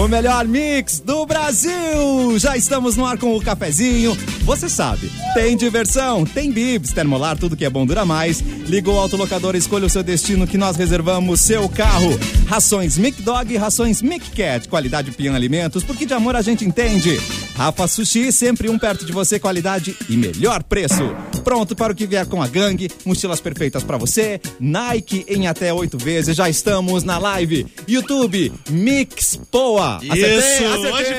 O 0.00 0.08
melhor 0.08 0.46
mix 0.48 0.98
do 0.98 1.26
Brasil! 1.26 2.38
Já 2.38 2.56
estamos 2.56 2.96
no 2.96 3.04
ar 3.04 3.18
com 3.18 3.36
o 3.36 3.42
cafezinho. 3.42 4.16
Você 4.44 4.66
sabe, 4.66 5.12
tem 5.34 5.54
diversão, 5.58 6.24
tem 6.24 6.50
bibs, 6.50 6.94
termolar, 6.94 7.36
tudo 7.36 7.54
que 7.54 7.66
é 7.66 7.70
bom 7.70 7.84
dura 7.84 8.06
mais. 8.06 8.40
Ligou 8.40 8.94
o 8.94 8.98
autolocador, 8.98 9.54
escolha 9.54 9.84
o 9.84 9.90
seu 9.90 10.02
destino 10.02 10.46
que 10.46 10.56
nós 10.56 10.74
reservamos 10.74 11.42
seu 11.42 11.68
carro. 11.68 12.18
Rações 12.48 12.96
Mic 12.96 13.20
Dog 13.20 13.52
e 13.52 13.58
rações 13.58 14.00
Mic 14.00 14.30
Cat. 14.30 14.68
Qualidade 14.68 15.10
Pian 15.10 15.34
Alimentos, 15.34 15.84
porque 15.84 16.06
de 16.06 16.14
amor 16.14 16.34
a 16.34 16.40
gente 16.40 16.64
entende. 16.64 17.20
Rafa 17.60 17.86
Sushi, 17.86 18.32
sempre 18.32 18.70
um 18.70 18.78
perto 18.78 19.04
de 19.04 19.12
você, 19.12 19.38
qualidade 19.38 19.94
e 20.08 20.16
melhor 20.16 20.62
preço. 20.62 21.14
Pronto 21.44 21.76
para 21.76 21.92
o 21.92 21.94
que 21.94 22.06
vier 22.06 22.24
com 22.24 22.42
a 22.42 22.46
gangue, 22.46 22.90
mochilas 23.04 23.38
perfeitas 23.38 23.84
para 23.84 23.98
você, 23.98 24.40
Nike 24.58 25.26
em 25.28 25.46
até 25.46 25.70
oito 25.70 25.98
vezes. 25.98 26.34
Já 26.34 26.48
estamos 26.48 27.04
na 27.04 27.18
live. 27.18 27.66
YouTube, 27.86 28.50
Mix 28.70 29.38
Poa. 29.50 29.96
Acertei, 29.96 30.38
Isso, 30.38 30.64
acertei. 30.64 30.90
hoje 30.90 31.14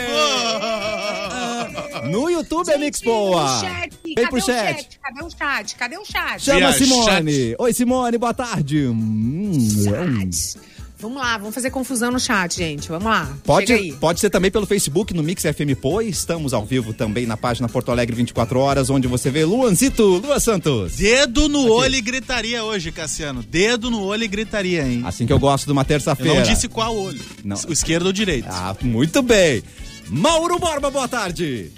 foi. 2.02 2.10
No 2.10 2.28
YouTube 2.28 2.72
é 2.72 2.78
Mix 2.80 3.02
Poa. 3.04 3.60
Chat, 3.60 3.92
Vem 4.04 4.16
cadê 4.16 4.28
pro 4.28 4.40
o 4.40 4.42
chat. 4.42 5.00
Cadê 5.00 5.24
o 5.24 5.30
chat? 5.30 5.76
Cadê 5.76 5.98
o 6.00 6.06
chat? 6.06 6.44
Chama 6.44 6.60
Via 6.60 6.74
Simone. 6.74 7.56
Oi, 7.60 7.72
Simone, 7.72 8.18
boa 8.18 8.34
tarde. 8.34 8.88
Hum, 8.88 9.54
Chat. 9.84 10.58
Vamos 11.02 11.18
lá, 11.18 11.36
vamos 11.38 11.56
fazer 11.56 11.72
confusão 11.72 12.12
no 12.12 12.20
chat, 12.20 12.56
gente. 12.58 12.88
Vamos 12.88 13.06
lá. 13.06 13.26
Chega 13.26 13.40
Pode, 13.44 13.74
aí. 13.74 13.92
pode 13.94 14.20
ser 14.20 14.30
também 14.30 14.52
pelo 14.52 14.68
Facebook, 14.68 15.14
no 15.16 15.24
Mix 15.24 15.42
FM 15.42 15.76
Poa. 15.82 16.04
Estamos 16.04 16.54
ao 16.54 16.64
vivo 16.64 16.94
também 16.94 17.26
na 17.26 17.36
página 17.36 17.68
Porto 17.68 17.92
Alegre 17.92 18.16
24 18.16 18.60
horas, 18.60 18.90
onde 18.92 19.08
você 19.08 19.32
vê 19.32 19.44
Luanzito, 19.44 20.04
Lua 20.04 20.40
Santos. 20.40 20.94
Dedo 20.98 21.50
no 21.50 21.72
olho 21.72 21.96
e 21.96 22.02
gritaria 22.02 22.64
hoje, 22.64 22.92
Cassiano. 22.92 23.42
Dedo 23.42 23.90
no 23.90 24.04
olho 24.04 24.24
e 24.24 24.28
gritaria, 24.28 24.88
hein? 24.88 25.02
Assim 25.04 25.26
que 25.26 25.34
eu 25.34 25.40
gosto 25.40 25.66
de 25.66 25.72
uma 25.72 25.82
Eu 25.82 25.86
terça-feira. 25.86 26.36
não 26.36 26.44
disse 26.44 26.68
qual 26.68 26.96
olho. 26.96 27.20
Não. 27.44 27.58
O 27.68 27.74
esquerdo 27.74 28.04
ou 28.04 28.10
o 28.10 28.14
direito. 28.14 28.48
Ah, 28.50 28.76
muito 28.82 29.24
bem. 29.24 29.64
Mauro 30.08 30.60
Borba, 30.60 30.92
boa 30.92 31.08
tarde. 31.08 31.72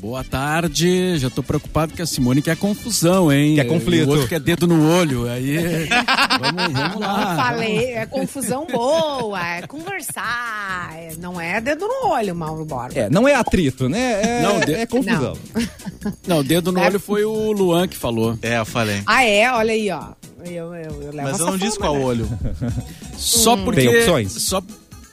Boa 0.00 0.24
tarde, 0.24 1.16
já 1.18 1.30
tô 1.30 1.42
preocupado 1.42 1.92
que 1.92 2.02
a 2.02 2.06
Simone 2.06 2.42
quer 2.42 2.56
confusão, 2.56 3.30
hein? 3.32 3.54
Quer 3.56 3.64
conflito. 3.66 4.08
O 4.08 4.12
outro 4.12 4.26
quer 4.28 4.40
dedo 4.40 4.66
no 4.66 4.90
olho, 4.98 5.28
aí 5.28 5.56
vamos, 6.40 6.72
vamos 6.72 7.00
lá. 7.00 7.36
Falei, 7.36 7.92
é 7.94 8.06
confusão 8.06 8.66
boa, 8.66 9.38
é 9.46 9.62
conversar, 9.66 10.90
é- 10.96 11.12
não 11.20 11.40
é 11.40 11.60
dedo 11.60 11.86
no 11.86 12.08
olho, 12.08 12.34
Mauro 12.34 12.64
Borba. 12.64 12.98
É, 12.98 13.08
não 13.10 13.28
é 13.28 13.34
atrito, 13.34 13.88
né? 13.88 14.38
É, 14.40 14.42
Não, 14.42 14.60
de- 14.60 14.74
é 14.74 14.86
confusão. 14.86 15.36
Não, 16.26 16.42
dedo 16.42 16.72
no 16.72 16.80
É. 16.80 16.86
olho 16.86 16.98
foi 16.98 17.24
o 17.24 17.52
Luan 17.52 17.86
que 17.86 17.96
falou. 17.96 18.36
É, 18.42 18.58
eu 18.58 18.64
falei. 18.66 19.02
Ah, 19.06 19.24
é? 19.24 19.52
Olha 19.52 19.72
aí, 19.72 19.90
ó. 19.90 20.02
Eu, 20.44 20.74
eu, 20.74 21.02
eu 21.02 21.12
levo 21.12 21.28
Mas 21.30 21.38
eu 21.38 21.46
não 21.46 21.56
disse 21.56 21.76
fama, 21.78 21.86
qual 21.90 21.98
né? 21.98 22.04
olho. 22.04 22.28
Só 23.16 23.56
porque 23.56 23.82
Tem 23.82 23.96
opções? 23.98 24.32
Só, 24.32 24.60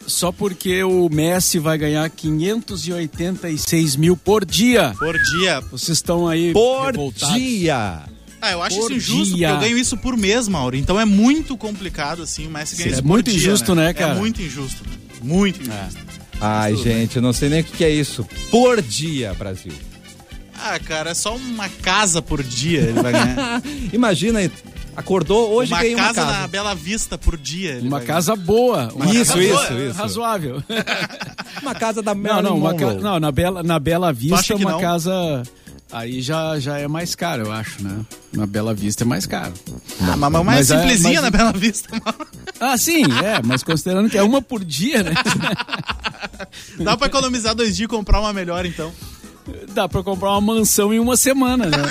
só 0.10 0.32
porque 0.32 0.84
o 0.84 1.08
Messi 1.10 1.60
vai 1.60 1.78
ganhar 1.78 2.10
586 2.10 3.96
mil 3.96 4.18
por 4.18 4.44
dia. 4.46 4.94
Por 4.98 5.18
dia. 5.18 5.62
Vocês 5.72 5.98
estão 5.98 6.28
aí 6.28 6.52
Por 6.54 6.88
revoltados. 6.88 7.36
dia. 7.36 8.02
Ah, 8.42 8.52
eu 8.52 8.62
acho 8.64 8.78
Por 8.80 8.92
isso 8.92 9.14
injusto, 9.14 9.36
dia. 9.36 9.50
porque 9.50 9.66
eu 9.66 9.70
ganho 9.70 9.78
isso 9.78 9.98
por 9.98 10.16
mês, 10.18 10.48
Mauro. 10.48 10.76
Então 10.76 11.00
é 11.00 11.06
muito 11.06 11.58
complicado, 11.58 12.22
assim, 12.24 12.48
o 12.48 12.50
Messi 12.50 12.76
ganha 12.78 12.86
Sim, 12.86 12.92
isso 12.92 13.00
é 13.00 13.02
por 13.02 13.08
muito 13.10 13.32
dia, 13.32 13.38
injusto, 13.38 13.76
né, 13.76 13.94
cara? 13.94 14.14
É 14.16 14.18
muito 14.18 14.42
injusto. 14.42 14.84
né? 14.90 14.96
Muito 15.22 15.62
injusto. 15.62 16.00
Ai, 16.40 16.72
tudo 16.72 16.84
gente, 16.84 17.16
eu 17.18 17.22
não 17.22 17.34
sei 17.34 17.50
nem 17.50 17.60
o 17.60 17.64
que 17.66 17.74
que 17.78 17.84
é 17.84 17.90
isso. 17.90 18.26
Por 18.50 18.82
dia, 18.82 19.34
Brasil. 19.34 19.74
Ah, 20.58 20.80
cara, 20.80 21.12
é 21.12 21.14
só 21.14 21.36
uma 21.36 21.68
casa 21.68 22.22
por 22.22 22.42
dia 22.44 22.80
ele 22.82 23.02
vai 23.02 23.12
ganhar. 23.12 23.62
Imagina, 23.92 24.40
acordou, 24.96 25.52
hoje 25.54 25.72
uma 25.72 25.80
ganhei 25.80 25.96
uma 25.96 26.04
casa, 26.08 26.22
casa. 26.26 26.40
na 26.42 26.48
Bela 26.48 26.76
Vista 26.76 27.18
por 27.18 27.38
dia. 27.38 27.80
Uma 27.82 27.98
vai 27.98 28.06
casa 28.08 28.36
boa. 28.36 28.92
Uma 28.94 29.06
Isso, 29.14 29.34
casa 29.34 29.44
isso, 29.44 29.54
boa, 29.54 29.84
isso. 29.90 29.98
Razoável. 29.98 30.64
Uma 31.62 31.76
casa 31.76 32.02
da 32.02 32.14
Não, 32.16 32.22
Marilyn 32.22 32.44
não, 32.50 32.58
uma 32.58 32.74
ca- 32.74 32.94
não 32.94 33.20
na, 33.20 33.32
Bela, 33.32 33.62
na 33.64 33.80
Bela 33.80 34.14
Vista 34.14 34.56
uma 34.56 34.72
não? 34.72 34.80
casa. 34.80 35.44
Aí 35.92 36.22
já, 36.22 36.58
já 36.60 36.78
é 36.78 36.88
mais 36.88 37.16
caro, 37.16 37.48
eu 37.48 37.52
acho, 37.52 37.84
né? 37.84 38.06
Na 38.32 38.46
Bela 38.46 38.74
Vista 38.74 39.04
é 39.04 39.08
mais 39.08 39.26
caro. 39.26 39.54
Ah, 40.02 40.16
mas, 40.16 40.32
mas, 40.32 40.46
Mas 40.46 40.72
é- 40.72 40.78
simplesinha 40.78 41.22
mas- 41.22 41.32
na 41.32 41.38
Bela 41.38 41.52
Vista. 41.52 41.90
Ah, 42.60 42.78
sim, 42.78 43.04
é, 43.24 43.42
mas 43.44 43.64
considerando 43.64 44.10
que 44.10 44.18
é 44.18 44.24
uma 44.24 44.42
por 44.42 44.64
dia, 44.64 45.02
né? 45.04 45.14
Dá 46.80 46.96
pra 46.96 47.08
economizar 47.08 47.56
dois 47.56 47.76
dias 47.76 47.86
e 47.88 47.90
comprar 47.90 48.20
uma 48.22 48.32
melhor, 48.32 48.66
então. 48.66 48.92
Dá 49.74 49.90
pra 49.90 50.04
comprar 50.04 50.30
uma 50.38 50.42
mansão 50.56 50.94
em 50.94 51.00
uma 51.00 51.18
semana, 51.18 51.66
né? 51.66 51.84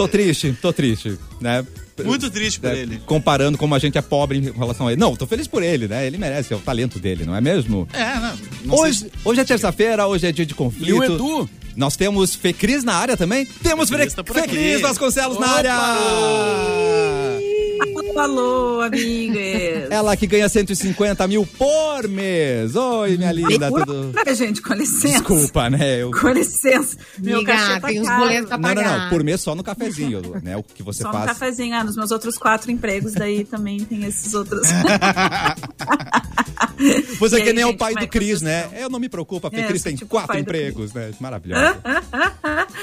Tô 0.00 0.08
triste, 0.08 0.56
tô 0.62 0.72
triste, 0.72 1.18
né? 1.40 1.64
Muito 2.04 2.30
triste 2.30 2.58
por 2.58 2.70
É, 2.70 2.78
ele. 2.78 2.98
Comparando 3.04 3.58
como 3.58 3.74
a 3.74 3.78
gente 3.78 3.98
é 3.98 4.00
pobre 4.00 4.38
em 4.38 4.50
relação 4.50 4.86
a 4.86 4.92
ele. 4.92 5.00
Não, 5.00 5.14
tô 5.14 5.26
feliz 5.26 5.46
por 5.46 5.62
ele, 5.62 5.86
né? 5.86 6.06
Ele 6.06 6.16
merece, 6.16 6.52
é 6.54 6.56
o 6.56 6.60
talento 6.60 6.98
dele, 6.98 7.26
não 7.26 7.36
é 7.36 7.40
mesmo? 7.42 7.86
É, 7.92 8.14
não. 8.14 8.20
não 8.64 8.76
sei 8.78 8.84
Hoje, 8.86 8.98
se- 9.00 9.10
hoje 9.22 9.40
é 9.40 9.44
terça-feira, 9.44 10.06
hoje 10.06 10.26
é 10.26 10.32
dia 10.32 10.46
de 10.46 10.52
E 10.52 10.56
conflito. 10.56 10.98
o 10.98 11.04
Edu? 11.04 11.50
Nós 11.76 11.96
temos 11.96 12.34
Fecris 12.34 12.84
na 12.84 12.94
área 12.94 13.16
também? 13.16 13.44
Temos 13.62 13.88
Fecris 13.88 14.14
tá 14.14 14.24
Fecris. 14.24 14.80
Vasconcelos 14.80 15.38
na 15.38 15.48
área! 15.48 15.76
Alô, 18.16 18.80
amigas. 18.82 19.88
Ela 19.90 20.16
que 20.16 20.26
ganha 20.26 20.48
150 20.48 21.26
mil 21.28 21.46
por 21.46 22.08
mês. 22.08 22.74
Oi, 22.74 23.16
minha 23.16 23.30
linda, 23.32 23.70
tudo... 23.70 24.12
né, 24.12 24.34
gente? 24.34 24.60
Com 24.60 24.74
licença. 24.74 25.08
Desculpa, 25.08 25.70
né? 25.70 26.02
Eu... 26.02 26.10
Com 26.10 26.28
licença. 26.28 26.96
Meu 27.18 27.44
cachê 27.44 27.62
Amiga, 27.62 27.80
tá 27.80 27.88
tem 27.88 28.00
os 28.00 28.08
boletos 28.08 28.48
pra 28.48 28.58
Não, 28.58 28.68
não, 28.68 28.74
pagar. 28.74 28.98
não. 29.04 29.08
Por 29.10 29.22
mês 29.22 29.40
só 29.40 29.54
no 29.54 29.62
cafezinho, 29.62 30.20
né? 30.42 30.56
O 30.56 30.62
que 30.62 30.82
você 30.82 31.02
Só 31.04 31.12
faz. 31.12 31.26
cafezinho. 31.26 31.74
Ah, 31.74 31.84
nos 31.84 31.96
meus 31.96 32.10
outros 32.10 32.36
quatro 32.36 32.70
empregos, 32.70 33.14
daí 33.14 33.44
também 33.44 33.78
tem 33.84 34.04
esses 34.04 34.34
outros. 34.34 34.66
Você 37.18 37.36
E 37.36 37.40
é 37.40 37.42
que 37.42 37.48
aí, 37.50 37.54
nem 37.54 37.64
o 37.64 37.68
gente, 37.68 37.78
pai 37.78 37.92
como 37.92 38.00
do 38.00 38.04
é 38.04 38.08
Cris, 38.08 38.40
né? 38.42 38.68
Eu 38.74 38.88
não 38.88 38.98
me 38.98 39.08
preocupo, 39.08 39.46
a 39.46 39.50
É, 39.52 39.56
Fecris 39.62 39.82
sou 39.82 39.90
tem 39.90 39.96
tipo 39.96 40.06
o 40.06 40.08
quatro 40.08 40.28
pai 40.28 40.38
do 40.38 40.40
empregos, 40.42 40.92
né? 40.92 41.10
Maravilhoso. 41.20 41.59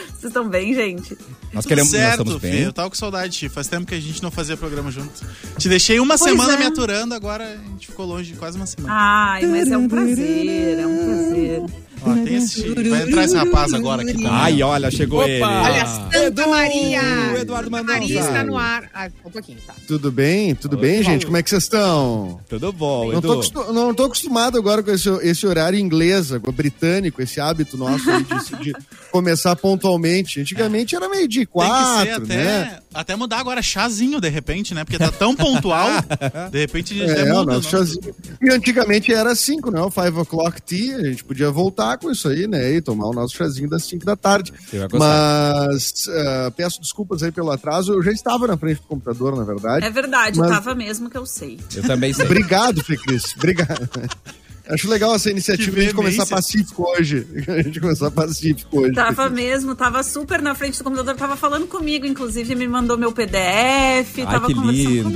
Vocês 0.09 0.23
estão 0.25 0.47
bem, 0.47 0.73
gente? 0.73 1.17
Nós 1.53 1.63
Tudo 1.63 1.67
queremos, 1.69 1.91
nós 1.91 2.01
certo, 2.01 2.19
estamos 2.21 2.41
Fê. 2.41 2.51
bem. 2.51 2.63
Eu 2.63 2.73
tava 2.73 2.89
com 2.89 2.95
saudade 2.95 3.33
de 3.33 3.39
ti. 3.39 3.49
Faz 3.49 3.67
tempo 3.67 3.85
que 3.85 3.95
a 3.95 3.99
gente 3.99 4.21
não 4.21 4.31
fazia 4.31 4.57
programa 4.57 4.91
junto. 4.91 5.11
Te 5.57 5.69
deixei 5.69 5.99
uma 5.99 6.17
Pois 6.17 6.29
semana 6.31 6.53
é. 6.53 6.57
me 6.57 6.65
aturando, 6.65 7.13
agora 7.13 7.45
a 7.45 7.55
gente 7.71 7.87
ficou 7.87 8.05
longe 8.05 8.31
de 8.33 8.37
quase 8.37 8.57
uma 8.57 8.65
semana. 8.65 8.93
Ai, 8.93 9.45
mas 9.45 9.71
é 9.71 9.77
um 9.77 9.87
prazer, 9.87 10.79
é 10.79 10.87
um 10.87 10.97
prazer. 11.05 11.86
Ó, 12.01 12.13
tem 12.13 12.35
esse... 12.35 12.61
Vai 12.89 13.03
entrar 13.03 13.23
esse 13.23 13.35
rapaz 13.35 13.73
agora 13.73 14.01
aqui 14.01 14.13
também. 14.13 14.27
Ai, 14.29 14.61
olha, 14.63 14.91
chegou 14.91 15.19
Opa! 15.19 15.29
ele. 15.29 15.43
Olha, 15.43 15.85
Santa 15.85 16.17
Edu, 16.17 16.49
Maria! 16.49 17.01
o 17.33 17.37
Eduardo 17.37 17.71
Mendonça. 17.71 17.93
Maria 17.99 18.19
está 18.19 18.43
no 18.43 18.57
ar. 18.57 18.89
Ah, 18.93 19.09
um 19.25 19.29
pouquinho, 19.29 19.57
tá. 19.65 19.73
Tudo 19.87 20.11
bem? 20.11 20.55
Tudo 20.55 20.77
bem, 20.77 21.03
gente? 21.03 21.25
Como 21.25 21.37
é 21.37 21.43
que 21.43 21.49
vocês 21.49 21.63
estão? 21.63 22.39
Tudo 22.49 22.71
bom, 22.71 23.11
Não 23.11 23.19
Edu? 23.19 23.49
tô, 23.49 23.73
não 23.73 23.93
tô 23.93 24.05
acostumado 24.05 24.57
agora 24.57 24.81
com 24.83 24.91
esse, 24.91 25.09
esse 25.23 25.45
horário 25.47 25.77
inglês, 25.79 26.31
agora 26.31 26.51
britânico, 26.51 27.21
esse 27.21 27.39
hábito 27.39 27.77
nosso 27.77 28.05
de, 28.05 28.63
de 28.63 28.73
começar 29.11 29.55
pontualmente. 29.55 30.39
Antigamente 30.41 30.95
era 30.95 31.09
meio 31.09 31.27
de 31.27 31.39
Tem 31.39 31.45
que 31.45 31.51
ser 31.51 31.53
quatro, 31.53 32.23
até, 32.23 32.35
né? 32.35 32.61
até 32.61 32.81
mudar 33.17 33.39
agora 33.39 33.61
chazinho, 33.61 34.19
de 34.21 34.29
repente, 34.29 34.73
né? 34.73 34.83
Porque 34.83 34.97
tá 34.97 35.11
tão 35.11 35.35
pontual. 35.35 35.87
de 36.51 36.59
repente 36.59 36.93
a 36.93 36.97
gente 37.07 37.11
até 37.11 37.29
É, 37.29 37.33
o 37.33 37.37
muda. 37.39 37.53
nosso 37.53 37.63
não? 37.63 37.69
chazinho. 37.85 38.15
E 38.41 38.49
antigamente 38.51 39.13
era 39.13 39.33
cinco, 39.35 39.71
né? 39.71 39.81
O 39.81 39.89
five 39.91 40.17
o'clock 40.19 40.61
tea, 40.61 40.97
a 40.97 41.03
gente 41.05 41.23
podia 41.23 41.49
voltar 41.51 41.97
com 41.97 42.11
isso 42.11 42.27
aí, 42.27 42.47
né? 42.47 42.71
E 42.73 42.81
tomar 42.81 43.07
o 43.07 43.13
nosso 43.13 43.35
chazinho 43.35 43.69
das 43.69 43.83
cinco 43.83 44.05
da 44.05 44.15
tarde. 44.15 44.53
Você 44.69 44.79
vai 44.79 44.87
gostar. 44.87 45.67
Mas 45.67 46.03
ah, 46.09 46.51
peço 46.55 46.79
desculpas 46.81 47.23
aí 47.23 47.31
pelo 47.31 47.51
atraso, 47.51 47.93
eu 47.93 48.03
já 48.03 48.11
estava 48.11 48.47
na 48.47 48.57
frente 48.57 48.77
do 48.81 48.87
computador, 48.87 49.35
na 49.35 49.43
verdade. 49.43 49.85
É 49.85 49.89
verdade, 49.89 50.37
Mas- 50.39 50.49
eu 50.49 50.55
tava 50.55 50.73
mesmo 50.75 51.09
que 51.09 51.17
eu 51.17 51.25
sei. 51.25 51.59
Eu 51.75 51.83
também 51.83 52.13
sei. 52.13 52.25
Obrigado, 52.25 52.83
Fê 52.83 52.95
Cris. 52.97 53.33
Obrigado. 53.35 53.87
Acho 54.69 54.89
legal 54.89 55.15
essa 55.15 55.29
iniciativa 55.29 55.71
de 55.71 55.79
a 55.79 55.83
gente 55.83 55.93
começar 55.95 56.25
pacífico 56.25 56.83
hoje. 56.89 57.25
A 57.47 57.61
gente 57.61 57.79
começar 57.79 58.11
pacífico 58.11 58.81
hoje. 58.81 58.93
Tava 58.93 59.29
mesmo, 59.29 59.75
tava 59.75 60.03
super 60.03 60.41
na 60.41 60.53
frente 60.53 60.77
do 60.77 60.83
computador, 60.83 61.15
tava 61.15 61.35
falando 61.37 61.67
comigo, 61.67 62.05
inclusive 62.05 62.53
me 62.55 62.67
mandou 62.67 62.97
meu 62.97 63.11
PDF, 63.11 64.17
Ai, 64.19 64.25
tava 64.25 64.47
que 64.47 64.53
conversando 64.53 65.03
comigo. 65.03 65.09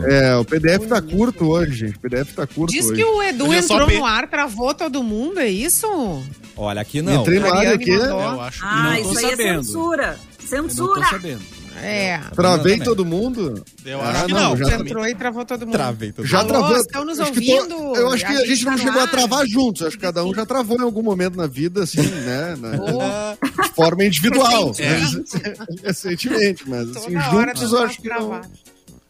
lindo. 0.00 0.06
É, 0.06 0.36
o 0.36 0.44
PDF 0.44 0.86
tá 0.88 1.02
curto 1.02 1.46
hoje, 1.50 1.86
gente. 1.86 1.96
O 1.96 2.00
PDF 2.00 2.32
tá 2.34 2.46
curto 2.46 2.72
Diz 2.72 2.86
hoje. 2.86 2.94
que 2.94 3.04
o 3.04 3.22
Edu 3.22 3.52
é 3.52 3.58
entrou 3.58 3.86
P. 3.88 3.98
no 3.98 4.06
ar, 4.06 4.28
travou 4.28 4.72
todo 4.74 5.02
mundo, 5.02 5.40
é 5.40 5.48
isso? 5.48 5.86
Olha, 6.56 6.80
aqui 6.80 7.02
não. 7.02 7.22
Entrei 7.22 7.38
no 7.40 7.52
ar 7.52 7.66
aqui, 7.66 7.90
mandou. 7.90 8.20
Eu 8.20 8.40
acho 8.42 8.60
que 8.60 8.66
Ah, 8.66 8.82
Não 8.82 9.02
tô 9.02 9.10
isso 9.10 9.18
aí 9.18 9.30
sabendo. 9.30 9.42
é 9.60 9.62
censura. 9.64 10.18
Eu 10.50 10.62
não 10.62 10.68
Censura. 10.68 11.00
tô 11.02 11.08
sabendo. 11.08 11.40
É. 11.80 12.18
travei 12.34 12.78
todo 12.78 13.04
mundo. 13.04 13.62
Eu 13.84 14.00
Ah, 14.00 14.10
acho 14.10 14.26
que 14.26 14.32
não, 14.32 14.50
não. 14.50 14.56
já 14.56 14.76
entrou 14.76 15.06
e 15.06 15.14
travou 15.14 15.44
todo 15.44 15.60
mundo. 15.66 15.72
Travei 15.72 16.12
tudo. 16.12 16.26
Já 16.26 16.38
Alô, 16.40 16.48
travou. 16.48 16.76
estão 16.76 17.04
nos 17.04 17.18
acho 17.20 17.32
que 17.32 17.46
tô- 17.46 17.52
ouvindo? 17.74 17.96
eu 17.96 18.08
acho 18.10 18.26
que 18.26 18.32
A 18.32 18.34
a 18.34 18.36
gente 18.40 18.54
gente 18.56 18.64
não 18.66 18.78
chegou 18.78 19.00
a 19.00 19.04
ar. 19.04 19.10
travar 19.10 19.46
juntos. 19.46 19.82
Acho 19.82 19.96
que 19.96 20.02
cada 20.02 20.24
um 20.24 20.34
já 20.34 20.44
travou 20.46 20.76
em 20.78 20.82
algum 20.82 21.02
momento 21.02 21.36
na 21.36 21.46
vida, 21.46 21.82
assim, 21.84 22.00
né? 22.02 22.56
na- 22.60 23.36
de 23.64 23.74
forma 23.74 24.04
individual. 24.04 24.72
Recentemente. 24.72 25.58
Mas- 25.58 25.80
recentemente, 25.82 26.68
mas 26.68 26.96
assim, 26.96 27.12
toda 27.12 27.20
juntos 27.30 27.60
dando 27.62 27.76
eu 27.76 27.82
acho 27.84 28.00
que 28.02 28.08
não, 28.08 28.16
travada. 28.16 28.50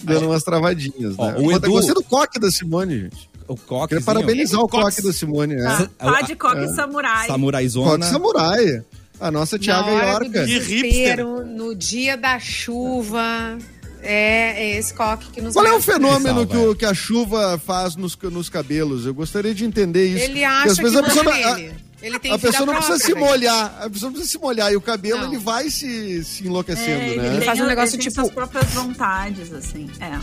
dando 0.02 0.26
umas 0.26 0.42
travadinhas. 0.42 1.14
Ó, 1.18 1.30
né? 1.30 1.34
o 1.38 1.52
Edu- 1.52 1.70
Gostei 1.70 1.94
do 1.94 2.02
coque 2.04 2.38
da 2.38 2.50
Simone, 2.50 3.00
gente. 3.00 3.30
O 3.48 3.54
Queria 3.56 3.66
coquezinho. 3.68 4.04
parabenizar 4.06 4.60
o 4.60 4.68
coque 4.68 5.02
da 5.02 5.12
Simone. 5.12 5.54
É. 5.56 5.66
A- 5.66 5.86
tá 5.98 6.20
de 6.22 6.34
coque 6.36 6.68
samurai. 6.74 7.26
Samuraizona. 7.26 7.90
Coque 7.90 8.04
samurai. 8.06 8.82
A 9.22 9.30
nossa 9.30 9.58
Tiaga 9.58 9.90
do 9.90 9.96
Yorca. 9.96 10.44
Que 10.44 10.58
hipster. 10.58 10.66
desespero, 10.68 11.46
no 11.46 11.74
dia 11.74 12.16
da 12.16 12.38
chuva, 12.38 13.56
É, 14.04 14.64
é 14.64 14.78
esse 14.78 14.92
coque 14.92 15.30
que 15.30 15.40
nos 15.40 15.54
Qual 15.54 15.64
é 15.64 15.72
o 15.72 15.80
fenômeno 15.80 16.44
que, 16.44 16.56
o- 16.56 16.74
que 16.74 16.84
a 16.84 16.92
chuva 16.92 17.56
faz 17.64 17.94
nos, 17.94 18.16
nos 18.16 18.48
cabelos? 18.48 19.06
Eu 19.06 19.14
gostaria 19.14 19.54
de 19.54 19.64
entender 19.64 20.08
isso. 20.08 20.24
Ele 20.24 20.42
acha 20.44 20.72
às 20.72 20.76
vezes 20.76 20.92
que 20.92 20.98
a 20.98 21.02
pessoa, 21.04 21.54
nele. 21.54 21.72
Ele 22.02 22.18
tem 22.18 22.32
a, 22.32 22.38
pessoa 22.38 22.66
não 22.66 22.74
precisa 22.74 22.98
se 22.98 23.04
própria, 23.12 23.24
né? 23.24 23.30
molhar. 23.30 23.78
A 23.80 23.88
pessoa 23.88 24.08
não 24.10 24.12
precisa 24.18 24.32
se 24.32 24.38
molhar. 24.38 24.72
E 24.72 24.76
o 24.76 24.80
cabelo, 24.80 25.20
Não. 25.20 25.28
ele 25.28 25.38
vai 25.38 25.70
se, 25.70 26.24
se 26.24 26.44
enlouquecendo, 26.44 27.00
É, 27.00 27.08
ele, 27.10 27.20
né? 27.20 27.36
Ele 27.36 27.44
faz 27.44 27.60
um 27.60 27.66
negócio 27.66 27.94
ele 27.94 28.02
tem 28.02 28.10
tipo- 28.10 28.22
suas 28.22 28.34
próprias 28.34 28.64
vontades, 28.72 29.52
assim. 29.52 29.88
É. 30.00 30.18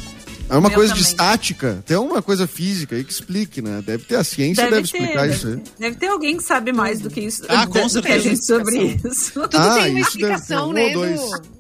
É 0.50 0.58
uma 0.58 0.70
coisa 0.72 0.94
de 0.94 1.00
também. 1.00 1.12
estática. 1.12 1.84
Tem 1.86 1.98
uma 1.98 2.22
coisa 2.22 2.48
física 2.48 2.96
aí 2.96 3.04
que 3.04 3.12
explique, 3.12 3.62
né? 3.62 3.82
Deve 3.86 4.04
ter 4.04 4.16
a 4.16 4.24
ciência, 4.24 4.64
deve, 4.70 4.82
explicar 4.82 5.22
deve, 5.28 5.34
isso 5.36 5.48
aí. 5.48 5.62
deve 5.80 5.96
ter 5.98 6.08
alguém 6.08 6.38
que 6.38 6.44
sabe 6.44 6.72
mais 6.74 7.00
do 7.00 7.10
que 7.10 7.22
isso. 7.22 7.44
Ah, 7.48 7.68
com 7.68 7.74
do 7.74 7.80
que 7.80 7.80
a 7.80 7.90
certeza. 7.90 8.20
gente 8.22 8.46
sobre 8.46 8.78
isso. 8.84 9.32
Tudo 9.34 9.58
Ah, 9.58 9.76
tem 9.76 9.92
uma 9.92 10.00
isso 10.00 10.18
deve 10.18 10.28
ter 10.28 10.34
explicação, 10.34 10.70
um 10.70 10.74
né, 10.74 10.86
ou 10.88 10.94
dois. 10.94 11.22
Edu? 11.22 11.59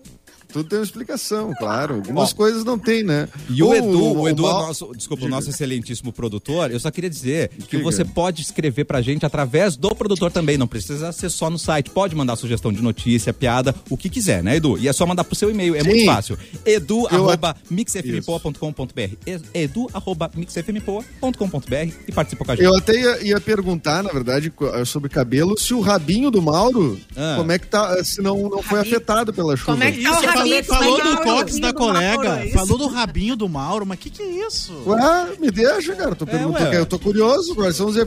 Tudo 0.52 0.68
tem 0.68 0.80
uma 0.80 0.84
explicação, 0.86 1.54
claro. 1.60 1.96
Algumas 1.96 2.34
coisas 2.34 2.64
não 2.64 2.78
tem, 2.78 3.04
né? 3.04 3.28
E 3.50 3.62
o 3.62 3.68
Ou 3.68 3.76
Edu, 3.76 4.18
o 4.20 4.28
Edu 4.30 4.44
é 4.48 4.50
mal- 4.52 4.64
o 4.64 4.68
nosso, 4.68 4.92
desculpa, 4.96 5.26
o 5.26 5.30
nosso 5.30 5.50
excelentíssimo 5.50 6.12
produtor. 6.12 6.72
Eu 6.72 6.80
só 6.80 6.90
queria 6.90 7.10
dizer 7.10 7.50
que 7.50 7.78
Diga. 7.78 7.84
você 7.84 8.04
pode 8.04 8.42
escrever 8.42 8.86
pra 8.86 9.00
gente 9.02 9.26
através 9.26 9.76
do 9.78 9.94
produtor 9.96 10.32
também. 10.32 10.58
Não 10.58 10.68
precisa 10.68 11.12
ser 11.12 11.30
só 11.30 11.50
no 11.50 11.60
site. 11.60 11.92
Pode 11.92 12.16
mandar 12.16 12.36
sugestão 12.36 12.74
de 12.74 12.82
notícia, 12.82 13.32
piada, 13.32 13.76
o 13.90 13.96
que 13.98 14.10
quiser, 14.10 14.42
né, 14.44 14.56
Edu? 14.56 14.78
E 14.78 14.88
é 14.88 14.94
só 14.94 15.06
mandar 15.06 15.24
pro 15.24 15.36
seu 15.36 15.52
e-mail. 15.52 15.76
É 15.76 15.82
Sim. 15.82 15.88
muito 15.90 16.06
fácil. 16.06 16.38
Edu 16.66 17.02
Eu- 17.12 17.18
arroba 17.30 17.56
mixfmpoa.com.br. 17.70 19.16
Edu 19.54 19.88
arroba 19.94 20.32
mixfmpoa.com.br 20.36 21.94
e 22.08 22.12
participa 22.12 22.46
com 22.46 22.52
a 22.52 22.56
gente. 22.56 22.66
Eu 22.66 22.76
até 22.76 23.00
ia, 23.00 23.24
ia 23.28 23.40
perguntar, 23.42 24.04
na 24.04 24.12
verdade, 24.12 24.52
eh, 24.74 24.86
sobre 24.86 25.10
cabelo, 25.10 25.58
se 25.58 25.74
o 25.74 25.80
rabinho 25.80 26.32
do 26.32 26.42
Mauro, 26.42 27.00
Ah. 27.16 27.36
como 27.38 27.52
é 27.52 27.60
que 27.60 27.68
tá, 27.68 28.04
se 28.04 28.22
não, 28.22 28.50
não 28.50 28.64
foi 28.64 28.80
afetado 28.80 29.34
pela 29.34 29.56
chuva. 29.56 29.74
Como 29.74 29.84
é 29.84 29.92
que 29.92 30.02
tá 30.02 30.10
o 30.10 30.14
rabinho 30.26 30.39
falou, 30.64 30.98
falou 30.98 31.16
do 31.16 31.22
cox 31.22 31.60
da 31.60 31.72
do 31.72 31.80
Mauro, 31.80 31.94
colega, 31.94 32.46
é 32.46 32.50
falou 32.50 32.78
do 32.78 32.88
rabinho 32.88 33.36
do 33.36 33.50
Mauro, 33.50 33.86
mas 33.86 34.00
que 34.00 34.10
que 34.10 34.22
é 34.22 34.48
isso? 34.48 34.74
Ué, 34.86 35.38
me 35.40 35.52
deixa, 35.52 35.96
cara. 35.96 36.16
Tô 36.16 36.26
perguntando, 36.26 36.70
ué. 36.70 36.78
eu 36.78 36.86
tô 36.86 37.00
curioso. 37.00 37.56
Quais 37.56 37.76
são 37.76 37.88
os 37.88 37.98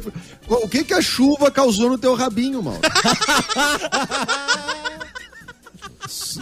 O 0.49 0.69
que 0.69 0.85
que 0.85 0.95
a 0.95 1.03
chuva 1.03 1.51
causou 1.51 1.91
no 1.91 1.99
teu 1.99 2.15
rabinho, 2.15 2.63
Mauro? 2.63 2.81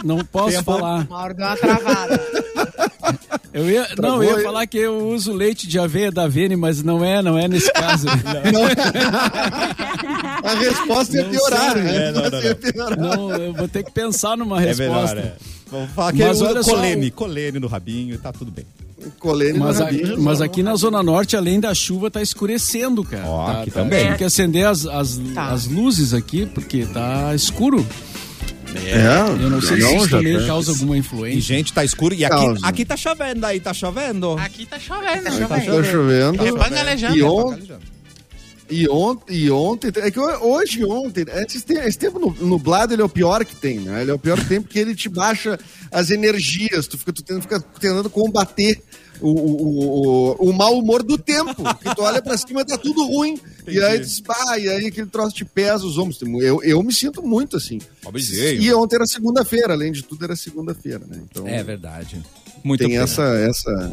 Não 0.03 0.23
posso 0.25 0.57
Tempo. 0.57 0.63
falar. 0.63 1.07
Mauro 1.07 1.33
deu 1.33 1.45
uma 1.45 1.57
travada. 1.57 2.21
Eu 3.53 3.69
ia, 3.69 3.85
não, 3.97 4.23
eu 4.23 4.29
ia 4.31 4.37
aí? 4.37 4.43
falar 4.43 4.65
que 4.65 4.77
eu 4.77 5.09
uso 5.09 5.33
leite 5.33 5.67
de 5.67 5.77
aveia 5.77 6.09
da 6.11 6.25
Vene, 6.27 6.55
mas 6.55 6.81
não 6.81 7.03
é, 7.03 7.21
não 7.21 7.37
é 7.37 7.47
nesse 7.49 7.71
caso. 7.73 8.07
A 10.43 10.53
resposta 10.55 11.15
ia 11.17 11.23
Não 11.23 11.29
piorar, 11.29 11.75
né? 11.75 11.95
É, 12.07 12.11
não, 12.11 12.25
A 12.25 12.29
não, 12.29 12.39
resposta 12.39 12.47
ia 12.47 12.55
piorar. 12.73 12.99
Não, 12.99 13.31
eu 13.35 13.53
vou 13.53 13.67
ter 13.67 13.83
que 13.83 13.91
pensar 13.91 14.37
numa 14.37 14.61
É 14.61 14.67
resposta. 14.67 15.15
melhor, 15.15 15.17
é. 15.17 15.33
Vamos 15.69 15.91
falar 15.91 16.13
que 16.13 16.23
Mas 16.23 16.41
é 16.41 16.45
olha 16.45 16.59
o 16.59 16.63
só, 16.63 16.71
colene, 16.75 17.11
colene 17.11 17.59
no 17.59 17.67
rabinho 17.67 18.15
e 18.15 18.17
tá 18.17 18.31
tudo 18.33 18.51
bem. 18.51 18.65
Colene 19.19 19.57
no 19.57 19.65
Mas, 19.65 19.79
a- 19.81 19.85
rabinho. 19.85 20.21
mas 20.21 20.41
aqui 20.41 20.61
na 20.61 20.75
Zona 20.75 21.01
Norte, 21.01 21.35
além 21.37 21.59
da 21.59 21.73
chuva, 21.73 22.11
tá 22.11 22.21
escurecendo, 22.21 23.03
cara. 23.03 23.25
Ó, 23.25 23.45
Tá- 23.51 23.61
aqui 23.61 23.71
tá- 23.71 23.79
também. 23.81 24.07
Tem 24.07 24.17
que 24.17 24.23
acender 24.23 24.65
as, 24.67 24.85
as, 24.85 25.19
Tá. 25.33 25.47
as 25.49 25.65
luzes 25.67 26.13
aqui, 26.13 26.45
porque 26.45 26.85
tá 26.85 27.33
escuro. 27.33 27.85
É, 28.75 29.43
Eu 29.43 29.49
não 29.49 29.61
sei 29.61 29.77
se 29.77 29.83
não, 29.83 29.97
isso 29.97 30.07
já 30.09 30.17
também 30.17 30.37
tá. 30.39 30.47
causa 30.47 30.71
alguma 30.71 30.95
E, 30.95 30.99
influência. 30.99 31.41
gente, 31.41 31.73
tá 31.73 31.83
escuro. 31.83 32.13
E 32.15 32.23
aqui, 32.25 32.35
Causa. 32.35 32.65
aqui 32.65 32.85
tá 32.85 32.95
chovendo 32.97 33.45
aí, 33.45 33.59
tá 33.59 33.73
chovendo. 33.73 34.31
Aqui 34.37 34.65
tá 34.65 34.79
chovendo. 34.79 35.23
Tá 35.47 35.83
chovendo. 35.83 36.45
É 36.45 36.51
pangalejando. 36.51 37.15
E, 37.17 37.21
É 37.21 37.25
on- 37.25 37.57
e 38.69 38.87
ontem, 38.87 39.35
e 39.35 39.51
ontem, 39.51 39.91
é 39.97 40.09
que 40.09 40.17
hoje 40.19 40.79
e 40.79 40.85
ontem, 40.85 41.25
esse, 41.45 41.61
te- 41.61 41.73
esse 41.73 41.97
tempo 41.97 42.17
nu- 42.17 42.35
nublado 42.47 42.93
ele 42.93 43.01
é 43.01 43.05
o 43.05 43.09
pior 43.09 43.43
que 43.43 43.53
tem, 43.55 43.79
né? 43.81 44.01
Ele 44.01 44.11
é 44.11 44.13
o 44.13 44.19
pior 44.19 44.39
que 44.39 44.45
tem 44.45 44.61
porque 44.61 44.79
ele 44.79 44.95
te 44.95 45.09
baixa 45.09 45.59
as 45.91 46.09
energias, 46.09 46.87
tu 46.87 46.97
fica, 46.97 47.11
tu 47.11 47.21
tenta, 47.21 47.41
fica 47.41 47.59
tentando 47.59 48.09
combater 48.09 48.81
o, 49.21 49.29
o, 49.29 50.41
o, 50.41 50.49
o 50.49 50.53
mau 50.53 50.77
humor 50.77 51.03
do 51.03 51.17
tempo. 51.17 51.55
Que 51.75 51.95
tu 51.95 52.01
olha 52.01 52.21
pra 52.21 52.37
cima, 52.37 52.65
tá 52.65 52.77
tudo 52.77 53.05
ruim. 53.05 53.39
E 53.67 53.81
aí, 53.81 53.99
diz, 53.99 54.19
"Bah", 54.19 54.57
e 54.57 54.67
aí 54.67 54.87
aquele 54.87 55.07
troço 55.07 55.35
te 55.35 55.45
pesa 55.45 55.85
os 55.85 55.97
ombros. 55.97 56.19
Eu, 56.41 56.61
eu 56.63 56.81
me 56.83 56.93
sinto 56.93 57.21
muito 57.21 57.57
assim. 57.57 57.79
Pobrezinho. 58.01 58.61
E 58.61 58.73
ontem 58.73 58.95
era 58.95 59.05
segunda-feira, 59.05 59.73
além 59.73 59.91
de 59.91 60.03
tudo, 60.03 60.23
era 60.25 60.35
segunda-feira, 60.35 61.05
né? 61.07 61.21
Então 61.29 61.47
É 61.47 61.63
verdade. 61.63 62.21
Muito 62.63 62.79
tem 62.81 62.89
pena. 62.89 63.03
essa, 63.03 63.23
essa, 63.23 63.91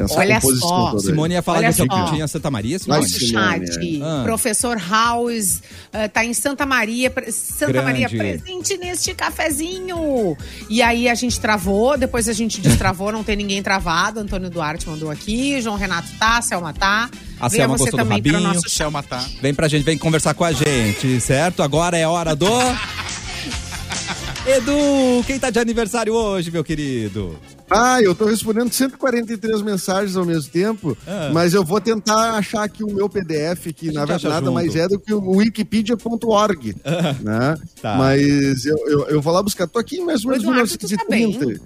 essa 0.00 0.18
olha 0.18 0.40
só. 0.40 0.98
Simone 0.98 1.34
ia 1.34 1.42
falar 1.42 1.58
Olha 1.58 1.68
que 1.68 1.74
você 1.74 1.86
só. 1.86 2.04
tinha 2.06 2.28
Santa 2.28 2.50
Maria, 2.50 2.78
Simone. 2.78 3.00
Nosso 3.00 3.26
chat. 3.26 4.00
Ah. 4.02 4.22
professor 4.24 4.78
House, 4.78 5.62
eh, 5.92 6.08
tá 6.08 6.24
em 6.24 6.34
Santa 6.34 6.64
Maria, 6.64 7.12
Santa 7.30 7.72
Grande. 7.72 8.02
Maria 8.02 8.08
presente 8.08 8.76
neste 8.76 9.14
cafezinho. 9.14 10.36
E 10.68 10.82
aí 10.82 11.08
a 11.08 11.14
gente 11.14 11.38
travou, 11.40 11.96
depois 11.98 12.28
a 12.28 12.32
gente 12.32 12.60
destravou, 12.60 13.12
não 13.12 13.24
tem 13.24 13.36
ninguém 13.36 13.62
travado. 13.62 14.20
Antônio 14.20 14.50
Duarte 14.50 14.88
mandou 14.88 15.10
aqui, 15.10 15.60
João 15.60 15.76
Renato 15.76 16.08
tá, 16.18 16.40
Selma 16.42 16.72
tá. 16.72 17.10
A 17.40 17.48
Venha 17.48 17.62
Selma 17.62 17.78
você 17.78 17.90
gostou 17.90 18.04
do 18.04 18.10
rabinho. 18.10 18.40
nosso 18.40 18.68
Céu 18.68 18.90
matar. 18.90 19.26
Vem 19.40 19.52
pra 19.52 19.68
gente, 19.68 19.84
vem 19.84 19.98
conversar 19.98 20.34
com 20.34 20.44
a 20.44 20.52
gente, 20.52 21.20
certo? 21.20 21.62
Agora 21.62 21.96
é 21.96 22.06
hora 22.06 22.36
do. 22.36 22.46
Edu, 24.46 25.24
quem 25.26 25.38
tá 25.38 25.50
de 25.50 25.58
aniversário 25.58 26.14
hoje, 26.14 26.50
meu 26.50 26.64
querido? 26.64 27.38
Ah, 27.74 28.02
eu 28.02 28.14
tô 28.14 28.26
respondendo 28.26 28.72
143 28.72 29.62
mensagens 29.62 30.16
ao 30.16 30.24
mesmo 30.24 30.50
tempo, 30.50 30.96
Ah. 31.06 31.30
mas 31.32 31.54
eu 31.54 31.64
vou 31.64 31.80
tentar 31.80 32.32
achar 32.32 32.62
aqui 32.64 32.84
o 32.84 32.92
meu 32.92 33.08
PDF, 33.08 33.72
que 33.74 33.86
na 33.92 34.00
verdade 34.04 34.28
nada 34.28 34.40
junto. 34.46 34.52
mais 34.54 34.76
é 34.76 34.86
do 34.88 34.98
que 34.98 35.12
o 35.14 35.36
wikipedia.org, 35.36 36.76
né? 37.22 37.56
Tá. 37.80 37.96
Mas 37.96 38.64
eu, 38.66 38.76
eu, 38.86 39.06
eu 39.08 39.20
vou 39.22 39.32
lá 39.32 39.42
buscar, 39.42 39.66
tô 39.66 39.78
aqui 39.78 39.96
em 39.98 40.04
mais 40.04 40.24
ou 40.24 40.30
menos 40.30 40.44
Eduardo, 40.44 40.68
tu 40.78 40.78
tá 40.78 41.04
1930. 41.16 41.60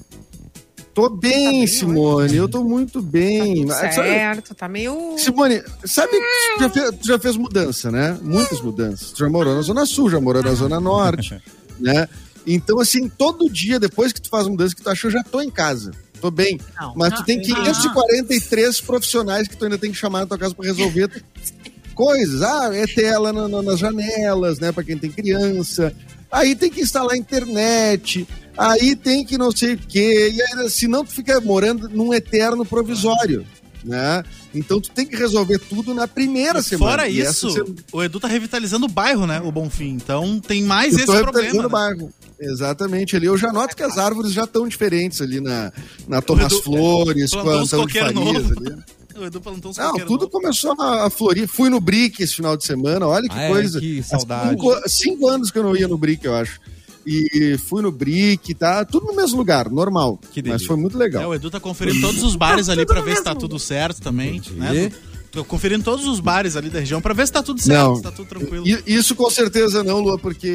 Tô 0.94 1.10
bem, 1.10 1.50
bem 1.60 1.66
Simone, 1.66 2.34
eu 2.36 2.48
tô 2.48 2.64
muito 2.64 3.02
bem. 3.02 3.68
Sabe- 3.68 3.92
certo, 3.92 4.54
tá 4.54 4.66
meio. 4.66 5.14
Simone, 5.18 5.62
sabe 5.84 6.12
que 6.12 6.54
tu 6.56 6.60
já, 6.62 6.70
fez, 6.70 6.90
tu 6.92 7.06
já 7.06 7.18
fez 7.18 7.36
mudança, 7.36 7.90
né? 7.90 8.18
Muitas 8.22 8.62
mudanças. 8.62 9.10
Tu 9.12 9.18
já 9.18 9.28
morou 9.28 9.54
na 9.54 9.60
Zona 9.60 9.84
Sul, 9.84 10.08
já 10.08 10.18
morou 10.18 10.42
na 10.42 10.54
Zona 10.54 10.80
Norte, 10.80 11.38
né? 11.78 12.08
Então, 12.46 12.78
assim, 12.81 13.08
todo 13.08 13.50
dia, 13.50 13.81
depois 13.81 14.12
que 14.12 14.20
tu 14.20 14.28
faz 14.28 14.46
mudança, 14.46 14.75
que 14.75 14.82
tu 14.82 14.88
achou, 14.90 15.10
já 15.10 15.22
tô 15.25 15.40
em 15.40 15.50
casa. 15.50 15.90
Tô 16.20 16.31
bem. 16.31 16.58
Não. 16.81 16.94
Mas 16.96 17.12
tu 17.12 17.19
Não, 17.19 17.25
tem 17.26 17.37
não. 17.38 17.44
543 17.44 18.81
profissionais 18.81 19.48
que 19.48 19.56
tu 19.56 19.64
ainda 19.64 19.76
tem 19.78 19.90
que 19.90 19.96
chamar 19.98 20.20
na 20.20 20.26
tua 20.26 20.38
casa 20.38 20.54
pra 20.54 20.64
resolver 20.66 21.10
coisas. 21.94 22.43
Ah, 22.43 22.70
é 22.72 22.87
tela 22.87 23.32
na- 23.32 23.48
na- 23.48 23.62
nas 23.62 23.78
janelas, 23.78 24.58
né? 24.58 24.72
Pra 24.72 24.84
quem 24.84 24.96
tem 24.96 25.10
criança. 25.10 25.93
Aí 26.31 26.54
tem 26.56 26.70
que 26.70 26.81
instalar 26.81 27.16
internet. 27.16 28.26
Aí 28.56 28.96
tem 28.96 29.25
que 29.25 29.37
não 29.37 29.50
sei 29.52 29.75
o 29.75 29.78
quê. 29.78 30.32
E 30.32 30.40
aí, 30.42 30.70
senão 30.70 31.04
tu 31.04 31.12
fica 31.12 31.38
morando 31.40 31.88
num 31.88 32.12
eterno 32.14 32.64
provisório, 32.64 33.47
né? 33.85 34.23
Então 34.54 34.80
tu 34.80 34.90
tem 34.90 35.06
que 35.06 35.16
resolver 35.16 35.59
tudo 35.59 35.92
na 35.95 36.06
primeira 36.09 36.62
semana. 36.62 36.90
Fora 36.92 37.09
E 37.09 37.21
isso, 37.21 37.50
semana- 37.50 37.75
o 37.92 38.02
Edu 38.02 38.18
tá 38.21 38.28
revitalizando 38.28 38.87
o 38.87 38.88
bairro, 38.88 39.26
né? 39.26 39.40
O 39.45 39.50
Bonfim. 39.52 39.90
Então 39.90 40.38
tem 40.40 40.62
mais 40.62 40.92
eu 40.95 40.99
esse 40.99 41.06
tô 41.06 41.12
problema. 41.12 41.33
representando 41.38 41.66
o 41.66 41.68
né? 41.68 41.73
bairro. 41.73 42.12
Exatamente 42.40 43.16
ali. 43.16 43.26
Eu 43.26 43.37
já 43.37 43.52
noto 43.52 43.75
que 43.76 43.83
as 43.83 43.99
árvores 43.99 44.33
já 44.33 44.45
estão 44.45 44.68
diferentes 44.68 45.21
ali 45.21 45.40
na, 45.40 45.73
na 46.06 46.21
Tomás 46.23 46.52
Edu 46.52 46.62
Flores, 46.62 47.30
com 47.30 47.49
a 47.49 47.54
Antônio 47.62 47.87
de 47.87 47.99
Farias 47.99 48.14
novo. 48.14 48.54
ali. 48.61 48.76
O 49.18 49.25
Edu 49.25 49.40
plantou 49.40 49.71
uns 49.71 49.78
Não, 49.78 49.95
tudo 50.00 50.11
novos. 50.26 50.28
começou 50.30 50.75
a, 50.78 51.06
a 51.06 51.11
florir. 51.11 51.49
Fui 51.49 51.71
no 51.71 51.80
Brick 51.80 52.23
esse 52.23 52.35
final 52.35 52.54
de 52.54 52.66
semana, 52.66 53.06
olha 53.06 53.26
que 53.26 53.35
Ah, 53.35 53.45
é? 53.45 53.49
coisa. 53.49 53.80
Que 53.80 54.00
Há 54.00 54.02
saudade. 54.02 54.50
Cinco, 54.50 54.83
cinco 54.90 55.28
anos 55.30 55.50
que 55.50 55.59
eu 55.59 55.62
não 55.62 55.75
ia 55.75 55.88
no 55.88 55.97
Brick, 55.97 56.23
eu 56.26 56.35
acho. 56.35 56.61
E 57.06 57.56
fui 57.58 57.82
no 57.82 57.92
Brick, 57.92 58.52
tá? 58.54 58.84
Tudo 58.84 59.06
no 59.06 59.14
mesmo 59.14 59.36
lugar, 59.38 59.70
normal. 59.70 60.18
Que 60.32 60.40
Mas 60.42 60.44
delícia. 60.44 60.66
foi 60.66 60.76
muito 60.76 60.96
É, 60.96 60.98
legal. 60.98 61.30
o 61.30 61.34
Edu 61.34 61.50
tá 61.50 61.60
conferindo 61.60 62.00
todos 62.00 62.22
os 62.25 62.34
bares 62.34 62.68
ali 62.68 62.84
no 62.84 63.00
ver 63.00 63.16
se 63.16 63.22
tá 63.22 63.34
tudo 63.34 63.58
certo 63.58 64.00
também. 64.02 64.36
Entendi. 64.36 64.54
Né? 64.58 64.92
Tô 65.30 65.44
conferindo 65.44 65.84
todos 65.84 66.06
os 66.06 66.18
bares 66.18 66.56
ali 66.56 66.68
da 66.70 66.80
região 66.80 67.00
pra 67.00 67.12
ver 67.14 67.26
se 67.26 67.32
tá 67.32 67.42
tudo 67.42 67.60
certo, 67.60 67.78
Não. 67.88 67.96
se 67.96 68.02
tá 68.02 68.10
tudo 68.10 68.26
tranquilo. 68.26 68.64
Isso 68.86 69.14
com 69.14 69.30
certeza 69.30 69.84
não, 69.84 70.00
Lua, 70.00 70.18
porque 70.18 70.48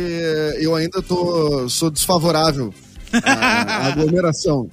eu 0.60 0.76
ainda 0.76 1.02
tô, 1.02 1.70
sou 1.70 1.90
desfavorável 1.92 2.74
à, 3.24 3.32
à 3.32 3.86
aglomeração. 3.88 4.68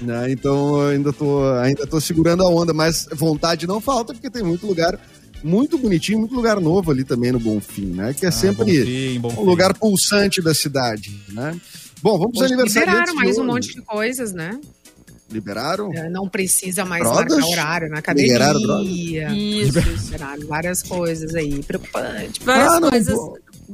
Né? 0.00 0.30
Então 0.30 0.80
eu 0.82 0.88
ainda 0.90 1.12
tô, 1.12 1.44
ainda 1.54 1.86
tô 1.86 2.00
segurando 2.00 2.42
a 2.42 2.48
onda, 2.48 2.72
mas 2.72 3.06
vontade 3.14 3.66
não 3.66 3.80
falta, 3.80 4.12
porque 4.14 4.30
tem 4.30 4.42
muito 4.42 4.66
lugar 4.66 4.98
muito 5.46 5.78
bonitinho, 5.78 6.18
muito 6.18 6.34
lugar 6.34 6.60
novo 6.60 6.90
ali 6.90 7.04
também 7.04 7.32
no 7.32 7.38
Bonfim, 7.40 7.86
né? 7.86 8.12
Que 8.14 8.26
é 8.26 8.30
sempre 8.30 8.64
Bonfim, 8.64 9.20
Bonfim. 9.20 9.40
um 9.40 9.44
lugar 9.44 9.72
pulsante 9.74 10.42
da 10.42 10.54
cidade, 10.54 11.18
né? 11.32 11.58
Bom, 12.02 12.18
vamos 12.18 12.36
Hoje 12.38 12.52
aniversariantes 12.52 13.10
liberaram 13.10 13.12
de 13.12 13.24
mais 13.24 13.38
um 13.38 13.44
monte 13.44 13.74
de 13.74 13.82
coisas, 13.82 14.32
né? 14.32 14.58
Liberaram? 15.30 15.92
É, 15.92 16.08
Não 16.08 16.28
precisa 16.28 16.84
mais 16.84 17.02
Drogas? 17.02 17.32
marcar 17.38 17.48
horário 17.50 17.88
na 17.88 17.98
academia. 17.98 18.32
Liberaram 18.32 18.60
drogas? 18.60 18.86
Isso. 18.86 19.78
Liberaram 20.04 20.46
várias 20.46 20.82
coisas 20.84 21.34
aí. 21.34 21.62
Preocupante. 21.64 22.40
Várias 22.44 22.72
Ah, 22.74 22.80
não, 22.80 22.90
coisas. 22.90 23.18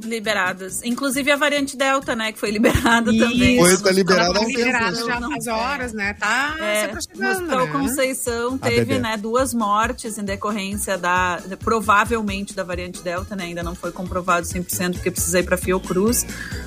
Liberadas. 0.01 0.81
Inclusive 0.83 1.31
a 1.31 1.35
variante 1.35 1.75
Delta, 1.77 2.15
né? 2.15 2.31
Que 2.31 2.39
foi 2.39 2.51
liberada 2.51 3.11
Isso. 3.11 3.19
também. 3.25 3.57
Foi, 3.59 3.77
tá 3.77 3.91
liberada 3.91 4.39
há 4.39 4.41
um 4.41 4.45
tempo. 4.45 4.57
liberado 4.59 4.95
já 5.05 5.19
Não, 5.19 5.29
faz 5.31 5.47
horas, 5.47 5.93
né? 5.93 6.13
Tá 6.13 6.53
se 6.57 6.63
É, 6.63 6.85
aproximando, 6.85 7.31
Hospital 7.43 7.65
né? 7.67 7.71
Conceição 7.71 8.57
teve 8.57 8.99
né, 8.99 9.17
duas 9.17 9.53
mortes 9.53 10.17
em 10.17 10.23
decorrência 10.23 10.97
da, 10.97 11.39
provavelmente 11.59 12.53
da 12.55 12.63
variante 12.63 13.01
Delta, 13.01 13.35
né? 13.35 13.45
Ainda 13.45 13.63
não 13.63 13.75
foi 13.75 13.91
comprovado 13.91 14.45
100% 14.47 14.93
porque 14.93 15.11
precisei 15.11 15.43
para 15.43 15.57
Fiocruz, 15.57 16.25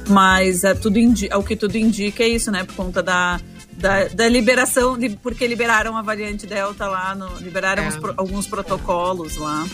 mas 0.09 0.65
é, 0.65 0.75
tudo 0.75 0.99
indi- 0.99 1.29
o 1.35 1.43
que 1.43 1.57
tudo 1.57 1.77
indica 1.77 2.23
é 2.23 2.29
isso, 2.29 2.51
né? 2.51 2.65
Por 2.65 2.75
conta 2.77 3.03
da, 3.03 3.41
da, 3.73 4.05
da 4.09 4.29
liberação, 4.29 4.97
de, 4.99 5.11
porque 5.11 5.47
liberaram 5.47 5.97
a 5.97 6.03
variante 6.03 6.47
Delta 6.47 6.87
lá, 6.87 7.15
no, 7.15 7.39
liberaram 7.39 7.83
É. 7.85 7.89
os 7.89 7.97
pro- 7.97 8.15
alguns 8.17 8.47
protocolos 8.47 9.37
lá. 9.37 9.67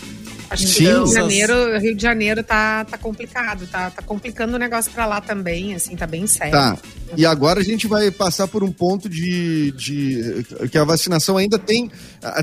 Acho 0.49 0.65
que 0.67 0.73
Sim. 0.73 0.83
Rio 0.85 1.03
de 1.05 1.13
Janeiro, 1.13 1.79
Rio 1.79 1.95
de 1.95 2.01
Janeiro 2.01 2.43
tá, 2.43 2.85
tá 2.85 2.97
complicado, 2.97 3.67
tá, 3.67 3.89
tá 3.89 4.01
complicando 4.01 4.55
o 4.55 4.59
negócio 4.59 4.91
pra 4.91 5.05
lá 5.05 5.21
também, 5.21 5.73
assim, 5.73 5.95
tá 5.95 6.05
bem 6.05 6.27
sério. 6.27 6.53
Tá. 6.53 6.77
E 7.15 7.25
agora 7.25 7.59
a 7.59 7.63
gente 7.63 7.87
vai 7.87 8.09
passar 8.11 8.47
por 8.47 8.63
um 8.63 8.71
ponto 8.71 9.07
de, 9.07 9.71
de 9.71 10.45
que 10.71 10.77
a 10.77 10.83
vacinação 10.83 11.37
ainda 11.37 11.59
tem. 11.59 11.91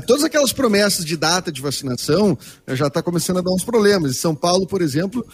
Todas 0.05 0.23
aquelas 0.23 0.53
promessas 0.53 1.03
de 1.03 1.17
data 1.17 1.51
de 1.51 1.61
vacinação 1.61 2.37
eh, 2.65 2.75
já 2.75 2.87
está 2.87 3.01
começando 3.01 3.39
a 3.39 3.41
dar 3.41 3.51
uns 3.51 3.63
problemas. 3.63 4.11
Em 4.11 4.19
São 4.19 4.33
Paulo, 4.33 4.65
por 4.65 4.81
exemplo, 4.81 5.25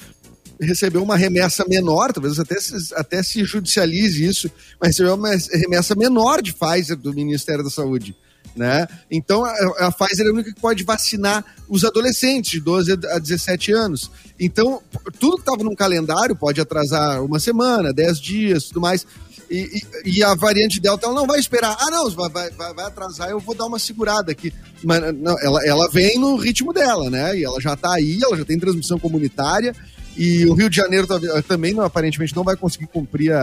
recebeu 0.60 1.04
uma 1.04 1.16
remessa 1.16 1.66
menor, 1.68 2.12
talvez 2.12 2.40
até 2.40 2.60
se, 2.60 2.94
até 2.96 3.22
se 3.22 3.44
judicialize 3.44 4.26
isso, 4.26 4.50
mas 4.80 4.90
recebeu 4.90 5.16
uma 5.16 5.30
remessa 5.54 5.96
menor 5.96 6.42
de 6.42 6.54
Pfizer 6.54 6.98
do 6.98 7.14
Ministério 7.14 7.64
da 7.64 7.70
Saúde. 7.70 8.16
Né? 8.58 8.88
Então 9.12 9.46
a, 9.46 9.52
a 9.88 9.92
Pfizer 9.92 10.26
é 10.26 10.30
a 10.30 10.34
única 10.34 10.52
que 10.52 10.60
pode 10.60 10.84
vacinar 10.84 11.46
os 11.70 11.86
adolescentes 11.86 12.50
de 12.52 12.60
12 12.60 12.92
a 12.94 13.20
17 13.20 13.72
anos. 13.72 14.10
Então, 14.40 14.82
tudo 15.20 15.36
que 15.36 15.42
estava 15.42 15.64
num 15.64 15.76
calendário 15.76 16.36
pode 16.36 16.60
atrasar 16.60 17.24
uma 17.24 17.40
semana, 17.40 17.94
10 17.94 18.20
dias, 18.20 18.64
tudo 18.66 18.82
mais. 18.82 19.06
E, 19.50 19.80
e- 20.06 20.18
e 20.18 20.24
a 20.24 20.34
variante 20.36 20.80
Delta 20.80 21.06
ela 21.06 21.16
não 21.16 21.26
vai 21.28 21.40
esperar. 21.40 21.76
Ah, 21.80 21.90
não, 21.92 22.10
vai, 22.10 22.30
vai, 22.30 22.74
vai- 22.74 22.86
atrasar, 22.86 23.30
eu 23.30 23.40
vou 23.40 23.54
dar 23.56 23.66
uma 23.66 23.80
segurada 23.80 24.32
aqui. 24.32 24.52
Mas 24.84 25.02
não, 25.16 25.40
ela, 25.40 25.66
ela 25.66 25.90
vem 25.90 26.18
no 26.20 26.36
ritmo 26.36 26.74
dela, 26.74 27.10
né? 27.10 27.38
E 27.38 27.44
ela 27.46 27.60
já 27.62 27.74
está 27.74 27.94
aí, 27.94 28.20
ela 28.24 28.36
já 28.38 28.44
tem 28.44 28.60
transmissão 28.60 28.98
comunitária. 29.00 29.74
E 30.18 30.46
o 30.48 30.54
Rio 30.54 30.70
de 30.70 30.76
Janeiro 30.76 31.06
tá- 31.06 31.20
também, 31.48 31.74
não, 31.76 31.84
aparentemente, 31.84 32.36
não 32.36 32.44
vai 32.44 32.56
conseguir 32.56 32.88
cumprir 32.88 33.32
a- 33.34 33.40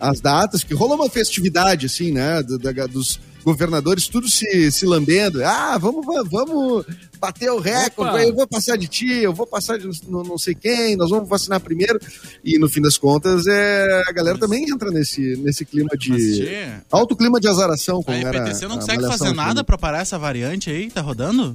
a- 0.00 0.08
as 0.10 0.20
datas, 0.20 0.62
que 0.62 0.74
rolou 0.74 0.96
uma 0.96 1.08
festividade, 1.10 1.86
assim, 1.86 2.12
né? 2.12 2.42
do- 2.42 2.58
da- 2.58 2.86
dos 2.86 3.18
governadores, 3.48 4.08
tudo 4.08 4.28
se, 4.28 4.70
se 4.70 4.84
lambendo. 4.84 5.42
Ah, 5.42 5.78
vamos, 5.78 6.04
vamos, 6.30 6.84
bater 7.18 7.50
o 7.50 7.58
recorde, 7.58 8.10
Opa! 8.10 8.22
eu 8.22 8.34
vou 8.34 8.46
passar 8.46 8.76
de 8.76 8.86
ti, 8.86 9.10
eu 9.22 9.32
vou 9.32 9.46
passar 9.46 9.78
de 9.78 9.88
não, 10.06 10.22
não 10.22 10.36
sei 10.36 10.54
quem, 10.54 10.96
nós 10.96 11.08
vamos 11.08 11.28
vacinar 11.28 11.58
primeiro. 11.60 11.98
E 12.44 12.58
no 12.58 12.68
fim 12.68 12.82
das 12.82 12.98
contas, 12.98 13.46
é, 13.46 14.02
a 14.06 14.12
galera 14.12 14.36
também 14.38 14.68
entra 14.68 14.90
nesse, 14.90 15.36
nesse 15.38 15.64
clima 15.64 15.90
de. 15.96 16.44
Alto 16.90 17.16
clima 17.16 17.40
de 17.40 17.48
azaração, 17.48 18.00
a 18.00 18.04
como 18.04 18.26
era. 18.26 18.38
EPTC 18.38 18.66
não 18.66 18.76
a 18.76 18.80
consegue 18.80 19.06
fazer 19.06 19.32
nada 19.32 19.64
pra 19.64 19.78
parar 19.78 20.00
essa 20.00 20.18
variante 20.18 20.70
aí? 20.70 20.90
Tá 20.90 21.00
rodando? 21.00 21.54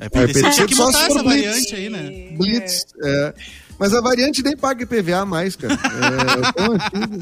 A 0.00 0.04
A 0.04 0.06
EPTC 0.06 0.38
EPTC 0.40 0.50
tinha 0.54 0.66
que 0.66 0.74
botar 0.74 1.06
essa 1.06 1.22
blitz. 1.22 1.24
variante 1.24 1.74
aí, 1.76 1.88
né? 1.88 2.36
Blitz. 2.36 2.84
é. 3.04 3.34
Mas 3.78 3.94
a 3.94 4.00
variante 4.00 4.42
nem 4.42 4.56
paga 4.56 4.82
IPVA 4.82 5.24
mais, 5.24 5.54
cara. 5.54 5.74
É, 5.74 6.52
tão 6.52 6.72
antigo. 6.74 7.18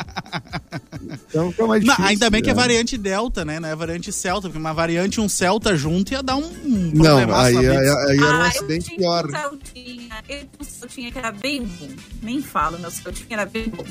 Então 1.29 1.51
fica 1.51 1.67
mais 1.67 1.85
Não, 1.85 1.91
difícil, 1.95 2.09
ainda 2.11 2.31
bem 2.31 2.43
que 2.43 2.51
é 2.51 2.55
né? 2.55 2.61
variante 2.61 2.97
Delta, 2.97 3.45
né? 3.45 3.61
Não 3.61 3.69
é 3.69 3.77
variante 3.77 4.11
Celta, 4.13 4.49
porque 4.49 4.59
uma 4.59 4.73
variante 4.73 5.17
e 5.17 5.21
um 5.21 5.29
Celta 5.29 5.77
junto 5.77 6.13
ia 6.13 6.23
dar 6.23 6.37
um, 6.37 6.45
um 6.47 6.93
Não, 6.95 7.19
aí, 7.35 7.57
aí, 7.57 7.67
Blitz. 7.67 7.97
aí 7.97 8.17
era 8.19 8.27
um 8.39 8.41
Ah, 8.43 8.47
acidente 8.49 8.91
eu 8.91 8.97
tinha 8.97 8.99
pior. 8.99 9.27
um 9.27 9.31
Celtinha, 9.31 10.25
eu 10.29 10.39
tinha 10.39 10.49
um 10.61 10.65
Celtinha 10.65 11.13
que 11.13 11.19
era 11.19 11.33
bem 11.33 11.63
bom. 11.65 11.89
Nem 12.23 12.43
falo, 12.43 12.79
meu 12.79 12.91
Celtinha 12.91 13.27
era 13.33 13.45
bem 13.47 13.69
bom. 13.69 13.85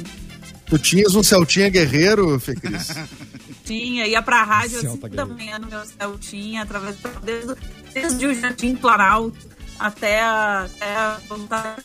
Tu 0.65 0.79
tinhas 0.79 1.13
um 1.13 1.22
Celtinha 1.22 1.69
Guerreiro, 1.69 2.39
Fê 2.39 2.55
Cris? 2.55 2.88
Tinha, 3.65 4.05
ia 4.07 4.22
pra 4.22 4.43
rádio 4.43 4.75
às 4.77 4.81
Celta 4.84 5.07
5 5.07 5.15
da 5.15 5.25
manhã 5.25 5.57
no 5.57 5.65
meu 5.67 5.79
Celtinha, 5.86 6.62
através 6.62 6.98
do, 6.98 7.10
desde, 7.22 7.55
desde 7.93 8.25
o 8.27 8.34
Jardim 8.34 8.75
Planalto 8.75 9.36
até 9.79 10.22
a, 10.22 10.63
até 10.63 10.96
a 10.96 11.20
vontade 11.27 11.84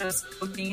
às 0.00 0.24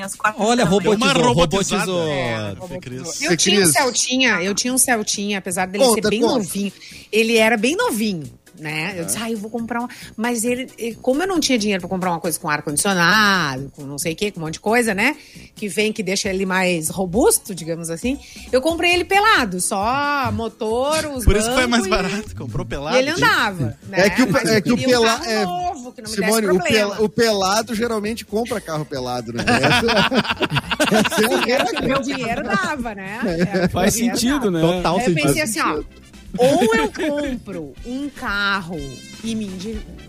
às 0.02 0.16
quatro 0.16 0.44
Olha, 0.44 0.66
robotizou, 0.66 1.22
robotizou. 1.22 2.08
É, 2.08 2.56
Cris. 2.82 3.22
Eu 3.22 3.38
tinha 3.38 3.62
um. 3.62 3.72
Celtinha, 3.72 4.42
eu 4.42 4.54
tinha 4.54 4.74
um 4.74 4.78
Celtinha, 4.78 5.38
apesar 5.40 5.68
dele 5.68 5.84
Conta, 5.84 6.02
ser 6.02 6.10
bem 6.10 6.22
conta. 6.22 6.34
novinho. 6.40 6.74
Ele 7.12 7.38
era 7.38 7.58
bem 7.58 7.76
novinho, 7.76 8.30
né? 8.60 8.94
Eu 8.98 9.06
disse, 9.06 9.18
ah, 9.20 9.30
eu 9.32 9.38
vou 9.38 9.50
comprar 9.50 9.80
uma. 9.80 9.90
Mas 10.16 10.44
ele, 10.44 10.68
como 11.02 11.22
eu 11.24 11.28
não 11.28 11.40
tinha 11.40 11.58
dinheiro 11.58 11.82
pra 11.82 11.90
comprar 11.90 12.12
uma 12.12 12.20
coisa 12.20 12.40
com 12.40 12.50
ar-condicionado, 12.50 13.72
com 13.76 13.84
não 13.84 13.98
sei 13.98 14.14
o 14.14 14.16
quê, 14.16 14.32
com 14.32 14.40
um 14.40 14.44
monte 14.44 14.54
de 14.54 14.60
coisa, 14.60 14.94
né? 14.94 15.16
Que 15.56 15.68
vem, 15.68 15.92
que 15.94 16.02
deixa 16.04 16.30
ele 16.30 16.46
mais 16.46 16.90
robusto, 16.90 17.54
digamos 17.56 17.90
assim. 17.90 18.20
Eu 18.52 18.62
comprei 18.62 18.94
ele 18.94 19.06
pelado, 19.06 19.60
só 19.62 20.32
motor, 20.32 21.06
os 21.08 21.24
Por 21.26 21.36
isso 21.36 21.50
que 21.50 21.56
foi 21.56 21.68
mais 21.68 21.86
e- 21.86 21.90
barato, 21.90 22.36
comprou 22.36 22.66
pelado. 22.66 22.96
E 22.96 23.00
ele 23.00 23.10
andava, 23.12 23.78
né? 23.88 24.00
É 24.06 24.10
que 24.10 24.24
o, 24.24 24.32
Mas 24.32 24.50
é 24.50 24.62
que 24.62 24.72
o 24.72 24.78
queria 24.78 25.00
um 25.00 25.02
pelado. 25.04 25.24
carro 25.26 25.46
novo, 25.46 25.92
que 25.92 26.02
não 26.02 26.10
me 26.10 26.16
Simone, 26.16 26.48
o, 26.48 26.60
pel- 26.60 26.96
o 27.04 27.10
pelado 27.10 27.74
geralmente 27.76 28.26
compra 28.26 28.60
carro 28.62 28.86
pelado, 28.86 29.32
né? 29.34 29.44
Essa, 30.86 30.96
essa 30.96 31.22
é 31.22 31.36
a 31.36 31.64
regra. 31.64 31.82
meu 31.82 32.02
dinheiro 32.02 32.44
dava, 32.44 32.94
né? 32.96 33.20
Era 33.52 33.68
que 33.68 33.74
Faz 33.74 33.94
sentido, 33.94 34.52
dava. 34.52 34.52
né? 34.52 34.62
Total 34.62 34.96
Aí 34.98 35.02
eu 35.02 35.06
sentido. 35.10 35.28
pensei 35.28 35.42
assim, 35.42 35.60
ó. 35.62 35.84
Ou 36.38 36.76
eu 36.76 36.92
compro 36.92 37.74
um 37.86 38.10
carro 38.10 38.78
e 39.24 39.36
me 39.36 39.50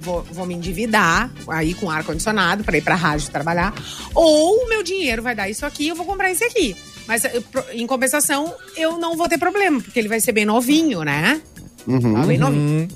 vou, 0.01 0.23
vou 0.23 0.47
me 0.47 0.55
endividar 0.55 1.31
aí 1.49 1.75
com 1.75 1.91
ar-condicionado 1.91 2.63
para 2.65 2.77
ir 2.79 2.83
pra 2.83 2.95
rádio 2.95 3.31
trabalhar, 3.31 3.75
ou 4.15 4.65
o 4.65 4.69
meu 4.69 4.83
dinheiro 4.83 5.23
vai 5.23 5.35
dar 5.35 5.49
isso 5.49 5.65
aqui 5.67 5.85
e 5.85 5.89
eu 5.89 5.97
vou 5.97 6.05
comprar 6.07 6.31
esse 6.31 6.45
aqui. 6.45 6.77
Mas 7.07 7.23
pro- 7.53 7.65
em 7.73 7.87
compensação, 7.87 8.53
eu 8.77 8.99
não 8.99 9.17
vou 9.17 9.29
ter 9.29 9.39
problema, 9.39 9.81
porque 9.81 9.99
ele 9.99 10.09
vai 10.09 10.21
ser 10.21 10.33
bem 10.33 10.45
novinho, 10.45 11.03
né? 11.03 11.41
Uhum. 11.87 12.15
Tá 12.15 12.27
bem 12.27 12.39
novinho. 12.39 12.89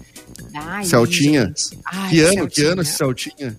Ai, 0.55 0.85
Celtinha. 0.85 1.53
Ai, 1.87 2.11
Que 2.11 2.21
ano, 2.21 2.33
que 2.33 2.55
Celtinha. 2.57 2.69
ano 2.73 2.83
esse 2.83 2.93
Celtinha? 2.97 3.59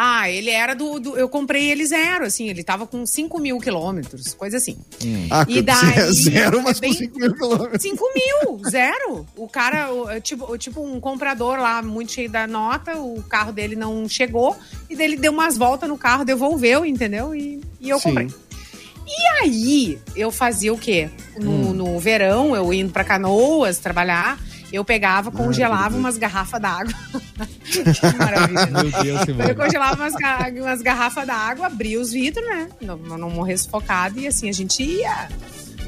Ah, 0.00 0.30
ele 0.30 0.48
era 0.50 0.74
do, 0.74 1.00
do- 1.00 1.18
Eu 1.18 1.28
comprei 1.28 1.68
ele 1.72 1.84
zero, 1.84 2.24
assim. 2.24 2.48
Ele 2.48 2.62
tava 2.62 2.86
com 2.86 3.04
5 3.04 3.40
mil 3.40 3.58
quilômetros, 3.58 4.32
coisa 4.32 4.56
assim. 4.58 4.78
Ah, 5.28 5.44
E 5.48 5.60
daí- 5.62 6.12
zero, 6.12 6.62
mas 6.62 6.78
é 6.78 6.80
bem- 6.82 6.92
com 6.92 6.98
5 7.00 7.18
mil 7.18 7.34
quilômetros. 7.34 7.82
5 7.82 8.04
mil, 8.14 8.60
zero. 8.70 9.26
O 9.36 9.48
cara, 9.48 9.92
o- 9.92 10.20
tipo, 10.20 10.56
tipo 10.56 10.80
um 10.86 11.00
comprador 11.00 11.58
lá, 11.58 11.82
muito 11.82 12.12
cheio 12.12 12.30
da 12.30 12.46
nota, 12.46 12.96
o 12.96 13.20
carro 13.24 13.50
dele 13.52 13.74
não 13.74 14.08
chegou, 14.08 14.56
e 14.88 14.94
dele 14.94 15.16
deu 15.16 15.32
umas 15.32 15.56
voltas 15.58 15.88
no 15.88 15.98
carro, 15.98 16.24
devolveu, 16.24 16.86
entendeu? 16.86 17.34
E, 17.34 17.60
e 17.80 17.90
eu 17.90 17.98
Sim. 17.98 18.10
comprei. 18.10 18.28
E 19.10 19.26
aí, 19.42 19.98
eu 20.14 20.30
fazia 20.30 20.72
o 20.72 20.78
quê? 20.78 21.08
No, 21.40 21.72
no 21.72 21.98
verão, 21.98 22.54
eu 22.54 22.72
indo 22.74 22.92
pra 22.92 23.02
Canoas 23.02 23.78
trabalhar, 23.78 24.38
eu 24.72 24.84
pegava, 24.84 25.30
congelava 25.30 25.96
umas 25.96 26.16
garrafas 26.18 26.60
d'água. 26.60 26.92
que 27.64 27.82
maravilha. 28.18 28.66
né? 28.66 28.82
Meu 28.82 29.02
Deus, 29.02 29.48
Eu 29.48 29.54
congelava 29.56 29.94
umas, 29.96 30.14
ga- 30.14 30.50
umas 30.60 30.82
garrafas 30.82 31.26
d'água, 31.26 31.66
abria 31.66 32.00
os 32.00 32.10
vidros, 32.12 32.46
né? 32.46 32.68
Não, 32.80 32.96
não 32.96 33.18
não 33.18 33.30
morrer 33.30 33.56
sufocado. 33.56 34.18
E 34.20 34.26
assim 34.26 34.48
a 34.48 34.52
gente 34.52 34.82
ia. 34.82 35.28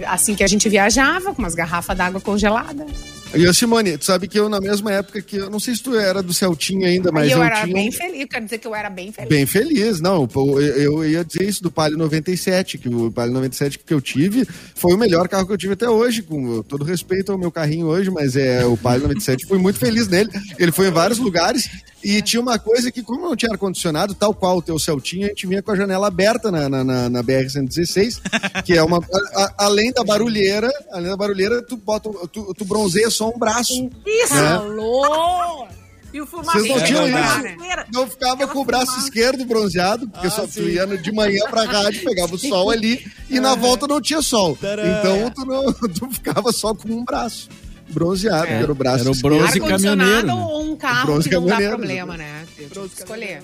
Assim 0.06 0.34
que 0.34 0.42
a 0.42 0.46
gente 0.46 0.68
viajava, 0.68 1.34
com 1.34 1.42
umas 1.42 1.54
garrafas 1.54 1.96
d'água 1.96 2.20
congelada. 2.20 2.86
E 3.32 3.46
a 3.46 3.52
Simone, 3.54 3.96
tu 3.96 4.04
sabe 4.04 4.26
que 4.26 4.38
eu, 4.38 4.48
na 4.48 4.60
mesma 4.60 4.92
época 4.92 5.22
que. 5.22 5.36
Eu 5.36 5.48
não 5.48 5.60
sei 5.60 5.76
se 5.76 5.82
tu 5.82 5.94
era 5.96 6.20
do 6.20 6.34
Celtinha 6.34 6.88
ainda, 6.88 7.12
mas 7.12 7.30
eu, 7.30 7.38
eu, 7.38 7.44
era 7.44 7.62
tinha. 7.62 7.72
bem 7.74 7.92
feliz, 7.92 8.26
quero 8.28 8.44
dizer 8.44 8.58
que 8.58 8.66
eu 8.66 8.74
era 8.74 8.90
bem 8.90 9.12
feliz. 9.12 9.28
Bem 9.28 9.46
feliz, 9.46 10.00
não. 10.00 10.28
Eu, 10.34 10.60
eu 10.60 11.04
ia 11.08 11.24
dizer 11.24 11.44
isso 11.48 11.62
do 11.62 11.70
Palio 11.70 11.96
97, 11.96 12.76
que 12.78 12.88
o 12.88 13.10
Palio 13.10 13.32
97 13.32 13.78
que 13.78 13.94
eu 13.94 14.00
tive 14.00 14.44
foi 14.74 14.92
o 14.94 14.98
melhor 14.98 15.28
carro 15.28 15.46
que 15.46 15.52
eu 15.52 15.58
tive 15.58 15.74
até 15.74 15.88
hoje, 15.88 16.22
com 16.22 16.60
todo 16.62 16.84
respeito 16.84 17.30
ao 17.30 17.38
meu 17.38 17.52
carrinho 17.52 17.86
hoje, 17.86 18.10
mas 18.10 18.34
é 18.34 18.64
o 18.66 18.76
Palio 18.76 19.02
97, 19.02 19.46
fui 19.46 19.58
muito 19.58 19.78
feliz 19.78 20.08
nele. 20.08 20.30
Ele 20.58 20.72
foi 20.72 20.88
em 20.88 20.92
vários 20.92 21.18
lugares 21.18 21.68
e 22.02 22.20
tinha 22.22 22.40
uma 22.40 22.58
coisa 22.58 22.90
que, 22.90 23.02
como 23.02 23.20
não 23.28 23.36
tinha 23.36 23.52
ar-condicionado, 23.52 24.14
tal 24.14 24.34
qual 24.34 24.56
o 24.56 24.62
teu 24.62 24.78
Celtinha, 24.78 25.26
a 25.26 25.28
gente 25.28 25.46
vinha 25.46 25.62
com 25.62 25.70
a 25.70 25.76
janela 25.76 26.08
aberta 26.08 26.50
na, 26.50 26.68
na, 26.68 26.82
na, 26.82 27.10
na 27.10 27.22
BR-116, 27.22 28.62
que 28.64 28.72
é 28.72 28.82
uma. 28.82 28.98
a- 29.36 29.54
além 29.66 29.92
da 29.92 30.02
barulheira, 30.02 30.70
além 30.90 31.10
da 31.10 31.16
barulheira, 31.16 31.62
tu, 31.62 31.76
bota, 31.76 32.10
tu, 32.32 32.54
tu 32.54 32.64
bronzeia 32.64 33.10
só 33.20 33.28
um 33.28 33.38
braço. 33.38 33.90
Isso! 34.06 34.34
É. 34.34 34.52
Alô! 34.52 35.66
E 36.12 36.20
o 36.20 36.26
fumaça. 36.26 36.58
Vocês 36.58 36.68
não 36.68 36.84
tinham 36.84 37.06
isso? 37.06 37.92
Não 37.92 38.06
ficava 38.08 38.48
com 38.48 38.60
o 38.60 38.64
braço 38.64 38.98
esquerdo 38.98 39.44
bronzeado, 39.44 40.08
porque 40.08 40.26
Ah, 40.26 40.30
só 40.30 40.46
tu 40.46 40.62
ia 40.62 40.86
de 40.86 41.12
manhã 41.12 41.44
pra 41.48 41.64
rádio, 41.64 42.02
pegava 42.02 42.34
o 42.34 42.38
sol 42.38 42.70
ali 42.70 43.06
e 43.28 43.38
na 43.38 43.54
volta 43.54 43.86
não 43.86 44.00
tinha 44.00 44.20
sol. 44.22 44.56
Tcharam. 44.56 44.82
Então 44.84 45.30
tu, 45.30 45.44
não, 45.44 45.72
tu 45.92 46.10
ficava 46.10 46.50
só 46.50 46.74
com 46.74 46.88
um 46.88 47.04
braço 47.04 47.48
bronzeado, 47.92 48.46
que 48.46 48.52
era 48.52 48.72
o 48.72 48.74
braço 48.74 49.00
Era 49.00 49.08
o 49.08 49.12
esquerdo. 49.12 49.36
bronze 49.36 49.60
caminhoneiro, 49.60 50.00
Ar-condicionado 50.12 50.26
né? 50.26 50.34
ou 50.34 50.62
um 50.72 50.76
carro 50.76 51.06
Bronze 51.06 51.28
que 51.28 51.34
não 51.34 51.42
dá 51.46 51.50
caminhoneiro, 51.52 51.76
problema, 51.78 52.16
né? 52.16 52.46
Eu 52.58 52.68
tive 52.68 52.88
que 52.88 52.94
escolher. 53.00 53.42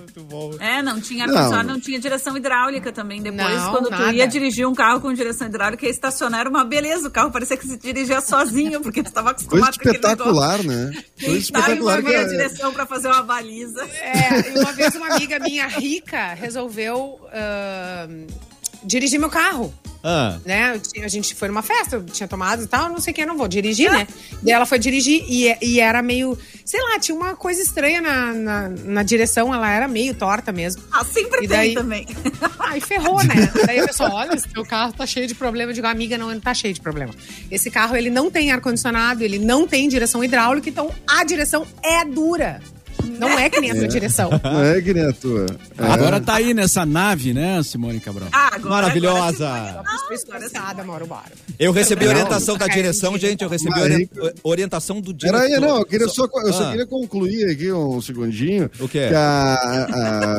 É, 0.60 0.82
não 0.82 1.00
tinha 1.00 1.26
Não. 1.26 1.34
ar-condicionado, 1.34 1.68
não. 1.72 1.80
tinha 1.80 1.98
direção 1.98 2.36
hidráulica 2.36 2.92
também. 2.92 3.22
Depois, 3.22 3.54
Não, 3.62 3.70
quando 3.72 3.90
nada. 3.90 4.04
tu 4.04 4.12
ia 4.12 4.26
dirigir 4.28 4.66
um 4.66 4.74
carro 4.74 5.00
com 5.00 5.12
direção 5.12 5.46
hidráulica, 5.46 5.84
ia 5.84 5.90
estacionar 5.90 6.40
era 6.40 6.48
uma 6.50 6.64
beleza. 6.64 7.08
O 7.08 7.10
carro 7.10 7.30
parecia 7.30 7.56
que 7.56 7.66
se 7.66 7.76
dirigia 7.78 8.20
sozinho, 8.20 8.80
porque 8.80 9.02
tu 9.02 9.08
estava 9.08 9.32
Coisa 9.34 9.46
acostumado 9.46 9.74
com 9.74 9.88
aquele 9.88 9.98
negócio. 9.98 10.12
espetacular, 10.16 10.62
né? 10.62 10.90
Coisa 10.92 11.02
sabe 11.26 11.38
espetacular. 11.38 12.02
que 12.02 12.14
a 12.14 12.20
é- 12.20 12.24
direção 12.24 12.72
pra 12.72 12.86
fazer 12.86 13.08
uma 13.08 13.22
baliza. 13.22 13.82
É, 13.84 14.50
e 14.54 14.58
uma 14.60 14.72
vez 14.72 14.94
uma 14.94 15.14
amiga 15.14 15.38
minha 15.38 15.66
rica 15.66 16.34
resolveu 16.34 17.18
ah, 17.32 18.06
dirigir 18.86 19.18
meu 19.20 19.28
carro. 19.30 19.72
Ah. 20.08 20.38
né? 20.44 20.80
A 21.02 21.08
gente 21.08 21.34
foi 21.34 21.48
numa 21.48 21.62
festa, 21.62 21.96
eu 21.96 22.04
tinha 22.04 22.28
tomado 22.28 22.62
e 22.62 22.66
tal, 22.68 22.88
não 22.88 23.00
sei 23.00 23.10
o 23.12 23.14
que, 23.14 23.22
eu 23.22 23.26
não 23.26 23.36
vou 23.36 23.48
dirigir, 23.48 23.90
né? 23.90 24.06
Daí 24.40 24.52
ela 24.54 24.64
foi 24.64 24.78
dirigir 24.78 25.24
e, 25.28 25.52
e 25.60 25.80
era 25.80 26.00
meio, 26.00 26.38
sei 26.64 26.80
lá, 26.80 27.00
tinha 27.00 27.16
uma 27.16 27.34
coisa 27.34 27.60
estranha 27.60 28.00
na, 28.00 28.32
na, 28.32 28.68
na 28.68 29.02
direção, 29.02 29.52
ela 29.52 29.68
era 29.68 29.88
meio 29.88 30.14
torta 30.14 30.52
mesmo. 30.52 30.80
Ah, 30.92 31.04
sempre 31.04 31.38
E 31.44 31.48
tem 31.48 31.56
daí- 31.56 31.74
também. 31.74 32.06
Ai, 32.60 32.78
ferrou, 32.80 33.20
né? 33.24 33.34
Daí 33.66 33.80
a 33.80 33.86
pessoa, 33.88 34.12
olha, 34.14 34.34
esse 34.36 34.46
teu 34.46 34.64
carro 34.64 34.92
tá 34.92 35.04
cheio 35.04 35.26
de 35.26 35.34
problema. 35.34 35.72
Eu 35.72 35.74
digo, 35.74 35.88
amiga, 35.88 36.16
não, 36.16 36.30
ele 36.30 36.40
tá 36.40 36.54
cheio 36.54 36.72
de 36.72 36.80
problema. 36.80 37.12
Esse 37.50 37.68
carro, 37.68 37.96
ele 37.96 38.10
não 38.10 38.30
tem 38.30 38.52
ar-condicionado, 38.52 39.24
ele 39.24 39.40
não 39.40 39.66
tem 39.66 39.88
direção 39.88 40.22
hidráulica, 40.22 40.68
então 40.68 40.88
a 41.04 41.24
direção 41.24 41.66
é 41.82 42.04
dura. 42.04 42.60
Não 43.18 43.30
é 43.38 43.48
que 43.48 43.60
nem 43.60 43.70
a 43.70 43.74
tua 43.74 43.88
direção. 43.88 44.30
Não 44.42 44.62
é 44.64 44.80
que 44.80 44.92
nem 44.92 45.04
a 45.06 45.12
tua. 45.12 45.46
É. 45.78 45.86
Agora 45.92 46.20
tá 46.20 46.34
aí 46.34 46.52
nessa 46.52 46.84
nave, 46.84 47.32
né, 47.32 47.62
Simone 47.62 47.98
Cabral? 48.00 48.28
Ah, 48.32 48.48
agora, 48.54 48.68
Maravilhosa. 48.82 49.48
agora 49.48 50.84
Mauro 50.84 51.06
Baro. 51.06 51.32
Eu 51.58 51.72
recebi 51.72 52.04
Não, 52.04 52.12
orientação 52.12 52.56
da 52.56 52.66
não. 52.66 52.74
direção, 52.74 53.16
gente. 53.18 53.42
Eu 53.42 53.48
recebi 53.48 53.72
Ah, 53.74 53.82
ori- 53.82 54.10
orientação 54.42 55.00
do 55.00 55.12
diretor. 55.12 55.40
Peraí, 55.40 55.60
não, 55.60 55.78
eu, 55.78 55.84
queria 55.86 56.08
só, 56.08 56.24
eu 56.44 56.52
só 56.52 56.64
Ah. 56.64 56.70
queria 56.70 56.86
concluir 56.86 57.50
aqui 57.50 57.72
um 57.72 58.00
segundinho. 58.00 58.70
O 58.80 58.88
quê? 58.88 59.08
Que 59.08 59.14
a- 59.14 59.54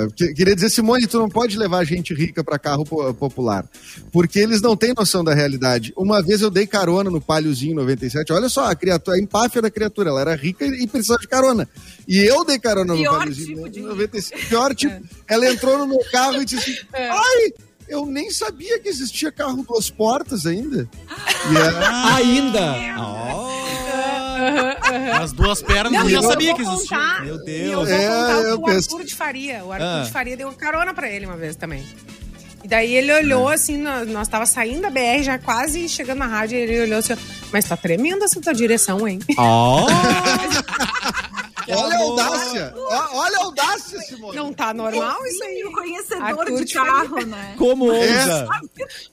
a- 0.05 0.07
que- 0.15 0.33
queria 0.33 0.55
dizer, 0.55 0.69
Simone, 0.69 1.07
tu 1.07 1.17
não 1.19 1.29
pode 1.29 1.57
levar 1.57 1.83
gente 1.83 2.13
rica 2.13 2.43
pra 2.43 2.59
carro 2.59 2.85
po- 2.85 3.13
popular. 3.13 3.65
Porque 4.11 4.39
eles 4.39 4.61
não 4.61 4.75
têm 4.77 4.93
noção 4.95 5.23
da 5.23 5.33
realidade. 5.33 5.93
Uma 5.97 6.21
vez 6.21 6.41
eu 6.41 6.49
dei 6.49 6.67
carona 6.67 7.09
no 7.09 7.19
Paliozinho 7.21 7.75
97. 7.75 8.31
Olha 8.31 8.49
só, 8.49 8.65
a 8.69 8.75
criatura, 8.75 9.17
a 9.17 9.19
empáfia 9.19 9.61
da 9.61 9.69
criatura. 9.69 10.09
Ela 10.09 10.21
era 10.21 10.35
rica 10.35 10.65
e 10.65 10.77
e 10.77 10.87
precisava 10.87 11.19
de 11.19 11.27
carona. 11.27 11.67
E 12.07 12.19
eu 12.19 12.45
dei 12.47 12.57
carona 12.57 12.93
no 12.95 12.99
Pior 12.99 13.19
Paliozinho 13.19 13.55
tipo 13.63 13.69
de 13.69 13.81
97. 13.81 14.45
Pior 14.47 14.73
tipo. 14.73 14.99
Ela 15.27 15.47
entrou 15.51 15.77
no 15.77 15.85
meu 15.87 15.99
carro 16.11 16.41
e 16.41 16.45
disse 16.45 16.71
assim: 16.71 16.87
Ai! 16.93 17.53
Eu 17.87 18.05
nem 18.05 18.29
sabia 18.31 18.77
que 18.79 18.89
existia 18.89 19.31
carro 19.31 19.63
duas 19.65 19.89
portas 19.89 20.45
ainda. 20.45 20.89
E 21.51 21.57
é- 21.57 22.15
Ainda! 22.17 22.75
Oh, 22.99 23.47
As 25.21 25.31
duas 25.31 25.61
pernas 25.61 25.91
Não, 25.93 26.01
eu 26.03 26.09
já 26.09 26.21
sabia 26.21 26.53
que 26.53 26.61
existia. 26.63 26.97
contar- 26.97 27.21
Meu 27.23 27.35
E 27.35 27.37
eu 27.37 27.43
Deus. 27.45 27.89
vou 27.89 27.97
É, 27.97 28.07
contar 28.07 28.47
eu 28.49 28.55
o 28.55 28.63
penso- 28.63 28.89
Arthur 28.91 29.05
de 29.05 29.15
Faria. 29.15 29.63
O 29.63 29.71
Arthur 29.71 29.85
Ah. 29.85 30.03
de 30.03 30.11
Faria 30.11 30.35
deu 30.37 30.51
carona 30.53 30.93
pra 30.93 31.09
ele 31.09 31.25
uma 31.25 31.37
vez 31.37 31.55
também. 31.55 31.85
E 32.63 32.67
daí 32.67 32.93
ele 32.93 33.13
olhou 33.13 33.47
assim, 33.47 33.77
nós, 33.77 34.05
nós 34.09 34.27
tava 34.27 34.45
saindo 34.45 34.81
da 34.81 34.89
BR, 34.89 35.23
já 35.23 35.37
quase 35.39 35.87
chegando 35.87 36.17
na 36.19 36.27
rádio, 36.27 36.57
e 36.57 36.61
ele 36.61 36.81
olhou 36.81 36.99
assim, 36.99 37.13
mas 37.53 37.63
tá 37.65 37.77
tremenda 37.77 38.25
essa 38.25 38.41
tua 38.41 38.53
direção, 38.53 39.07
hein? 39.07 39.19
oh. 39.37 39.85
olha 41.69 41.95
a 41.95 42.01
audácia! 42.01 42.73
Olha 43.13 43.37
a 43.37 43.43
audácia, 43.43 43.99
Simone! 44.01 44.35
Não 44.35 44.53
tá 44.53 44.73
normal 44.73 45.25
isso 45.25 45.43
aí? 45.43 45.63
O 45.63 45.71
conhecedor 45.71 46.23
Arthur 46.23 46.65
de 46.65 46.73
carro, 46.73 47.25
né? 47.25 47.55
Como 47.57 47.85
ousa? 47.85 48.47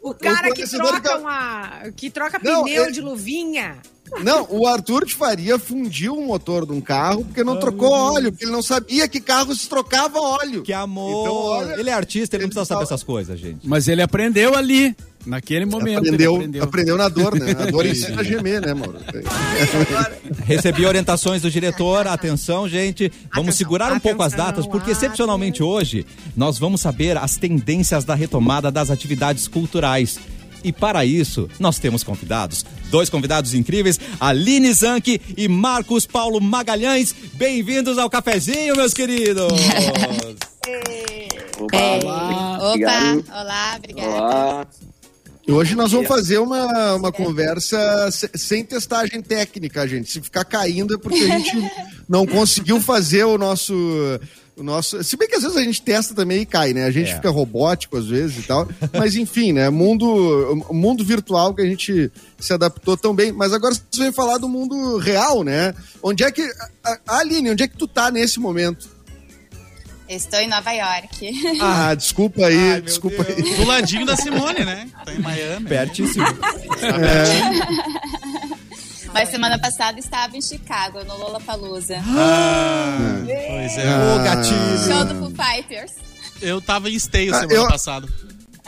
O 0.02 0.14
cara 0.14 0.52
que 0.52 0.68
troca 0.68 1.18
uma. 1.18 1.90
que 1.96 2.10
troca 2.10 2.40
Não, 2.42 2.64
pneu 2.64 2.84
é- 2.84 2.90
de 2.90 3.00
luvinha. 3.00 3.78
Não, 4.22 4.46
o 4.50 4.66
Arthur 4.66 5.06
de 5.06 5.14
Faria 5.14 5.58
fundiu 5.58 6.14
o 6.16 6.26
motor 6.26 6.66
de 6.66 6.72
um 6.72 6.80
carro 6.80 7.24
porque 7.24 7.42
não 7.42 7.58
trocou 7.58 7.90
óleo, 7.90 8.30
porque 8.30 8.44
ele 8.44 8.52
não 8.52 8.62
sabia 8.62 9.08
que 9.08 9.18
carro 9.20 9.54
se 9.54 9.68
trocava 9.68 10.20
óleo. 10.20 10.62
Que 10.62 10.72
amor. 10.72 11.22
Então, 11.22 11.34
olha, 11.34 11.80
ele 11.80 11.90
é 11.90 11.92
artista, 11.92 12.36
ele 12.36 12.42
não 12.42 12.48
ele 12.48 12.54
precisa 12.54 12.66
saber 12.66 12.84
essas 12.84 13.02
coisas, 13.02 13.38
gente. 13.40 13.66
Mas 13.66 13.88
ele 13.88 14.02
aprendeu 14.02 14.54
ali, 14.54 14.94
naquele 15.26 15.64
momento. 15.64 15.98
Aprendeu, 15.98 16.42
ele 16.42 16.60
aprendeu. 16.60 16.96
na 16.96 17.08
dor, 17.08 17.38
né? 17.38 17.52
A 17.58 17.70
dor 17.70 17.86
ensina 17.86 18.20
a 18.20 18.24
gemer, 18.24 18.60
né, 18.60 18.74
Mauro? 18.74 18.98
Recebi 20.44 20.86
orientações 20.86 21.42
do 21.42 21.50
diretor. 21.50 22.06
Atenção, 22.06 22.68
gente. 22.68 23.08
Vamos 23.08 23.30
Atenção, 23.32 23.52
segurar 23.52 23.92
um 23.92 24.00
pouco 24.00 24.22
as 24.22 24.32
atenção, 24.32 24.46
datas, 24.46 24.66
porque 24.66 24.90
excepcionalmente 24.90 25.62
hoje 25.62 26.06
nós 26.36 26.58
vamos 26.58 26.80
saber 26.80 27.16
as 27.16 27.36
tendências 27.36 28.04
da 28.04 28.14
retomada 28.14 28.70
das 28.70 28.90
atividades 28.90 29.48
culturais. 29.48 30.18
E 30.62 30.72
para 30.72 31.04
isso, 31.04 31.48
nós 31.60 31.78
temos 31.78 32.02
convidados. 32.02 32.64
Dois 32.90 33.10
convidados 33.10 33.52
incríveis, 33.52 34.00
Aline 34.18 34.72
Zanck 34.72 35.20
e 35.36 35.46
Marcos 35.46 36.06
Paulo 36.06 36.40
Magalhães. 36.40 37.14
Bem-vindos 37.34 37.98
ao 37.98 38.08
cafezinho, 38.08 38.74
meus 38.74 38.94
queridos. 38.94 39.52
Opa, 41.60 42.68
Obrigado. 42.70 43.24
olá, 43.30 43.74
obrigada. 43.76 44.08
Olá. 44.08 44.66
E 45.46 45.52
hoje 45.52 45.74
nós 45.74 45.92
vamos 45.92 46.08
fazer 46.08 46.38
uma, 46.38 46.94
uma 46.94 47.12
conversa 47.12 48.10
se- 48.10 48.30
sem 48.34 48.64
testagem 48.64 49.20
técnica, 49.20 49.86
gente. 49.86 50.10
Se 50.10 50.20
ficar 50.20 50.44
caindo 50.44 50.94
é 50.94 50.98
porque 50.98 51.22
a 51.24 51.38
gente 51.38 51.52
não 52.08 52.26
conseguiu 52.26 52.80
fazer 52.80 53.24
o 53.24 53.36
nosso. 53.36 53.74
O 54.56 54.62
nosso, 54.62 55.02
se 55.02 55.16
bem 55.16 55.26
que 55.28 55.34
às 55.34 55.42
vezes 55.42 55.56
a 55.56 55.62
gente 55.64 55.82
testa 55.82 56.14
também 56.14 56.42
e 56.42 56.46
cai, 56.46 56.72
né? 56.72 56.84
A 56.84 56.90
gente 56.90 57.10
É. 57.10 57.14
fica 57.16 57.28
robótico 57.28 57.96
às 57.96 58.06
vezes 58.06 58.38
e 58.44 58.46
tal. 58.46 58.68
Mas 58.96 59.16
enfim, 59.16 59.52
né? 59.52 59.68
Mundo, 59.68 60.64
mundo 60.70 61.04
virtual 61.04 61.52
que 61.52 61.60
a 61.60 61.66
gente 61.66 62.10
se 62.38 62.52
adaptou 62.52 62.96
tão 62.96 63.12
bem. 63.12 63.32
Mas 63.32 63.52
agora 63.52 63.74
você 63.74 64.02
vem 64.04 64.12
falar 64.12 64.38
do 64.38 64.48
mundo 64.48 64.96
real, 64.98 65.42
né? 65.42 65.74
Onde 66.00 66.22
é 66.22 66.30
que. 66.30 66.48
Aline, 67.06 67.50
onde 67.50 67.64
é 67.64 67.68
que 67.68 67.76
tu 67.76 67.88
tá 67.88 68.12
nesse 68.12 68.38
momento? 68.38 68.88
Estou 70.08 70.38
em 70.38 70.48
Nova 70.48 70.70
York. 70.72 71.32
Ah, 71.62 71.94
desculpa 71.94 72.46
aí, 72.46 72.72
Ai, 72.72 72.80
desculpa 72.82 73.24
Deus. 73.24 73.38
aí. 73.38 73.56
Do 73.56 73.64
ladinho 73.64 74.04
da 74.06 74.16
Simone, 74.16 74.64
né? 74.64 74.86
Tá 75.04 75.12
em 75.12 75.18
Miami. 75.18 75.66
Pertíssimo. 75.66 76.24
Mas 79.12 79.28
semana 79.28 79.58
passada 79.58 79.98
estava 79.98 80.36
em 80.36 80.42
Chicago, 80.42 81.04
no 81.04 81.16
Lollapalooza. 81.16 81.96
Ah, 82.04 82.98
pois 83.26 83.78
é. 83.78 83.84
Ô, 83.96 84.24
gatilho. 84.24 84.86
Show 84.86 85.04
do 85.04 85.14
Foo 85.20 85.30
Fighters. 85.30 85.92
Eu 86.42 86.60
tava 86.60 86.90
em 86.90 86.94
esteio 86.94 87.32
Ah, 87.34 87.40
semana 87.40 87.54
eu- 87.54 87.68
passada. 87.68 88.08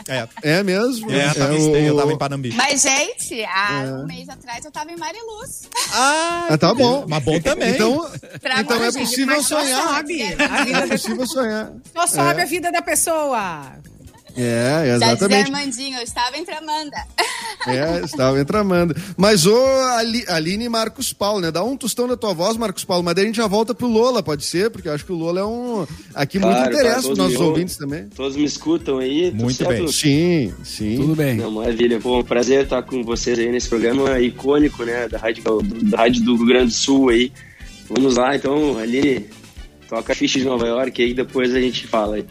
É, 0.07 0.27
É 0.43 0.63
mesmo? 0.63 1.11
é, 1.11 1.33
tava 1.33 1.53
em 1.53 1.57
o- 1.57 1.59
esteio, 1.59 1.87
eu 1.87 1.95
tava 1.97 2.13
em 2.13 2.17
Panambi. 2.17 2.53
Mas, 2.53 2.81
gente, 2.81 3.43
há 3.45 4.01
um 4.03 4.05
mês 4.07 4.27
atrás 4.29 4.63
eu 4.63 4.69
estava 4.69 4.91
em 4.91 4.95
Mariluz. 4.97 5.63
Ah, 5.93 6.47
Ah, 6.51 6.57
tá 6.57 6.73
bom. 6.73 7.05
Mas 7.07 7.23
bom 7.23 7.39
também. 7.39 7.71
Então, 7.71 8.09
Pra 8.41 8.61
então 8.61 8.83
é 8.83 8.91
possível 8.91 9.41
só 9.43 9.59
sonhar. 9.61 9.95
sobe. 9.97 10.21
A 10.21 10.59
É 10.61 10.65
vida 10.65 10.87
possível 10.87 11.27
sonhar. 11.27 11.71
só 11.93 12.07
sobe 12.07 12.41
a 12.41 12.45
vida 12.45 12.71
da 12.71 12.81
pessoa. 12.81 13.73
É, 14.37 14.83
Já 14.85 14.93
dizia 14.93 14.95
exatamente. 15.13 15.51
Armandinho, 15.51 15.97
eu 15.97 16.03
estava 16.03 16.37
entre 16.37 16.53
Amanda. 16.55 16.97
É, 17.67 18.05
estava 18.05 18.39
entramando. 18.39 18.95
Mas 19.17 19.45
ô 19.45 19.57
Ali- 19.97 20.23
Aline 20.27 20.65
e 20.65 20.69
Marcos 20.69 21.11
Paulo, 21.11 21.41
né? 21.41 21.51
Dá 21.51 21.63
um 21.63 21.75
tostão 21.75 22.07
da 22.07 22.15
tua 22.15 22.33
voz, 22.33 22.55
Marcos 22.55 22.85
Paulo, 22.85 23.03
mas 23.03 23.15
daí 23.15 23.23
a 23.23 23.27
gente 23.27 23.35
já 23.37 23.47
volta 23.47 23.73
pro 23.73 23.87
Lola, 23.87 24.21
pode 24.21 24.45
ser? 24.45 24.69
Porque 24.69 24.87
eu 24.87 24.93
acho 24.93 25.03
que 25.05 25.11
o 25.11 25.15
Lola 25.15 25.39
é 25.41 25.45
um. 25.45 25.85
Aqui 26.13 26.37
muito 26.39 26.53
Claro, 26.55 26.73
interessa 26.73 26.93
claro, 27.01 27.11
os 27.13 27.17
nossos 27.17 27.39
ouvintes 27.39 27.77
também. 27.77 28.07
Todos 28.15 28.37
me 28.37 28.45
escutam 28.45 28.99
aí. 28.99 29.31
tudo 29.31 29.43
Muito 29.43 29.57
certo? 29.57 29.69
bem. 29.71 29.87
Sim, 29.91 30.53
sim. 30.63 30.95
Tudo 30.97 31.15
bem. 31.15 31.35
Não, 31.35 31.51
maravilha. 31.51 31.99
Pô, 31.99 32.19
um 32.19 32.23
prazer 32.23 32.63
estar 32.63 32.83
com 32.83 33.03
vocês 33.03 33.37
aí 33.39 33.51
nesse 33.51 33.67
programa 33.67 34.19
icônico, 34.19 34.83
né? 34.83 35.07
Da 35.07 35.17
Rádio, 35.17 35.43
da 35.89 35.97
Rádio 35.97 36.23
do 36.23 36.35
Rio 36.35 36.45
Grande 36.45 36.67
do 36.67 36.73
Sul 36.73 37.09
aí. 37.09 37.31
Vamos 37.89 38.17
lá, 38.17 38.35
então, 38.35 38.77
Aline, 38.77 39.25
toca 39.89 40.11
a 40.11 40.15
ficha 40.15 40.37
de 40.39 40.45
Nova 40.45 40.67
York 40.67 41.01
aí, 41.01 41.13
depois 41.13 41.55
a 41.55 41.59
gente 41.59 41.87
fala 41.87 42.17
aí. 42.17 42.25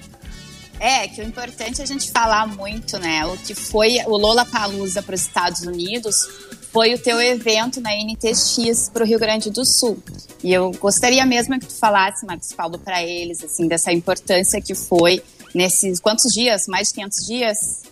É, 0.79 1.09
que 1.09 1.21
o 1.21 1.25
importante 1.25 1.81
é 1.81 1.85
a 1.85 1.87
gente 1.87 2.11
falar 2.11 2.47
muito, 2.47 2.99
né? 2.99 3.25
O 3.27 3.37
que 3.39 3.55
foi 3.55 3.99
o 4.07 4.17
Lollapalooza 4.17 5.03
para 5.03 5.15
os 5.15 5.23
Estados 5.23 5.63
Unidos 5.63 6.29
foi 6.71 6.93
o 6.93 6.99
teu 6.99 7.19
evento 7.21 7.81
na 7.81 7.91
NTX 7.93 8.91
para 8.93 9.03
o 9.03 9.07
Rio 9.07 9.19
Grande 9.19 9.51
do 9.51 9.65
Sul. 9.65 9.99
E 10.45 10.53
eu 10.53 10.71
gostaria 10.73 11.25
mesmo 11.25 11.59
que 11.59 11.67
tu 11.67 11.75
falasse, 11.75 12.27
Marcos 12.27 12.53
Paulo, 12.53 12.79
para 12.79 13.03
eles, 13.03 13.43
assim, 13.43 13.67
dessa 13.67 13.91
importância 13.91 14.61
que 14.61 14.75
foi 14.75 15.23
nesses 15.55 15.99
quantos 15.99 16.31
dias? 16.33 16.67
Mais 16.69 16.89
de 16.89 16.95
500 16.95 17.27
dias? 17.27 17.83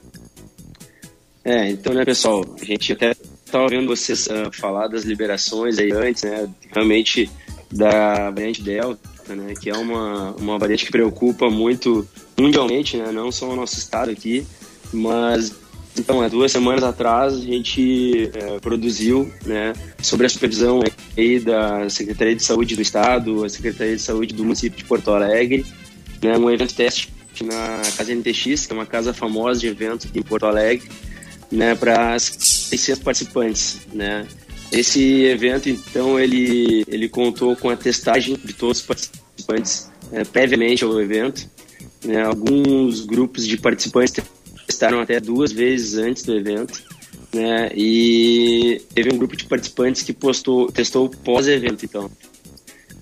É, 1.42 1.70
então, 1.70 1.94
né, 1.94 2.04
pessoal, 2.04 2.44
a 2.60 2.64
gente 2.64 2.92
até 2.92 3.14
estava 3.44 3.68
vendo 3.68 3.86
vocês 3.86 4.28
ah, 4.28 4.50
falar 4.52 4.88
das 4.88 5.04
liberações 5.04 5.78
aí 5.78 5.90
antes, 5.92 6.22
né, 6.22 6.48
realmente 6.70 7.30
da 7.70 8.30
variante 8.30 8.62
Delta, 8.62 9.34
né, 9.34 9.54
que 9.60 9.70
é 9.70 9.76
uma, 9.76 10.32
uma 10.32 10.58
variante 10.58 10.86
que 10.86 10.92
preocupa 10.92 11.48
muito 11.48 12.06
mundialmente, 12.38 12.96
né, 12.96 13.10
não 13.12 13.30
só 13.30 13.50
o 13.50 13.56
nosso 13.56 13.78
estado 13.78 14.10
aqui, 14.10 14.46
mas, 14.92 15.54
então, 15.96 16.20
há 16.20 16.28
duas 16.28 16.50
semanas 16.50 16.82
atrás 16.82 17.34
a 17.34 17.40
gente 17.40 18.30
eh, 18.34 18.58
produziu, 18.60 19.32
né, 19.44 19.72
sobre 20.02 20.26
a 20.26 20.28
supervisão 20.28 20.82
aí 21.16 21.38
da 21.38 21.88
Secretaria 21.88 22.34
de 22.34 22.42
Saúde 22.42 22.74
do 22.74 22.82
Estado, 22.82 23.44
a 23.44 23.48
Secretaria 23.48 23.96
de 23.96 24.02
Saúde 24.02 24.34
do 24.34 24.44
município 24.44 24.78
de 24.78 24.84
Porto 24.84 25.10
Alegre, 25.10 25.64
né, 26.22 26.36
um 26.36 26.50
evento 26.50 26.74
teste 26.74 27.12
na 27.42 27.82
Casa 27.96 28.14
NTX, 28.14 28.66
que 28.66 28.72
é 28.72 28.76
uma 28.76 28.86
casa 28.86 29.12
famosa 29.12 29.60
de 29.60 29.66
evento 29.66 30.06
aqui 30.06 30.20
em 30.20 30.22
Porto 30.22 30.46
Alegre, 30.46 30.88
né, 31.50 31.74
para 31.74 32.18
600 32.18 33.02
participantes, 33.02 33.80
né. 33.92 34.26
Esse 34.72 35.22
evento, 35.22 35.68
então, 35.68 36.18
ele, 36.18 36.84
ele 36.88 37.08
contou 37.08 37.54
com 37.54 37.70
a 37.70 37.76
testagem 37.76 38.36
de 38.42 38.52
todos 38.52 38.78
os 38.78 38.84
participantes 38.84 39.90
eh, 40.12 40.24
previamente 40.24 40.82
ao 40.82 41.00
evento. 41.00 41.48
Né, 42.04 42.22
alguns 42.22 43.04
grupos 43.04 43.46
de 43.46 43.56
participantes 43.56 44.14
testaram 44.66 45.00
até 45.00 45.20
duas 45.20 45.52
vezes 45.52 45.96
antes 45.96 46.22
do 46.22 46.36
evento. 46.36 46.82
Né, 47.32 47.70
e 47.74 48.80
teve 48.94 49.12
um 49.12 49.18
grupo 49.18 49.36
de 49.36 49.44
participantes 49.44 50.02
que 50.02 50.12
postou, 50.12 50.70
testou 50.70 51.08
pós-evento, 51.08 51.84
então. 51.84 52.10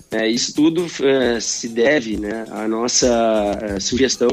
É, 0.09 0.27
isso 0.27 0.53
tudo 0.53 0.85
eh, 1.01 1.39
se 1.39 1.67
deve 1.67 2.17
né, 2.17 2.45
à 2.51 2.67
nossa 2.67 3.57
eh, 3.61 3.79
sugestão 3.79 4.29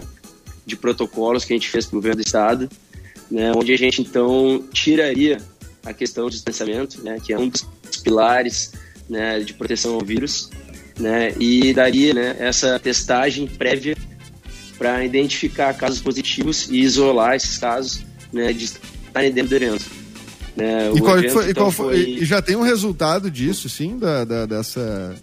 de 0.66 0.76
protocolos 0.76 1.42
que 1.42 1.54
a 1.54 1.56
gente 1.56 1.70
fez 1.70 1.86
para 1.86 1.96
o 1.96 1.98
governo 2.00 2.22
do 2.22 2.26
Estado 2.26 2.68
né, 3.30 3.52
onde 3.54 3.72
a 3.72 3.78
gente 3.78 4.02
então 4.02 4.64
tiraria 4.72 5.38
a 5.84 5.94
questão 5.94 6.24
do 6.24 6.30
distanciamento, 6.30 7.02
né, 7.02 7.18
que 7.24 7.32
é 7.32 7.38
um 7.38 7.48
dos 7.48 7.64
pilares 8.02 8.72
né, 9.08 9.38
de 9.40 9.54
proteção 9.54 9.94
ao 9.94 10.04
vírus, 10.04 10.50
né, 10.98 11.32
e 11.38 11.72
daria 11.72 12.12
né, 12.12 12.36
essa 12.38 12.78
testagem 12.78 13.46
prévia 13.46 13.96
para 14.80 15.04
identificar 15.04 15.74
casos 15.74 16.00
positivos 16.00 16.70
e 16.70 16.80
isolar 16.80 17.34
esses 17.36 17.58
casos 17.58 18.00
né, 18.32 18.50
de 18.50 18.64
estarem 18.64 19.30
dentro 19.30 19.50
do 19.50 19.56
evento. 19.62 19.84
Né, 20.56 20.90
E, 20.94 21.00
qual 21.00 21.18
evento, 21.18 21.32
foi- 21.34 21.46
e 21.46 21.50
então, 21.50 21.62
qual 21.64 21.70
foi- 21.70 21.96
e 22.00 22.24
já 22.24 22.40
tem 22.40 22.56
um 22.56 22.62
resultado 22.62 23.30
disso, 23.30 23.68
sim, 23.68 23.98
da, 23.98 24.24
da- 24.24 24.46
dessa. 24.46 25.14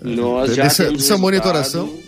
Nós 0.00 0.54
já 0.54 0.62
dessa, 0.62 0.84
temos 0.84 1.02
dessa 1.02 1.18
monitoração? 1.18 1.98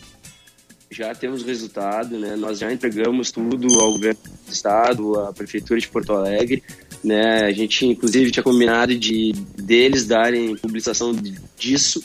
Já 0.91 1.15
temos 1.15 1.43
resultado, 1.43 2.19
né? 2.19 2.37
Nós 2.37 2.59
já 2.59 2.73
entregamos 2.73 3.31
tudo 3.31 3.79
ao 3.81 3.93
governo 3.93 4.19
do 4.47 4.53
estado, 4.53 5.21
à 5.21 5.33
prefeitura 5.33 5.79
de 5.79 5.89
Porto 5.89 6.13
Alegre, 6.15 6.63
né? 7.05 7.43
A 7.45 7.53
gente 7.53 7.85
inclusive 7.87 8.31
tinha 8.31 8.43
combinado 8.43 8.95
de 8.99 9.33
deles 9.59 10.07
darem 10.07 10.57
publicação 10.57 11.15
disso, 11.59 12.03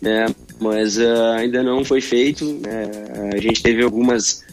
né? 0.00 0.26
Mas 0.60 0.98
ah, 0.98 1.36
ainda 1.36 1.62
não 1.62 1.84
foi 1.84 2.00
feito, 2.00 2.44
né? 2.44 2.90
A 3.34 3.40
gente 3.40 3.62
teve 3.62 3.82
algumas 3.82 4.44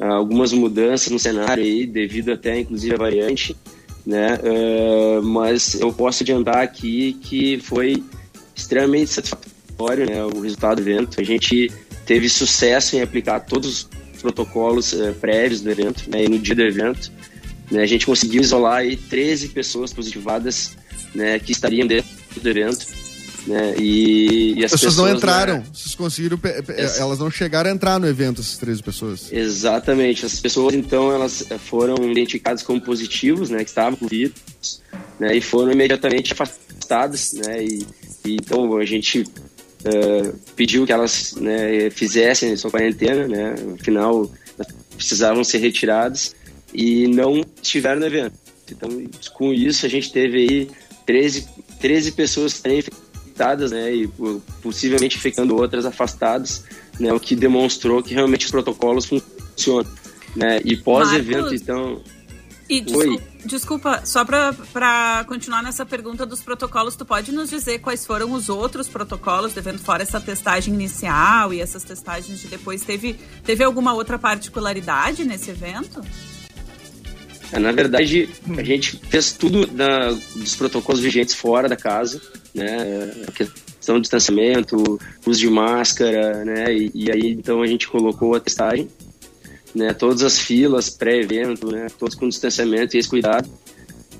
ah, 0.00 0.14
algumas 0.14 0.52
mudanças 0.52 1.10
no 1.10 1.18
cenário 1.18 1.62
aí, 1.62 1.86
devido 1.86 2.32
até 2.32 2.58
inclusive 2.58 2.94
à 2.94 2.98
variante, 2.98 3.56
né? 4.04 4.38
Ah, 4.42 5.20
mas 5.22 5.74
eu 5.74 5.92
posso 5.92 6.22
adiantar 6.22 6.58
aqui 6.58 7.14
que 7.22 7.58
foi 7.60 8.02
extremamente 8.54 9.10
satisfatório, 9.10 10.06
né? 10.06 10.24
O 10.24 10.40
resultado 10.40 10.82
do 10.82 10.88
evento. 10.88 11.20
A 11.20 11.24
gente 11.24 11.70
teve 12.06 12.28
sucesso 12.28 12.96
em 12.96 13.02
aplicar 13.02 13.40
todos 13.40 13.88
os 14.14 14.22
protocolos 14.22 14.94
prévios 15.20 15.60
do 15.60 15.70
evento, 15.70 16.08
né? 16.08 16.24
E 16.24 16.28
no 16.28 16.38
dia 16.38 16.54
do 16.54 16.62
evento, 16.62 17.12
né? 17.70 17.82
A 17.82 17.86
gente 17.86 18.06
conseguiu 18.06 18.40
isolar 18.40 18.78
aí 18.78 18.96
13 18.96 19.48
pessoas 19.48 19.92
positivadas, 19.92 20.76
né? 21.14 21.38
Que 21.38 21.52
estariam 21.52 21.86
dentro 21.86 22.08
do 22.40 22.48
evento, 22.48 22.86
né? 23.46 23.74
E, 23.78 24.54
e 24.58 24.64
As 24.64 24.72
as 24.72 24.80
pessoas 24.80 24.96
não 24.96 25.04
né, 25.06 25.12
entraram. 25.12 25.64
Vocês 25.72 25.94
conseguiram. 25.94 26.38
Essa- 26.68 27.00
Elas 27.00 27.18
não 27.18 27.30
chegaram 27.30 27.70
a 27.70 27.72
entrar 27.72 27.98
no 27.98 28.06
evento, 28.06 28.40
essas 28.40 28.56
13 28.58 28.82
pessoas. 28.82 29.32
Exatamente. 29.32 30.24
As 30.24 30.38
pessoas, 30.40 30.74
então, 30.74 31.12
elas 31.12 31.50
eh, 31.50 31.58
foram 31.58 31.94
identificadas 32.10 32.62
como 32.62 32.80
positivos, 32.80 33.50
né, 33.50 33.58
que 33.64 33.70
estavam 33.70 33.96
com 33.98 34.06
vírus, 34.06 34.80
né, 35.18 35.36
e 35.36 35.40
foram 35.40 35.72
imediatamente 35.72 36.32
afastadas, 36.32 37.32
né, 37.32 37.64
e, 37.64 37.86
e 38.24 38.34
então 38.34 38.76
a 38.76 38.84
gente 38.84 39.24
eh, 39.84 40.32
pediu 40.54 40.86
que 40.86 40.92
elas 40.92 41.34
né, 41.34 41.90
fizessem 41.90 42.56
sua 42.56 42.70
quarentena, 42.70 43.26
né, 43.26 43.54
afinal 43.80 44.30
precisavam 44.96 45.42
ser 45.42 45.58
retiradas 45.58 46.34
e 46.72 47.08
não 47.08 47.44
estiveram 47.60 48.00
no 48.00 48.06
evento. 48.06 48.34
Então, 48.70 48.88
com 49.34 49.52
isso, 49.52 49.84
a 49.84 49.88
gente 49.88 50.12
teve 50.12 50.38
aí 50.38 50.70
13, 51.04 51.46
13 51.80 52.12
pessoas 52.12 52.60
também 52.60 52.82
infectadas, 53.42 53.70
né, 53.72 53.94
e 53.94 54.08
po- 54.08 54.42
possivelmente 54.62 55.16
infectando 55.16 55.56
outras 55.56 55.84
afastadas, 55.84 56.64
né, 56.98 57.12
o 57.12 57.18
que 57.20 57.34
demonstrou 57.34 58.02
que 58.02 58.14
realmente 58.14 58.46
os 58.46 58.50
protocolos 58.50 59.06
funcionam, 59.06 59.90
né, 60.36 60.60
e 60.64 60.76
pós-evento, 60.76 61.54
então... 61.54 62.00
E 62.68 62.80
desculpa, 62.80 63.22
desculpa, 63.44 64.02
só 64.06 64.24
para 64.24 65.24
continuar 65.28 65.62
nessa 65.62 65.84
pergunta 65.84 66.24
dos 66.24 66.40
protocolos, 66.40 66.96
tu 66.96 67.04
pode 67.04 67.30
nos 67.30 67.50
dizer 67.50 67.80
quais 67.80 68.06
foram 68.06 68.32
os 68.32 68.48
outros 68.48 68.88
protocolos, 68.88 69.52
devendo 69.52 69.78
fora 69.78 70.02
essa 70.02 70.18
testagem 70.18 70.72
inicial 70.72 71.52
e 71.52 71.60
essas 71.60 71.82
testagens 71.82 72.40
de 72.40 72.46
depois? 72.46 72.80
Teve, 72.82 73.18
teve 73.44 73.62
alguma 73.62 73.92
outra 73.92 74.18
particularidade 74.18 75.22
nesse 75.22 75.50
evento? 75.50 76.00
É, 77.52 77.58
Na 77.58 77.72
verdade, 77.72 78.30
a 78.56 78.62
gente 78.62 78.96
fez 79.10 79.32
tudo 79.32 79.66
da- 79.66 80.12
dos 80.34 80.54
protocolos 80.54 81.00
vigentes 81.02 81.34
fora 81.34 81.68
da 81.68 81.76
casa, 81.76 82.22
né? 82.54 83.10
A 83.26 83.32
questão 83.32 83.96
do 83.96 84.02
distanciamento, 84.02 85.00
uso 85.26 85.40
de 85.40 85.50
máscara, 85.50 86.44
né? 86.44 86.74
E, 86.74 86.90
e 86.94 87.10
aí, 87.10 87.30
então, 87.32 87.62
a 87.62 87.66
gente 87.66 87.88
colocou 87.88 88.34
a 88.34 88.40
testagem, 88.40 88.88
né? 89.74 89.92
Todas 89.92 90.22
as 90.22 90.38
filas 90.38 90.90
pré-evento, 90.90 91.70
né? 91.70 91.86
Todos 91.98 92.14
com 92.14 92.28
distanciamento 92.28 92.96
e 92.96 93.00
esse 93.00 93.08
cuidado. 93.08 93.48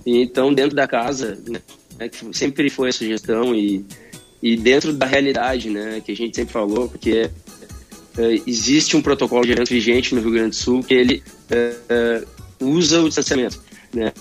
E, 0.04 0.22
então, 0.22 0.52
dentro 0.52 0.74
da 0.74 0.86
casa, 0.86 1.38
né? 1.48 1.60
é 1.98 2.08
que 2.08 2.36
sempre 2.36 2.68
foi 2.70 2.88
a 2.88 2.92
sugestão 2.92 3.54
e, 3.54 3.84
e 4.42 4.56
dentro 4.56 4.92
da 4.92 5.06
realidade, 5.06 5.70
né? 5.70 6.02
Que 6.04 6.12
a 6.12 6.16
gente 6.16 6.34
sempre 6.34 6.52
falou, 6.52 6.88
porque 6.88 7.30
eh, 8.18 8.42
existe 8.46 8.96
um 8.96 9.02
protocolo 9.02 9.44
de 9.44 9.52
evento 9.52 9.70
vigente 9.70 10.14
no 10.14 10.20
Rio 10.20 10.32
Grande 10.32 10.50
do 10.50 10.56
Sul 10.56 10.82
que 10.82 10.94
ele 10.94 11.22
usa 12.60 13.00
o 13.00 13.06
distanciamento. 13.06 13.60
Né? 13.92 14.12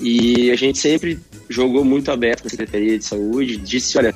E 0.00 0.50
a 0.50 0.56
gente 0.56 0.78
sempre 0.78 1.18
jogou 1.50 1.84
muito 1.84 2.10
aberto 2.10 2.42
com 2.42 2.48
a 2.48 2.50
Secretaria 2.50 2.98
de 2.98 3.04
Saúde, 3.04 3.56
disse, 3.56 3.98
olha, 3.98 4.14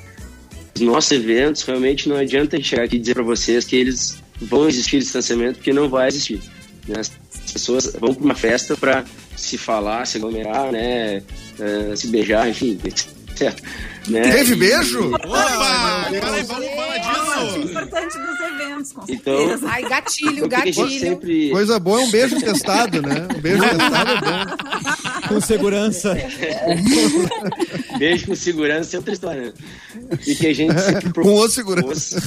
os 0.75 0.81
nossos 0.81 1.13
eventos 1.13 1.63
realmente 1.63 2.09
não 2.09 2.17
adianta 2.17 2.61
chegar 2.63 2.85
aqui 2.85 2.97
e 2.97 2.99
dizer 2.99 3.15
para 3.15 3.23
vocês 3.23 3.65
que 3.65 3.77
eles 3.77 4.23
vão 4.41 4.69
existir 4.69 4.99
distanciamento, 4.99 5.57
porque 5.57 5.73
não 5.73 5.89
vai 5.89 6.09
existir. 6.09 6.41
né? 6.89 7.01
As 7.01 7.11
pessoas 7.53 7.93
vão 8.01 8.15
para 8.15 8.25
uma 8.25 8.35
festa 8.35 8.77
para 8.77 9.05
se 9.37 9.59
falar, 9.59 10.07
se 10.07 10.17
aglomerar, 10.17 10.73
né? 10.73 11.23
eh, 11.59 11.97
se 11.97 12.09
beijar, 12.09 12.49
enfim? 12.49 12.79
Né? 14.07 14.21
Teve 14.21 14.53
E- 14.53 14.57
beijo? 14.57 15.15
Opa! 15.15 16.09
Peraí, 16.11 16.43
vamos 16.43 16.67
falar 16.75 17.01
Parte 17.01 17.55
disso! 17.55 17.69
importante 17.71 18.19
dos 18.19 18.41
eventos, 18.41 18.93
com 18.93 19.05
Então- 19.09 19.39
certeza. 19.39 19.67
Ai, 19.71 19.83
gatilho, 19.89 20.47
gatilho. 20.47 21.01
sempre 21.01 21.51
Coisa 21.51 21.79
boa 21.79 22.03
é 22.03 22.05
um 22.05 22.11
beijo 22.11 22.39
testado, 22.39 23.01
né? 23.01 23.27
Um 23.35 23.41
beijo 23.41 23.63
testado 23.63 24.11
é 24.11 24.21
bom. 24.21 25.29
Com 25.29 25.41
segurança. 25.41 26.15
Beijo 27.99 28.27
com 28.27 28.35
segurança 28.35 28.97
é 28.97 28.99
outra 28.99 29.15
história. 29.15 29.43
né? 29.43 29.53
E 30.27 30.35
que 30.35 30.49
a 30.49 30.55
gente 30.55 30.79
sempre 30.79 31.23
Com 31.23 31.35
o 31.37 31.49
segurança. 31.49 32.19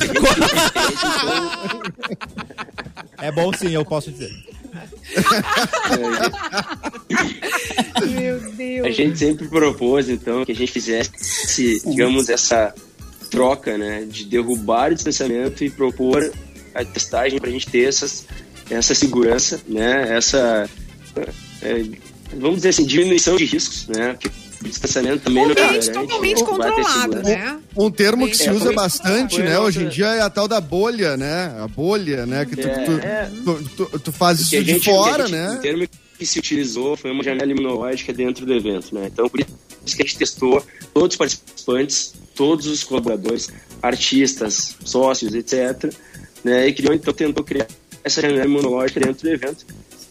É 3.20 3.32
bom 3.32 3.52
sim, 3.54 3.70
eu 3.74 3.86
posso 3.86 4.12
dizer. 4.12 4.32
Meu 8.10 8.40
Deus. 8.54 8.88
A 8.88 8.92
gente 8.92 9.18
sempre 9.18 9.48
propôs, 9.48 10.10
então, 10.10 10.46
que 10.46 10.52
a 10.52 10.56
gente 10.56 10.72
fizesse, 10.72 11.82
digamos, 11.86 12.30
essa 12.30 12.74
troca, 13.30 13.78
né, 13.78 14.06
de 14.06 14.26
derrubar 14.26 14.92
o 14.92 14.96
distanciamento 14.96 15.64
e 15.64 15.70
propor 15.70 16.32
a 16.74 16.86
testagem 16.86 17.40
para 17.40 17.50
a 17.50 17.52
gente 17.52 17.68
ter 17.68 17.88
essas, 17.88 18.26
essa 18.70 18.96
segurança, 18.96 19.60
né, 19.68 20.16
essa, 20.16 20.70
é, 21.62 21.86
vamos 22.36 22.58
dizer 22.58 22.70
assim, 22.70 22.86
diminuição 22.86 23.36
de 23.36 23.46
riscos, 23.46 23.88
né, 23.88 24.18
distanciamento 24.64 25.24
também 25.24 25.44
Um 25.44 25.46
não 25.48 25.52
ambiente 25.52 25.68
garante, 25.68 25.92
totalmente 25.92 26.40
né, 26.42 26.46
controlado, 26.48 27.16
né? 27.24 27.60
Um 27.76 27.92
termo 27.92 28.28
que 28.28 28.36
se 28.38 28.48
É, 28.48 28.52
usa 28.52 28.66
foi- 28.66 28.76
bastante, 28.76 29.42
né? 29.42 29.60
Hoje 29.60 29.84
em 29.84 29.90
dia 29.90 30.08
é 30.08 30.22
a 30.22 30.30
tal 30.30 30.48
da 30.48 30.60
bolha, 30.60 31.16
né? 31.18 31.56
A 31.60 31.68
bolha, 31.68 32.26
né? 32.26 32.46
Que 32.46 32.56
tu, 32.56 32.68
É, 32.68 32.86
tu, 32.86 32.92
é. 32.92 33.32
tu, 33.44 33.70
tu- 33.88 34.00
tu 34.00 34.12
faz 34.12 34.40
isso 34.40 34.64
de 34.64 34.80
fora, 34.80 35.24
gente- 35.28 35.32
né? 35.36 35.52
O 35.52 35.58
termo 35.60 35.88
que 36.18 36.26
se 36.26 36.40
utilizou 36.40 36.98
foi 36.98 37.12
uma 37.12 37.24
janela 37.24 37.52
imunológica 37.52 38.12
dentro 38.12 38.46
do 38.46 38.54
evento, 38.54 38.94
né? 38.96 39.08
Então, 39.14 39.30
por 39.30 39.40
isso 39.40 39.96
que 39.96 40.02
a 40.02 40.06
gente 40.06 40.18
testou 40.18 40.64
todos 40.94 41.14
os 41.14 41.18
participantes, 41.18 42.14
todos 42.36 42.66
os 42.68 42.84
colaboradores, 42.84 43.50
artistas, 43.82 44.76
sócios, 44.84 45.34
etc. 45.34 45.94
Né? 46.44 46.68
E 46.68 46.74
criou, 46.74 46.94
então, 46.94 47.14
tentou 47.14 47.44
criar 47.44 47.68
essa 48.04 48.22
janela 48.22 48.46
imunológica 48.46 49.00
dentro 49.00 49.28
do 49.28 49.34
evento, 49.34 49.66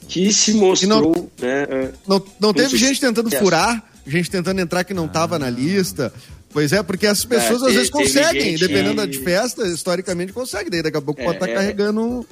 que 0.08 0.32
se 0.32 0.52
mostrou, 0.54 1.30
né? 1.40 1.66
eh, 1.68 1.90
Não, 2.06 2.22
não 2.38 2.52
teve 2.52 2.76
gente 2.76 3.00
tentando 3.00 3.30
furar, 3.30 3.82
gente 4.06 4.30
tentando 4.30 4.60
entrar 4.60 4.84
que 4.84 4.94
não 4.94 5.08
tava 5.08 5.38
na 5.38 5.50
lista. 5.50 6.12
Pois 6.50 6.72
é, 6.72 6.82
porque 6.82 7.06
as 7.06 7.24
pessoas 7.24 7.62
É, 7.62 7.66
às 7.66 7.72
vezes 7.74 7.90
conseguem, 7.90 8.52
gente- 8.52 8.60
dependendo 8.60 8.94
da 8.96 9.06
de 9.06 9.18
festa, 9.18 9.66
historicamente 9.66 10.32
consegue. 10.32 10.70
Daí 10.70 10.82
daqui 10.82 10.96
a 10.96 11.02
pouco 11.02 11.20
É, 11.20 11.24
pode 11.24 11.36
estar 11.36 11.48
é. 11.50 11.54
carregando. 11.54 12.00
um- 12.00 12.24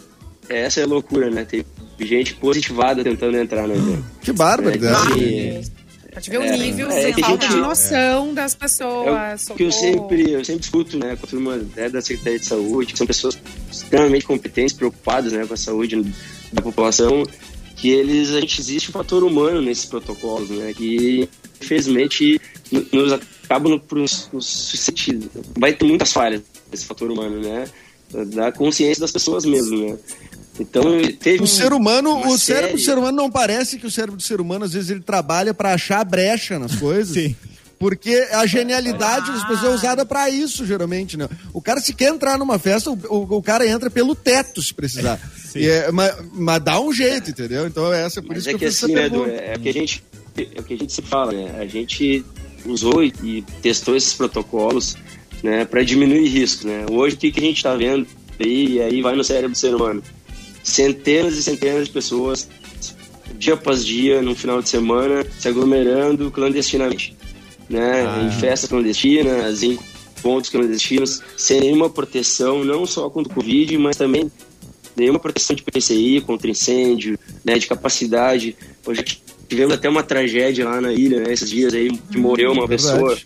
essa 0.49 0.81
é 0.81 0.85
a 0.85 0.87
loucura, 0.87 1.31
né? 1.31 1.45
Tem 1.45 1.65
gente 2.01 2.35
positivada 2.35 3.03
tentando 3.05 3.37
entrar 3.37 3.67
no 3.69 3.75
evento. 3.75 4.05
Que 4.23 4.33
barbaridade. 4.33 5.21
Né? 5.21 5.63
Pra 6.11 6.21
te 6.23 6.31
ver 6.31 6.39
o 6.39 6.43
É, 6.43 6.57
nível 6.57 6.89
é, 6.91 7.13
que 7.13 7.21
a 7.23 7.27
falta 7.27 7.45
gente- 7.47 7.55
de 7.57 7.61
noção 7.61 8.33
das 8.33 8.55
É 8.55 8.57
pessoas. 8.57 9.49
que 9.57 9.63
eu 9.65 9.73
sempre, 9.73 10.31
eu 10.31 10.45
sempre 10.45 10.63
escuto, 10.63 10.97
né, 10.97 11.17
com 11.17 11.27
a 11.27 11.29
turma 11.29 11.57
né, 11.77 11.89
da 11.89 12.01
Secretaria 12.01 12.39
de 12.39 12.47
Saúde, 12.47 12.93
que 12.93 12.99
são 12.99 13.07
pessoas 13.07 13.37
extremamente 13.71 14.25
competentes, 14.25 14.73
preocupadas, 14.73 15.33
né, 15.33 15.45
com 15.45 15.55
a 15.55 15.57
saúde 15.57 16.01
da 16.53 16.63
população, 16.63 17.25
que 17.75 17.91
eles, 17.91 18.31
a 18.31 18.41
gente 18.41 18.61
existe 18.61 18.91
um 18.91 18.93
fator 18.93 19.25
humano 19.25 19.61
nesses 19.61 19.87
protocolos, 19.87 20.51
né, 20.51 20.73
que 20.73 21.29
infelizmente 21.65 22.41
no- 22.71 22.87
nos 22.93 23.13
acaba 23.45 23.69
no, 23.69 23.83
nos, 23.93 24.29
nos 24.33 24.47
suscetíveis. 24.47 25.31
Vai 25.59 25.73
ter 25.73 25.85
muitas 25.87 26.13
falhas 26.13 26.43
esse 26.73 26.85
fator 26.87 27.11
humano, 27.11 27.41
né, 27.41 27.67
da 28.27 28.51
consciência 28.53 29.01
das 29.01 29.11
pessoas 29.13 29.45
mesmo, 29.45 29.79
né. 29.91 29.97
Então, 30.59 30.85
teve 31.21 31.43
O 31.43 31.47
ser 31.49 31.73
humano, 31.73 32.11
uma 32.11 32.29
o 32.29 32.39
cérebro 32.39 32.73
do 32.77 32.79
série- 32.79 32.85
ser 32.85 32.99
humano 32.99 33.17
não 33.17 33.31
parece 33.31 33.77
que 33.77 33.87
o 33.87 33.91
cérebro 33.91 34.17
do 34.17 34.23
ser 34.23 34.41
humano, 34.41 34.65
às 34.65 34.73
vezes, 34.73 34.91
ele 34.91 35.01
trabalha 35.01 35.53
para 35.53 35.75
achar 35.75 36.05
brecha 36.05 36.59
nas 36.61 36.77
coisas. 36.77 37.13
Sim. 37.15 37.35
Porque 37.77 38.29
a 38.31 38.47
genialidade 38.47 39.33
das 39.33 39.43
pessoas 39.43 39.65
é 39.65 39.75
usada 39.75 40.07
pra 40.07 40.31
isso, 40.31 40.65
geralmente, 40.65 41.17
né? 41.17 41.29
O 41.53 41.61
cara, 41.61 41.81
se 41.81 41.93
quer 41.93 42.09
entrar 42.09 42.39
numa 42.39 42.57
festa, 42.57 42.89
o, 42.89 42.95
o, 43.09 43.37
o 43.39 43.43
cara 43.43 43.67
entra 43.67 43.91
pelo 43.91 44.15
teto, 44.15 44.63
se 44.63 44.73
precisar. 44.73 45.21
E 45.57 45.69
é, 45.69 45.93
mas, 45.93 46.13
mas 46.33 46.61
dá 46.65 46.81
um 46.81 46.93
jeito, 46.93 47.31
entendeu? 47.31 47.65
Então, 47.69 47.93
essa 47.93 48.19
é 48.19 48.23
por 48.23 48.31
Mas 48.31 48.39
isso 48.39 48.49
é 48.49 48.53
que, 48.55 48.59
que 48.59 48.65
eu 48.65 48.71
fiz 48.73 48.83
assim, 48.83 48.93
essa 48.93 49.01
né, 49.03 49.07
Edu, 49.07 49.21
pergunta. 49.25 49.41
é 49.45 49.55
o 49.57 49.61
que 49.61 49.69
a 49.69 49.73
gente, 49.73 50.05
é 50.37 50.61
o 50.61 50.63
que 50.63 50.75
a 50.75 50.77
gente 50.77 50.93
se 50.93 51.03
fala, 51.03 51.33
né? 51.33 51.57
A 51.59 51.67
gente 51.67 52.25
usou 52.67 53.03
e, 53.05 53.43
testou 53.63 53.95
esses 53.97 54.15
protocolos, 54.15 54.97
né, 55.43 55.65
para 55.65 55.83
diminuir 55.83 56.27
risco, 56.27 56.67
né? 56.67 56.87
Hoje 56.91 57.17
o 57.17 57.19
que, 57.19 57.31
que 57.31 57.41
a 57.41 57.45
gente 57.45 57.57
está 57.57 57.75
vendo 57.75 58.07
aí, 58.41 58.75
e 58.75 58.81
aí 58.81 59.03
vai 59.03 59.15
no 59.15 59.23
cérebro 59.23 59.51
do 59.51 59.59
ser 59.59 59.75
humano, 59.75 60.03
centenas 60.63 61.37
e 61.37 61.43
centenas 61.43 61.87
de 61.87 61.93
pessoas 61.93 62.49
dia 63.39 63.55
após 63.55 63.85
dia, 63.85 64.23
no 64.23 64.35
final 64.35 64.63
de 64.63 64.69
semana, 64.69 65.27
se 65.39 65.49
aglomerando 65.49 66.31
clandestinamente, 66.31 67.17
né? 67.69 68.07
Ah. 68.07 68.23
Em 68.23 68.31
festas 68.41 68.71
clandestinas, 68.71 69.63
em 69.63 69.79
pontos 70.23 70.49
clandestinos, 70.49 71.21
sem 71.37 71.61
nenhuma 71.61 71.91
proteção, 71.91 72.65
não 72.65 72.87
só 72.87 73.11
contra 73.11 73.31
o 73.31 73.35
Covid, 73.35 73.77
mas 73.77 73.97
também 73.97 74.31
nenhuma 74.97 75.19
proteção 75.19 75.55
de 75.55 75.63
PCI 75.63 76.21
contra 76.23 76.51
incêndio, 76.51 77.19
né, 77.45 77.59
de 77.59 77.67
capacidade. 77.67 78.57
Hoje 78.87 79.05
tivemos 79.55 79.75
até 79.75 79.89
uma 79.89 80.03
tragédia 80.03 80.65
lá 80.65 80.81
na 80.81 80.93
ilha, 80.93 81.21
né, 81.21 81.33
esses 81.33 81.49
dias 81.49 81.73
aí, 81.73 81.97
que 82.11 82.19
morreu 82.19 82.53
uma 82.53 82.67
Verdade. 82.67 82.93
pessoa, 82.93 83.19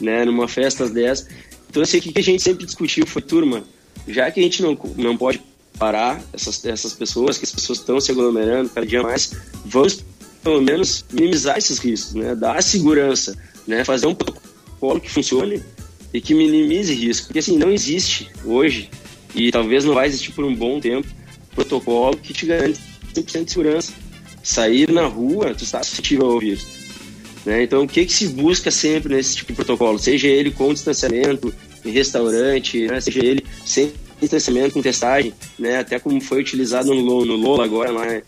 né, 0.00 0.24
numa 0.24 0.46
festa 0.46 0.88
dessa. 0.88 1.26
Então, 1.70 1.82
assim, 1.82 1.98
o 1.98 2.02
que 2.02 2.12
a 2.14 2.22
gente 2.22 2.42
sempre 2.42 2.66
discutiu 2.66 3.06
foi, 3.06 3.22
turma, 3.22 3.64
já 4.06 4.30
que 4.30 4.38
a 4.38 4.42
gente 4.42 4.62
não, 4.62 4.78
não 4.96 5.16
pode 5.16 5.40
parar 5.78 6.22
essas, 6.32 6.62
essas 6.64 6.92
pessoas, 6.92 7.38
que 7.38 7.44
as 7.44 7.52
pessoas 7.52 7.78
estão 7.78 7.98
se 8.00 8.10
aglomerando 8.10 8.68
cada 8.68 8.86
dia 8.86 9.02
mais, 9.02 9.32
vamos 9.64 10.04
pelo 10.42 10.60
menos 10.60 11.04
minimizar 11.10 11.56
esses 11.56 11.78
riscos, 11.78 12.14
né, 12.14 12.34
dar 12.34 12.62
segurança, 12.62 13.36
né, 13.66 13.82
fazer 13.82 14.06
um 14.06 14.14
protocolo 14.14 15.00
que 15.00 15.10
funcione 15.10 15.62
e 16.12 16.20
que 16.20 16.34
minimize 16.34 16.94
risco. 16.94 17.28
Porque, 17.28 17.38
assim, 17.38 17.56
não 17.56 17.72
existe 17.72 18.30
hoje, 18.44 18.90
e 19.34 19.50
talvez 19.50 19.84
não 19.84 19.94
vai 19.94 20.06
existir 20.06 20.32
por 20.32 20.44
um 20.44 20.54
bom 20.54 20.78
tempo, 20.80 21.08
protocolo 21.54 22.16
que 22.16 22.34
te 22.34 22.44
garante 22.44 22.78
100% 23.14 23.44
de 23.44 23.50
segurança. 23.50 23.92
Sair 24.46 24.92
na 24.92 25.06
rua, 25.06 25.52
tu 25.56 25.64
está 25.64 25.82
suscetível 25.82 26.30
ao 26.30 26.38
vírus. 26.38 26.64
Né? 27.44 27.64
Então, 27.64 27.82
o 27.82 27.88
que, 27.88 28.06
que 28.06 28.12
se 28.12 28.28
busca 28.28 28.70
sempre 28.70 29.16
nesse 29.16 29.34
tipo 29.34 29.52
de 29.52 29.56
protocolo? 29.56 29.98
Seja 29.98 30.28
ele 30.28 30.52
com 30.52 30.72
distanciamento 30.72 31.52
em 31.84 31.90
restaurante, 31.90 32.86
né? 32.86 33.00
seja 33.00 33.24
ele 33.24 33.44
sem 33.64 33.92
distanciamento 34.20 34.74
com 34.74 34.80
testagem, 34.80 35.34
né? 35.58 35.78
até 35.78 35.98
como 35.98 36.20
foi 36.20 36.40
utilizado 36.40 36.94
no, 36.94 37.24
no 37.24 37.34
Lola 37.34 37.64
agora 37.64 37.90
lá 37.90 38.22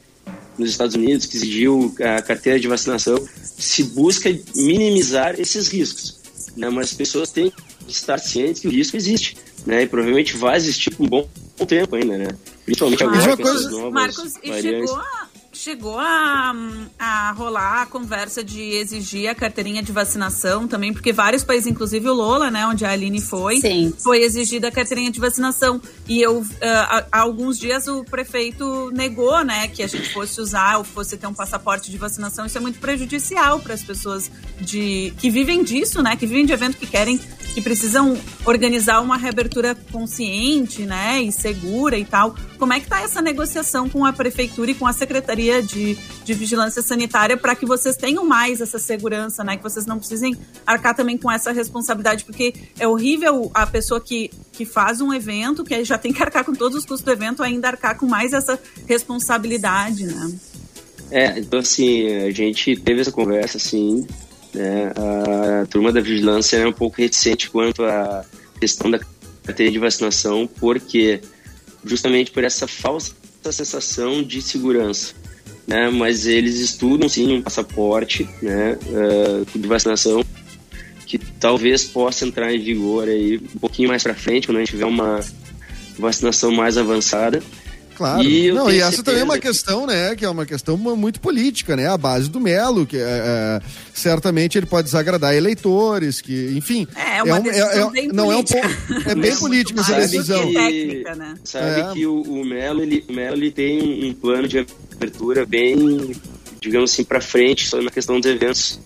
nos 0.59 0.71
Estados 0.71 0.97
Unidos, 0.97 1.25
que 1.25 1.37
exigiu 1.37 1.95
a 2.01 2.21
carteira 2.21 2.59
de 2.59 2.67
vacinação, 2.67 3.17
se 3.37 3.85
busca 3.85 4.29
minimizar 4.57 5.39
esses 5.39 5.69
riscos. 5.69 6.19
Né? 6.57 6.69
Mas 6.69 6.91
as 6.91 6.95
pessoas 6.95 7.31
têm 7.31 7.53
que 7.87 7.93
estar 7.93 8.19
cientes 8.19 8.61
que 8.61 8.67
o 8.67 8.73
risco 8.73 8.97
existe. 8.97 9.37
Né? 9.65 9.85
E 9.85 9.87
provavelmente 9.87 10.37
vai 10.37 10.57
existir 10.57 10.91
por 10.91 11.05
um 11.05 11.09
bom 11.09 11.29
tempo 11.67 11.95
ainda, 11.95 12.19
né? 12.19 12.29
Principalmente 12.65 13.03
agora 13.03 13.37
com 13.37 13.43
essas 13.43 13.71
novas 13.71 13.93
Marcos, 13.93 14.35
e 14.43 14.49
variantes. 14.51 14.91
chegou 14.91 14.97
a, 14.97 15.28
chegou 15.59 15.99
a, 15.99 16.55
a 16.97 17.33
rolar 17.33 17.83
a 17.83 17.87
conversa 17.87 18.45
de 18.45 18.63
exigir 18.63 19.29
a 19.29 19.35
carteirinha 19.35 19.83
de 19.83 19.91
vacinação 19.91 20.69
também, 20.69 20.93
porque 20.93 21.13
vários 21.13 21.43
países, 21.43 21.67
inclusive 21.67 22.09
o 22.09 22.15
Lola, 22.15 22.49
né, 22.49 22.65
onde 22.65 22.85
a 22.85 22.91
Aline 22.93 23.21
foi, 23.21 23.61
Sim. 23.61 23.93
foi 23.99 24.23
exigida 24.23 24.69
a 24.69 24.71
carteirinha 24.71 25.11
de 25.11 25.19
vacinação. 25.19 25.83
E 26.07 26.23
eu, 26.23 26.47
ah, 26.63 27.07
há 27.11 27.19
há 27.19 27.23
alguns 27.23 27.59
dias 27.59 27.89
o 27.89 28.05
prefeito 28.05 28.93
negou, 28.93 29.45
né, 29.45 29.67
que 29.67 29.83
a 29.83 29.89
gente 29.89 30.13
fosse 30.13 30.41
usar 30.41 30.79
ou 30.79 30.85
fosse 30.85 31.17
ter 31.17 31.27
um 31.27 31.35
passaporte 31.35 31.91
de 31.91 31.99
vacinação. 31.99 32.47
Isso 32.47 32.57
é 32.57 32.61
muito 32.61 32.79
prejudicial 32.79 33.59
para 33.59 33.75
as 33.75 33.83
pessoas 33.83 34.31
de 34.61 35.13
que 35.19 35.29
vivem 35.29 35.65
disso, 35.65 36.01
né, 36.03 36.15
que 36.15 36.27
vivem 36.27 36.47
de 36.47 36.53
evento 36.53 36.77
que 36.77 36.87
querem, 36.87 37.21
que 37.59 37.63
precisam 37.63 38.17
organizar 38.45 39.01
uma 39.01 39.17
reabertura 39.17 39.75
consciente, 39.91 40.83
né, 40.83 41.21
e 41.21 41.33
segura 41.33 41.99
e 41.99 42.05
tal. 42.05 42.37
Como 42.57 42.73
é 42.73 42.79
que 42.79 42.87
tá 42.87 43.03
essa 43.03 43.21
negociação 43.21 43.89
com 43.89 44.07
a 44.07 44.13
prefeitura 44.13 44.71
e 44.71 44.75
com 44.75 44.87
a 44.87 44.93
secretaria 44.93 45.61
de, 45.61 45.99
de 46.25 46.35
vigilância 46.35 46.81
sanitária 46.83 47.37
para 47.37 47.57
que 47.57 47.67
vocês 47.67 47.97
tenham 47.97 48.25
mais 48.25 48.61
essa 48.61 48.79
segurança, 48.79 49.43
né, 49.43 49.57
que 49.57 49.63
vocês 49.63 49.87
não 49.87 49.99
precisem 49.99 50.37
arcar 50.65 50.95
também 50.95 51.19
com 51.19 51.31
essa 51.31 51.51
responsabilidade, 51.51 52.25
porque 52.25 52.55
é 52.79 52.87
horrível 52.87 53.51
a 53.53 53.67
pessoa 53.67 54.01
que, 54.01 54.31
que 54.53 54.65
faz 54.65 55.01
um 55.01 55.13
evento, 55.13 55.65
que 55.65 55.85
já 55.85 55.99
tem 55.99 56.13
que 56.13 56.23
arcar 56.23 56.45
com 56.45 56.53
todos 56.53 56.79
os 56.79 56.85
custos 56.85 57.03
do 57.03 57.11
evento, 57.11 57.43
ainda 57.43 57.67
arcar 57.67 57.99
com 57.99 58.07
mais 58.07 58.33
essa 58.33 58.59
responsabilidade, 58.87 60.07
né? 60.07 60.33
É, 61.11 61.39
então 61.41 61.59
assim, 61.59 62.07
a 62.07 62.31
gente 62.31 62.77
teve 62.77 63.01
essa 63.01 63.11
conversa, 63.11 63.57
assim, 63.57 64.07
né, 64.55 64.93
a 65.63 65.67
turma 65.67 65.93
da 65.93 66.01
vigilância 66.01 66.57
é 66.57 66.67
um 66.67 66.73
pouco 66.73 67.01
reticente 67.01 67.51
quanto 67.51 67.85
à 67.85 68.25
questão 68.61 68.91
da 68.91 69.01
carteira 69.45 69.73
de 69.73 69.79
vacinação, 69.79 70.49
porque 70.59 71.21
justamente 71.85 72.31
por 72.31 72.45
essa 72.45 72.67
falsa 72.67 73.15
sensação 73.51 74.23
de 74.23 74.43
segurança, 74.43 75.15
né, 75.67 75.89
mas 75.89 76.27
eles 76.27 76.61
estudam, 76.61 77.09
sim, 77.09 77.33
um 77.33 77.43
passaporte, 77.43 78.29
né, 78.43 78.79
eh, 78.91 79.45
de 79.55 79.67
vacinação, 79.67 80.23
que 81.07 81.17
talvez 81.17 81.85
possa 81.85 82.27
entrar 82.27 82.53
em 82.53 82.59
vigor 82.59 83.09
aí 83.09 83.39
um 83.39 83.59
pouquinho 83.59 83.89
mais 83.89 84.03
para 84.03 84.15
frente, 84.15 84.47
quando 84.47 84.59
a 84.59 84.61
gente 84.61 84.71
tiver 84.71 84.85
uma 84.85 85.21
vacinação 85.99 86.53
mais 86.53 86.77
avançada, 86.77 87.43
Claro. 87.99 88.23
E 88.23 88.53
não, 88.53 88.71
e 88.71 88.79
essa 88.79 89.03
também 89.03 89.23
é 89.23 89.25
uma 89.25 89.41
questão, 89.41 89.85
né? 89.85 90.15
Que 90.15 90.25
é 90.25 90.31
uma 90.31 90.47
questão 90.47 90.77
muito 90.77 91.21
política, 91.21 91.75
né? 91.75 91.89
A 91.89 91.99
base 91.99 92.31
do 92.31 92.39
Melo, 92.41 92.87
que 92.87 92.97
é, 92.97 93.01
é, 93.01 93.61
certamente 93.93 94.57
ele 94.57 94.67
pode 94.67 94.85
desagradar 94.85 95.35
eleitores, 95.35 96.21
que, 96.21 96.53
enfim. 96.57 96.87
É, 96.95 97.21
uma 97.25 97.41
um- 97.41 97.43
decisão 97.43 97.91
bem 97.91 98.07
não 98.07 98.31
é 98.31 98.37
um 98.37 98.45
política. 98.45 98.77
pouco. 98.87 99.11
É 99.11 99.15
bem 99.17 99.37
política 99.37 99.81
essa 99.81 99.91
do 99.95 99.97
que 99.97 100.01
decisão. 100.03 100.53
técnica, 100.53 101.15
né? 101.17 101.35
Sabe 101.43 101.81
É. 101.81 101.93
que 101.93 102.07
o, 102.07 102.23
o 102.23 102.45
Melo, 102.45 102.83
ele, 102.83 103.05
o 103.09 103.13
Melo 103.13 103.37
ele 103.37 103.51
tem 103.51 103.83
um, 103.83 104.09
um 104.11 104.15
plano 104.15 104.47
de 104.47 104.65
abertura 104.95 105.45
bem, 105.45 106.13
digamos 106.61 106.93
assim, 106.93 107.03
para 107.03 107.21
frente 107.21 107.67
só 107.67 107.83
na 107.83 107.91
questão 107.91 108.21
dos 108.21 108.31
eventos. 108.31 108.79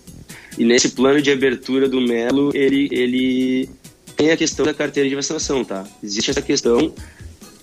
E 0.57 0.65
nesse 0.65 0.89
plano 0.89 1.21
de 1.21 1.31
abertura 1.31 1.87
do 1.87 2.01
Melo, 2.01 2.49
ele, 2.55 2.89
ele 2.91 3.69
tem 4.17 4.31
a 4.31 4.37
questão 4.37 4.65
da 4.65 4.73
carteira 4.73 5.07
de 5.07 5.13
vacinação, 5.13 5.63
tá? 5.63 5.83
Existe 6.03 6.31
essa 6.31 6.41
questão. 6.41 6.91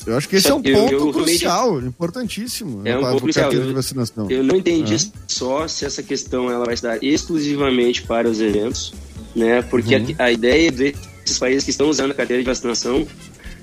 Eu 0.07 0.17
acho 0.17 0.29
que 0.29 0.37
esse 0.37 0.49
é 0.49 0.55
um 0.55 0.61
eu- 0.65 0.75
ponto 0.79 0.93
eu 0.93 0.99
realmente- 1.11 1.13
crucial, 1.31 1.81
importantíssimo. 1.83 2.83
É 2.87 2.97
um 2.97 3.01
pouco 3.01 3.11
pra 3.17 3.21
crucial. 3.23 3.43
carteira 3.45 3.65
de 3.65 3.71
Eu- 3.71 3.77
vacinação. 3.77 4.31
Eu 4.31 4.43
não 4.45 4.57
entendi 4.57 4.97
só 5.29 5.67
se 5.69 5.85
essa 5.85 6.03
questão 6.03 6.51
ela 6.51 6.65
vai 6.65 6.77
se 6.77 6.83
dar 6.83 7.03
exclusivamente 7.03 8.03
para 8.03 8.29
os 8.29 8.41
eventos, 8.41 8.93
né? 9.35 9.63
Porque 9.63 9.97
Uhum. 9.97 10.15
a, 10.19 10.25
a 10.25 10.33
ideia 10.33 10.71
desses 10.73 11.39
países 11.39 11.65
que 11.65 11.71
estão 11.71 11.89
usando 11.89 12.11
a 12.13 12.15
carteira 12.15 12.43
de 12.43 12.49
vacinação 12.49 13.07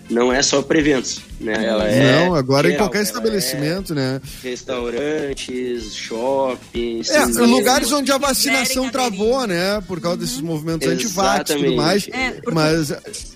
não 0.10 0.32
é 0.32 0.42
só 0.42 0.62
para 0.62 0.80
eventos, 0.80 1.20
né? 1.40 1.66
Ela 1.66 1.88
é 1.88 2.26
não, 2.26 2.36
agora 2.36 2.68
em 2.68 2.72
geral, 2.72 2.86
qualquer 2.86 3.00
ela 3.00 3.08
estabelecimento, 3.08 3.94
né? 3.94 4.22
é 4.44 4.48
restaurantes, 4.50 5.96
shoppings, 5.96 7.10
É, 7.10 7.26
lugares 7.26 7.92
onde 7.92 8.12
a 8.12 8.18
vacinação 8.18 8.90
travou, 8.90 9.46
né? 9.46 9.82
Por 9.88 10.00
causa 10.00 10.18
desses 10.18 10.42
movimentos 10.42 10.88
anti-vax 10.88 11.50
e 11.50 11.54
tudo 11.54 11.66
Exatamente. 11.66 11.76
mais. 11.76 12.08
É, 12.12 12.32
porque- 12.32 12.52
Mas. 12.52 12.94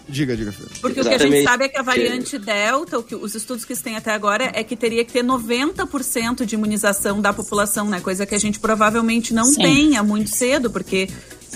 Diga, 0.07 0.35
diga. 0.35 0.53
Porque 0.81 0.99
o 0.99 1.03
que 1.03 1.09
a 1.09 1.17
gente 1.17 1.21
Exatamente. 1.23 1.43
sabe 1.43 1.63
é 1.65 1.69
que 1.69 1.77
a 1.77 1.81
variante 1.81 2.37
Delta, 2.37 2.99
o 2.99 3.03
que, 3.03 3.15
os 3.15 3.33
estudos 3.35 3.63
que 3.65 3.75
se 3.75 3.83
tem 3.83 3.95
até 3.95 4.11
agora, 4.11 4.51
é 4.53 4.63
que 4.63 4.75
teria 4.75 5.05
que 5.05 5.11
ter 5.13 5.23
90% 5.23 6.45
de 6.45 6.55
imunização 6.55 7.21
da 7.21 7.31
população, 7.31 7.87
né? 7.89 7.99
Coisa 8.01 8.25
que 8.25 8.35
a 8.35 8.39
gente 8.39 8.59
provavelmente 8.59 9.33
não 9.33 9.45
Sim. 9.45 9.61
tenha 9.61 10.03
muito 10.03 10.29
cedo, 10.29 10.69
porque 10.69 11.09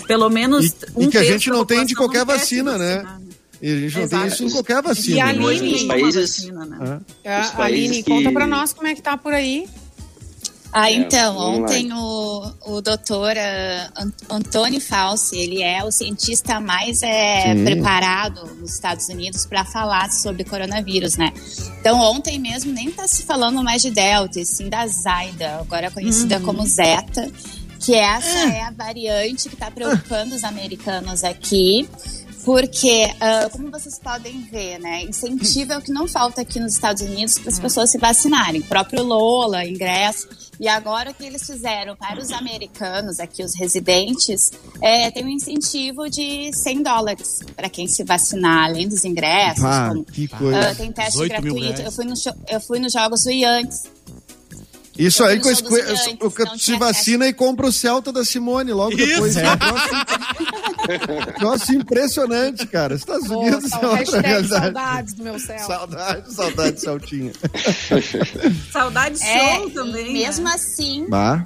pelo 0.06 0.28
menos. 0.30 0.66
E- 0.66 0.74
um 0.94 1.02
e 1.04 1.08
que 1.08 1.18
a 1.18 1.24
gente 1.24 1.50
não 1.50 1.64
tem 1.64 1.84
de 1.84 1.94
qualquer 1.94 2.24
vacina, 2.24 2.78
né? 2.78 2.96
vacinar, 2.96 3.20
E 3.60 3.70
a 3.72 3.74
gente 3.80 3.98
não 3.98 4.08
tem 4.08 4.18
Exato. 4.18 4.26
isso 4.26 4.44
em 4.44 4.50
qualquer 4.50 4.82
vacina. 4.82 5.16
E 5.16 5.20
a 5.20 5.24
né? 5.26 5.30
Aline- 5.32 5.60
Nenhuma 5.72 5.94
países, 5.94 6.30
vacina, 6.36 6.64
né? 6.66 7.00
É. 7.24 7.40
Os 7.40 7.46
A 7.46 7.50
países 7.52 7.88
Aline, 7.90 8.02
que- 8.02 8.10
conta 8.10 8.32
pra 8.32 8.46
nós 8.46 8.72
como 8.72 8.86
é 8.86 8.94
que 8.94 9.02
tá 9.02 9.16
por 9.16 9.32
aí. 9.32 9.66
Ah, 10.72 10.90
É, 10.90 10.94
então, 10.94 11.38
ontem 11.38 11.90
o, 11.90 12.52
o 12.66 12.82
doutor 12.82 13.32
ah, 13.34 13.90
An- 13.96 14.12
Antônio 14.28 14.78
Fauci, 14.78 15.38
ele 15.38 15.62
é 15.62 15.82
o 15.82 15.90
cientista 15.90 16.60
mais 16.60 17.02
é, 17.02 17.54
Sim. 17.54 17.64
preparado 17.64 18.44
nos 18.60 18.74
Estados 18.74 19.08
Unidos 19.08 19.46
para 19.46 19.64
falar 19.64 20.10
sobre 20.10 20.44
coronavírus, 20.44 21.16
né? 21.16 21.32
Então, 21.80 21.98
ontem 21.98 22.38
mesmo 22.38 22.72
nem 22.72 22.90
tá 22.90 23.08
se 23.08 23.22
falando 23.22 23.62
mais 23.64 23.80
de 23.80 23.90
Delta, 23.90 24.38
e 24.38 24.44
sim 24.44 24.68
da 24.68 24.86
Zaida, 24.86 25.60
agora 25.60 25.90
conhecida 25.90 26.40
como 26.40 26.66
Zeta, 26.66 27.30
que 27.80 27.94
essa 27.94 28.52
é 28.52 28.60
a 28.62 28.70
variante 28.70 29.48
que 29.48 29.54
está 29.54 29.70
preocupando 29.70 30.34
os 30.34 30.44
americanos 30.44 31.24
aqui. 31.24 31.88
Porque, 32.46 33.12
ah, 33.20 33.48
como 33.50 33.72
vocês 33.72 33.98
podem 33.98 34.42
ver, 34.42 34.78
né, 34.78 35.02
incentivo 35.02 35.72
é 35.72 35.78
o 35.78 35.82
que 35.82 35.90
não 35.90 36.06
falta 36.06 36.42
aqui 36.42 36.60
nos 36.60 36.74
Estados 36.74 37.02
Unidos 37.02 37.40
para 37.40 37.50
as 37.50 37.58
pessoas 37.58 37.90
se 37.90 37.98
vacinarem. 37.98 38.60
O 38.60 38.64
próprio 38.64 39.02
Lola, 39.02 39.64
ingresso. 39.66 40.28
E 40.60 40.68
agora 40.68 41.10
o 41.10 41.14
que 41.14 41.24
eles 41.24 41.44
fizeram 41.44 41.96
para 41.96 42.20
os 42.20 42.30
americanos, 42.30 43.18
aqui 43.18 43.42
os 43.42 43.52
residentes, 43.56 44.52
é, 44.80 45.10
tem 45.10 45.24
um 45.24 45.28
incentivo 45.28 46.08
de 46.08 46.52
100 46.52 46.84
dólares 46.84 47.40
para 47.56 47.68
quem 47.68 47.88
se 47.88 48.04
vacinar, 48.04 48.66
além 48.66 48.88
dos 48.88 49.04
ingressos. 49.04 49.64
Ah, 49.64 49.88
como, 49.88 50.04
que 50.04 50.28
coisa. 50.28 50.70
ah, 50.70 50.74
tem 50.76 50.92
teste 50.92 51.18
18 51.18 51.42
mil 51.42 51.54
gratuito. 51.54 51.82
Eu 51.82 51.90
fui, 51.90 52.04
no, 52.04 52.14
eu 52.48 52.60
fui 52.60 52.78
nos 52.78 52.92
Jogos 52.92 53.24
do 53.24 53.30
Yankees. 53.30 53.95
Isso 54.98 55.22
aí, 55.24 55.38
com 55.40 55.48
Eu 55.48 55.52
esse, 55.52 55.62
gigantes, 55.64 56.64
se 56.64 56.76
vacina 56.78 57.26
e 57.28 57.32
compra 57.32 57.66
o 57.66 57.72
Celta 57.72 58.10
da 58.12 58.24
Simone 58.24 58.72
logo 58.72 58.96
depois. 58.96 59.36
Isso. 59.36 59.44
É 59.44 59.56
troço- 59.56 61.42
Nossa, 61.42 61.72
impressionante, 61.74 62.66
cara. 62.66 62.94
Estados 62.94 63.26
Pô, 63.28 63.38
Unidos 63.40 63.72
é 63.72 63.86
outra 63.86 64.20
realidade. 64.20 64.48
saudades 64.64 65.14
do 65.14 65.22
meu 65.24 65.38
céu. 65.38 65.58
Saudade, 65.58 66.32
saudade, 66.32 66.80
Celtinha. 66.80 67.32
Saudade 68.72 69.18
show 69.18 69.26
É, 69.28 69.70
também. 69.70 70.10
e 70.10 70.12
mesmo 70.12 70.44
né? 70.44 70.52
assim, 70.54 71.06
Bah. 71.08 71.44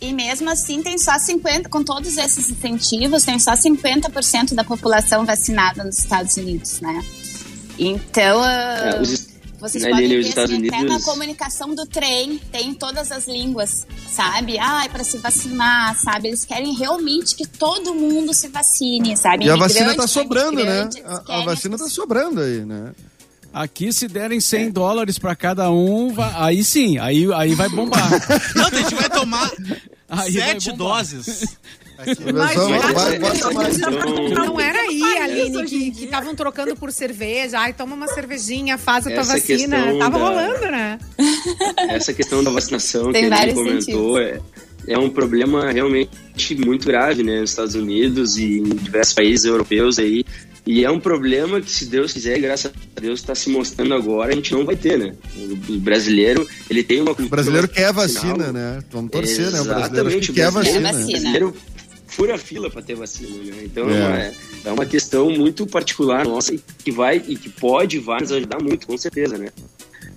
e 0.00 0.12
mesmo 0.12 0.50
assim 0.50 0.82
tem 0.82 0.98
só 0.98 1.18
50, 1.18 1.68
com 1.68 1.82
todos 1.84 2.16
esses 2.16 2.50
incentivos, 2.50 3.24
tem 3.24 3.38
só 3.38 3.52
50% 3.52 4.54
da 4.54 4.64
população 4.64 5.24
vacinada 5.24 5.84
nos 5.84 5.98
Estados 5.98 6.36
Unidos, 6.36 6.80
né? 6.80 7.04
Então, 7.78 8.42
ah, 8.42 8.90
É, 8.96 9.00
os- 9.02 9.28
vocês 9.58 9.82
né, 9.84 9.90
podem 9.90 10.08
ver 10.08 10.38
assim, 10.38 10.68
até 10.68 10.82
na 10.82 11.00
comunicação 11.00 11.74
do 11.74 11.86
trem, 11.86 12.38
tem 12.52 12.70
em 12.70 12.74
todas 12.74 13.10
as 13.10 13.26
línguas, 13.26 13.86
sabe? 14.10 14.58
Ah, 14.58 14.84
é 14.84 14.88
para 14.88 15.02
se 15.04 15.18
vacinar, 15.18 15.96
sabe? 15.98 16.28
Eles 16.28 16.44
querem 16.44 16.74
realmente 16.74 17.34
que 17.34 17.46
todo 17.46 17.94
mundo 17.94 18.34
se 18.34 18.48
vacine, 18.48 19.16
sabe? 19.16 19.46
E 19.46 19.50
a 19.50 19.56
vacina 19.56 19.94
tá 19.94 20.06
sobrando, 20.06 20.64
né? 20.64 20.88
A, 21.04 21.38
a 21.40 21.44
vacina 21.44 21.78
tá 21.78 21.88
sobrando 21.88 22.40
aí, 22.40 22.64
né? 22.64 22.92
Aqui, 23.52 23.90
se 23.90 24.06
derem 24.06 24.38
100 24.38 24.70
dólares 24.70 25.18
pra 25.18 25.34
cada 25.34 25.70
um, 25.70 26.12
vai- 26.12 26.32
aí 26.34 26.62
sim, 26.62 26.98
aí, 26.98 27.26
aí 27.32 27.54
vai 27.54 27.70
bombar. 27.70 28.10
Não, 28.54 28.66
a 28.66 28.70
gente 28.70 28.94
vai 28.94 29.08
tomar 29.08 29.50
Aí 30.08 30.32
sete 30.32 30.72
doses. 30.72 31.56
Mas 31.98 32.18
Então- 32.18 32.32
não 34.46 34.60
era 34.60 34.78
aí, 34.80 35.02
Aline, 35.18 35.90
que 35.92 36.04
estavam 36.04 36.34
trocando 36.34 36.76
por 36.76 36.92
cerveja. 36.92 37.58
Ai, 37.60 37.72
toma 37.72 37.94
uma 37.94 38.08
cervejinha, 38.08 38.76
faz 38.78 39.06
a 39.06 39.10
tua 39.10 39.20
Essa 39.20 39.32
vacina. 39.32 39.76
Tava 39.98 40.18
da- 40.18 40.24
rolando, 40.24 40.66
né? 40.70 40.98
essa 41.90 42.12
questão 42.12 42.42
da 42.44 42.50
vacinação 42.50 43.12
Tem 43.12 43.22
que 43.22 43.26
ele 43.26 43.34
vários 43.36 43.54
comentou 43.54 44.18
é, 44.20 44.40
é 44.86 44.98
um 44.98 45.08
problema 45.08 45.70
realmente 45.70 46.10
muito 46.64 46.86
grave 46.86 47.22
né, 47.22 47.40
nos 47.40 47.50
Estados 47.50 47.74
Unidos 47.74 48.36
e 48.36 48.58
em 48.58 48.62
diversos 48.64 49.14
países 49.14 49.44
europeus 49.44 49.98
aí. 49.98 50.24
E 50.68 50.84
é 50.84 50.90
um 50.90 50.98
problema 50.98 51.60
que, 51.60 51.70
se 51.70 51.86
Deus 51.86 52.12
quiser, 52.12 52.40
graças 52.40 52.72
a 52.96 53.00
Deus, 53.00 53.20
está 53.20 53.36
se 53.36 53.48
mostrando 53.48 53.94
agora, 53.94 54.32
a 54.32 54.34
gente 54.34 54.52
não 54.52 54.64
vai 54.64 54.74
ter, 54.74 54.98
né? 54.98 55.12
O 55.68 55.78
brasileiro, 55.78 56.44
ele 56.68 56.82
tem 56.82 57.00
uma 57.00 57.12
O 57.12 57.28
brasileiro 57.28 57.68
quer 57.68 57.84
a 57.84 57.92
vacinal. 57.92 58.36
vacina, 58.36 58.52
né? 58.52 58.80
Vamos 58.90 59.12
torcer, 59.12 59.52
né? 59.52 59.60
O 59.60 59.64
brasileiro 59.64 60.08
Exatamente, 60.08 60.26
que 60.26 60.32
o 60.32 60.34
quer 60.34 60.46
a. 60.46 60.50
Vacina. 60.50 60.90
O 60.90 60.92
brasileiro 60.92 61.56
fura 62.16 62.38
fila 62.38 62.70
para 62.70 62.80
ter 62.80 62.94
vacina, 62.94 63.36
né? 63.44 63.62
Então 63.64 63.90
é. 63.90 63.94
É. 63.94 64.06
uma, 64.06 64.70
é 64.70 64.72
uma 64.72 64.86
questão 64.86 65.30
muito 65.30 65.66
particular 65.66 66.24
nossa 66.24 66.54
e 66.54 66.60
que 66.82 66.90
vai 66.90 67.22
e 67.28 67.36
que 67.36 67.50
pode 67.50 67.98
vai 67.98 68.20
nos 68.20 68.32
ajudar 68.32 68.58
muito, 68.62 68.86
com 68.86 68.96
certeza, 68.96 69.36
né? 69.36 69.48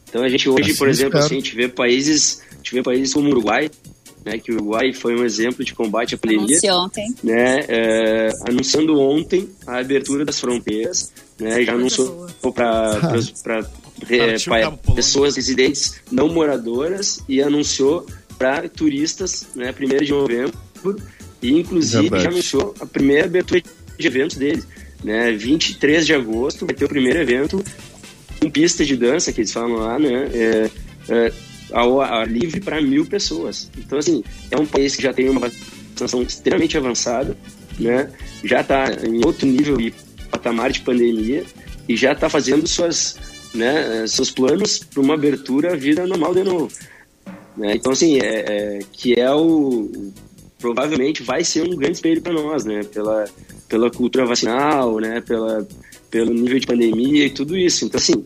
Então 0.08 0.24
a 0.24 0.30
gente 0.30 0.48
hoje, 0.50 0.72
Assim 0.72 0.80
por 0.80 0.88
exemplo, 0.88 1.20
assim, 1.20 1.36
a 1.36 1.40
gente 1.40 1.54
vê 1.54 1.68
países, 1.68 2.42
a 2.54 2.56
gente 2.56 2.74
vê 2.74 2.82
países 2.82 3.14
como 3.14 3.28
o 3.28 3.32
Uruguai, 3.32 3.70
né? 4.26 4.40
Que 4.40 4.52
o 4.52 4.56
Uruguai 4.56 4.94
foi 4.94 5.14
um 5.20 5.26
exemplo 5.26 5.64
de 5.64 5.74
combate 5.74 6.16
à 6.16 6.18
pandemia 6.18 6.46
Anunciou 6.46 6.80
ontem. 6.80 7.16
né, 7.22 7.66
é, 7.68 8.30
anunciando 8.48 8.98
ontem 8.98 9.50
a 9.68 9.80
abertura 9.80 10.24
das 10.24 10.40
fronteiras, 10.40 11.12
né, 11.38 11.64
já 11.64 11.74
anunciou 11.74 12.28
para 12.54 13.12
Polônio. 14.68 14.96
pessoas 14.96 15.36
residentes 15.36 15.96
não 16.10 16.30
moradoras 16.30 17.22
e 17.28 17.42
anunciou 17.42 18.06
para 18.38 18.70
turistas, 18.70 19.48
né, 19.54 19.74
1 19.78 20.06
de 20.06 20.12
novembro, 20.12 20.58
e 21.42 21.52
inclusive 21.52 22.04
Verdade. 22.04 22.24
já 22.24 22.30
anunciou 22.30 22.74
a 22.80 22.86
primeira 22.86 23.26
abertura 23.26 23.62
de 23.98 24.08
eventos 24.08 24.38
deles, 24.38 24.68
né, 25.04 25.32
23 25.32 26.06
de 26.06 26.14
agosto 26.14 26.66
vai 26.66 26.76
ter 26.76 26.86
o 26.86 26.90
primeiro 26.90 27.20
evento 27.20 27.64
com 28.40 28.50
pista 28.50 28.86
de 28.86 28.96
dança, 28.96 29.32
que 29.32 29.42
eles 29.42 29.52
falam 29.52 29.74
lá, 29.78 30.00
né, 30.00 30.30
é, 30.34 30.70
é, 31.10 31.34
ao 31.72 32.02
ar 32.02 32.28
livre 32.28 32.60
para 32.60 32.82
mil 32.82 33.06
pessoas. 33.06 33.70
Então, 33.78 34.00
assim, 34.00 34.24
é 34.50 34.58
um 34.58 34.66
país 34.66 34.96
que 34.96 35.04
já 35.04 35.14
tem 35.14 35.30
uma 35.30 35.42
vacinação 35.42 36.22
extremamente 36.22 36.78
avançada, 36.78 37.38
né? 37.78 38.10
Já 38.44 38.62
está 38.62 38.86
em 39.06 39.24
outro 39.26 39.48
nível 39.48 39.78
de 39.78 39.94
patamar 40.32 40.72
de 40.72 40.82
pandemia 40.82 41.44
e 41.88 41.96
já 41.96 42.14
está 42.14 42.30
fazendo 42.30 42.68
suas, 42.68 43.18
né, 43.54 44.06
seus 44.08 44.32
planos 44.32 44.80
para 44.80 45.02
uma 45.02 45.14
abertura 45.14 45.74
à 45.74 45.76
vida 45.76 46.06
normal 46.06 46.34
de 46.34 46.44
novo. 46.44 46.72
Né? 47.58 47.76
Então, 47.76 47.92
assim, 47.92 48.20
é, 48.20 48.46
é- 48.48 48.80
que 48.92 49.20
é 49.20 49.32
o 49.32 50.12
provavelmente 50.60 51.24
vai 51.24 51.44
ser 51.44 51.64
um 51.64 51.76
grande 51.76 51.98
espelho 51.98 52.22
para 52.22 52.34
nós, 52.34 52.66
né? 52.66 52.84
Pela 52.84 53.26
pela 53.68 53.90
cultura 53.90 54.26
vacinal, 54.26 55.00
né? 55.00 55.22
Pela 55.22 55.68
pelo 56.12 56.34
nível 56.34 56.60
de 56.60 56.68
pandemia 56.68 57.26
e 57.26 57.30
tudo 57.30 57.58
isso. 57.58 57.86
Então, 57.86 58.00
assim, 58.00 58.26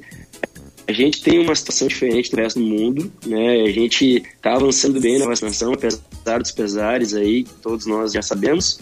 a 0.88 0.92
gente 0.92 1.22
tem 1.22 1.40
uma 1.40 1.56
situação 1.56 1.88
diferente 1.88 2.32
do 2.32 2.38
resto 2.38 2.60
do 2.60 2.66
mundo, 2.66 3.12
né? 3.26 3.62
A 3.62 3.72
gente 3.72 4.24
está 4.36 4.54
avançando 4.54 5.00
bem 5.00 5.20
na 5.20 5.26
vacinação, 5.26 5.74
apesar 5.74 6.40
dos 6.40 6.52
pesares 6.52 7.14
aí, 7.14 7.46
todos 7.62 7.86
nós 7.86 8.12
já 8.12 8.22
sabemos, 8.22 8.80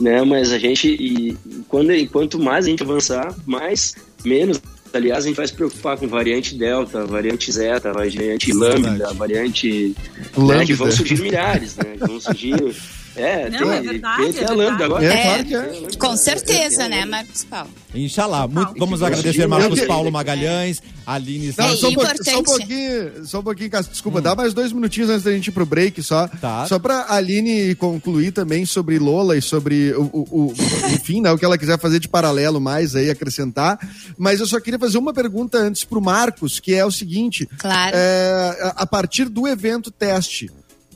né? 0.00 0.22
Mas 0.22 0.52
a 0.52 0.58
gente, 0.58 0.88
e 0.88 1.36
quando, 1.68 1.92
e 1.92 2.08
quanto 2.08 2.38
mais 2.40 2.66
a 2.66 2.68
gente 2.68 2.82
avançar, 2.82 3.34
mais, 3.46 3.94
menos, 4.24 4.60
aliás, 4.96 5.24
a 5.24 5.28
gente 5.28 5.36
vai 5.36 5.46
se 5.46 5.52
preocupar 5.52 5.96
com 5.96 6.06
variante 6.08 6.54
Delta, 6.54 7.04
variante 7.06 7.50
Zeta, 7.50 7.92
variante 7.92 8.52
Lambda, 8.52 9.12
variante... 9.14 9.94
Né? 9.96 10.24
Lambda. 10.36 10.66
Que 10.66 10.74
vão 10.74 10.90
surgir 10.90 11.20
milhares, 11.20 11.76
né? 11.76 11.96
Vão 11.98 12.20
surgir... 12.20 12.54
É, 13.16 13.48
Não, 13.48 13.58
tem, 13.60 13.68
é 13.70 13.80
verdade, 13.80 14.32
tem, 14.32 14.42
é 14.42 14.46
a 14.46 14.52
Lambda 14.52 14.84
agora. 14.86 15.04
É, 15.04 15.08
É, 15.14 15.22
claro 15.22 15.44
que 15.44 15.54
é. 15.54 15.88
Com 15.98 16.16
certeza, 16.16 16.88
né, 16.88 17.04
Marcos 17.04 17.44
Paulo? 17.44 17.70
Inxalá. 17.94 18.48
Muito- 18.48 18.74
vamos 18.76 19.02
agradecer 19.02 19.46
Marcos 19.46 19.80
Paulo 19.82 20.10
Magalhães, 20.10 20.82
Aline 21.06 21.54
Não, 21.56 21.66
É 21.66 21.76
só, 21.76 21.88
um 21.90 21.94
pouquinho, 21.94 22.02
importante. 22.02 22.30
só 22.32 22.38
um 22.40 22.42
pouquinho, 22.42 23.26
só 23.26 23.38
um 23.38 23.42
pouquinho, 23.42 23.70
desculpa, 23.90 24.20
dá 24.20 24.34
mais 24.34 24.52
dois 24.52 24.72
minutinhos 24.72 25.10
antes 25.10 25.22
da 25.22 25.30
gente 25.32 25.46
ir 25.48 25.52
pro 25.52 25.64
break 25.64 26.02
só. 26.02 26.26
Tá. 26.26 26.66
Só 26.66 26.78
pra 26.78 27.06
Aline 27.08 27.74
concluir 27.76 28.32
também 28.32 28.66
sobre 28.66 28.98
Lola 28.98 29.36
e 29.36 29.42
sobre 29.42 29.92
o, 29.94 30.02
o- 30.12 30.46
o- 30.48 30.54
enfim, 30.92 31.20
né, 31.20 31.30
o 31.30 31.38
que 31.38 31.44
ela 31.44 31.56
quiser 31.58 31.78
fazer 31.78 32.00
de 32.00 32.08
paralelo 32.08 32.60
mais 32.60 32.96
aí, 32.96 33.10
acrescentar. 33.10 33.78
Mas 34.18 34.40
eu 34.40 34.46
só 34.46 34.58
queria 34.58 34.78
fazer 34.78 34.98
uma 34.98 35.12
pergunta 35.12 35.58
antes 35.58 35.84
pro 35.84 36.00
Marcos, 36.00 36.58
que 36.58 36.74
é 36.74 36.84
o 36.84 36.90
seguinte: 36.90 37.48
Claro. 37.58 37.92
é, 37.96 38.72
a 38.76 38.86
partir 38.86 39.28
do 39.28 39.46
evento 39.46 39.90
teste. 39.90 40.50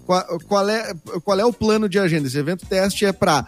Qual, 0.08 0.40
qual 0.48 0.68
é, 0.70 0.94
qual 1.22 1.38
é 1.38 1.44
o 1.44 1.52
plano 1.52 1.86
de 1.86 1.98
agenda? 1.98 2.26
Esse 2.28 2.38
evento 2.38 2.64
teste 2.64 3.04
é 3.04 3.12
para 3.12 3.46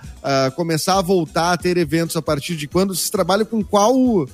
começar 0.55 0.99
a 0.99 1.01
voltar 1.01 1.53
a 1.55 1.57
ter 1.57 1.79
eventos 1.79 2.15
a 2.17 2.21
partir 2.21 2.55
de 2.55 2.69
quando? 2.69 2.95
Vocês 2.95 3.09
trabalham 3.09 3.47
com 3.47 3.65
qual 3.65 4.29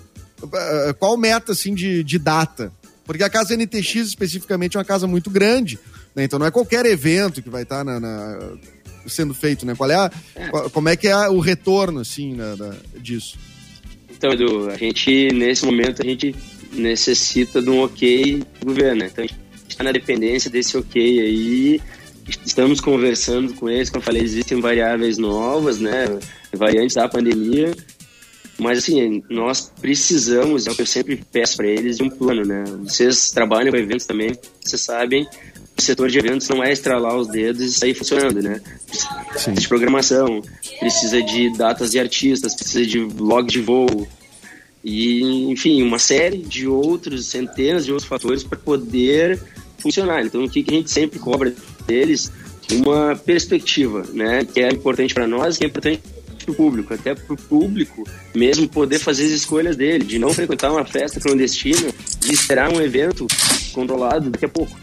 ah, 0.52 0.92
qual 0.98 1.16
meta 1.16 1.52
assim 1.52 1.72
de, 1.72 2.02
de 2.02 2.18
data? 2.18 2.72
Porque 3.04 3.22
a 3.22 3.30
casa 3.30 3.54
NTX 3.56 3.94
especificamente 4.08 4.76
é 4.76 4.80
uma 4.80 4.84
casa 4.84 5.06
muito 5.06 5.30
grande, 5.30 5.78
né? 6.16 6.24
então 6.24 6.36
não 6.40 6.46
é 6.46 6.50
qualquer 6.50 6.84
evento 6.86 7.40
que 7.40 7.48
vai 7.48 7.62
estar 7.62 7.84
na, 7.84 8.00
na- 8.00 8.38
sendo 9.06 9.32
feito, 9.32 9.64
né? 9.64 9.76
Qual 9.76 9.88
é 9.88 9.94
a, 9.94 10.10
qual- 10.50 10.68
como 10.70 10.88
é 10.88 10.96
que 10.96 11.06
é 11.06 11.28
o 11.28 11.38
retorno 11.38 12.00
assim 12.00 12.34
né, 12.34 12.56
da- 12.58 12.74
disso? 13.00 13.38
Então, 14.10 14.32
Edu, 14.32 14.68
a 14.68 14.76
gente, 14.76 15.28
nesse 15.32 15.64
momento, 15.64 16.02
a 16.02 16.04
gente 16.04 16.34
necessita 16.72 17.62
de 17.62 17.70
um 17.70 17.82
ok 17.84 18.42
do 18.58 18.66
governo, 18.66 19.02
né? 19.02 19.10
Então, 19.12 19.22
a 19.22 19.26
gente 19.28 19.38
está 19.68 19.84
na 19.84 19.92
dependência 19.92 20.50
desse 20.50 20.76
ok 20.76 21.20
aí. 21.20 21.80
Estamos 22.44 22.80
conversando 22.80 23.54
com 23.54 23.68
eles, 23.68 23.90
como 23.90 24.00
eu 24.00 24.04
falei, 24.04 24.22
existem 24.22 24.60
variáveis 24.60 25.18
novas, 25.18 25.78
né? 25.78 26.18
Variantes 26.52 26.96
da 26.96 27.08
pandemia. 27.08 27.74
Mas, 28.58 28.78
assim, 28.78 29.22
nós 29.28 29.72
precisamos, 29.80 30.66
é 30.66 30.70
o 30.70 30.74
que 30.74 30.82
eu 30.82 30.86
sempre 30.86 31.22
peço 31.30 31.56
para 31.58 31.66
eles, 31.66 31.98
de 31.98 32.02
um 32.02 32.08
plano, 32.08 32.42
né? 32.42 32.64
Vocês 32.84 33.30
trabalham 33.30 33.70
com 33.70 33.76
eventos 33.76 34.06
também, 34.06 34.32
vocês 34.60 34.80
sabem, 34.80 35.28
o 35.76 35.82
setor 35.82 36.08
de 36.08 36.18
eventos 36.18 36.48
não 36.48 36.64
é 36.64 36.72
estralar 36.72 37.14
os 37.16 37.28
dedos 37.28 37.62
e 37.62 37.72
sair 37.72 37.94
funcionando, 37.94 38.40
né? 38.40 38.60
Precisa 39.28 39.52
de 39.52 39.68
programação, 39.68 40.40
precisa 40.80 41.22
de 41.22 41.56
datas 41.56 41.90
de 41.90 41.98
artistas, 41.98 42.54
precisa 42.54 42.86
de 42.86 42.98
log 42.98 43.46
de 43.46 43.60
voo, 43.60 44.08
e, 44.82 45.50
enfim, 45.50 45.82
uma 45.82 45.98
série 45.98 46.38
de 46.38 46.66
outros, 46.66 47.26
centenas 47.26 47.84
de 47.84 47.92
outros 47.92 48.08
fatores 48.08 48.44
para 48.44 48.56
poder 48.56 49.38
funcionar. 49.78 50.24
Então, 50.24 50.44
o 50.44 50.48
que, 50.48 50.62
que 50.62 50.72
a 50.72 50.76
gente 50.76 50.90
sempre 50.90 51.18
cobra 51.18 51.52
deles? 51.86 52.30
Uma 52.72 53.14
perspectiva, 53.16 54.04
né? 54.12 54.44
Que 54.44 54.60
é 54.60 54.68
importante 54.68 55.14
para 55.14 55.26
nós, 55.26 55.56
que 55.56 55.64
é 55.64 55.68
importante 55.68 56.00
para 56.44 56.52
o 56.52 56.54
público, 56.54 56.94
até 56.94 57.14
para 57.14 57.34
o 57.34 57.36
público 57.36 58.04
mesmo 58.34 58.68
poder 58.68 58.98
fazer 58.98 59.24
as 59.24 59.32
escolhas 59.32 59.76
dele, 59.76 60.04
de 60.04 60.18
não 60.18 60.32
frequentar 60.32 60.70
uma 60.70 60.84
festa 60.84 61.20
clandestina, 61.20 61.92
de 62.20 62.32
esperar 62.32 62.72
um 62.72 62.80
evento 62.80 63.26
controlado 63.72 64.30
daqui 64.30 64.44
a 64.44 64.48
pouco. 64.48 64.76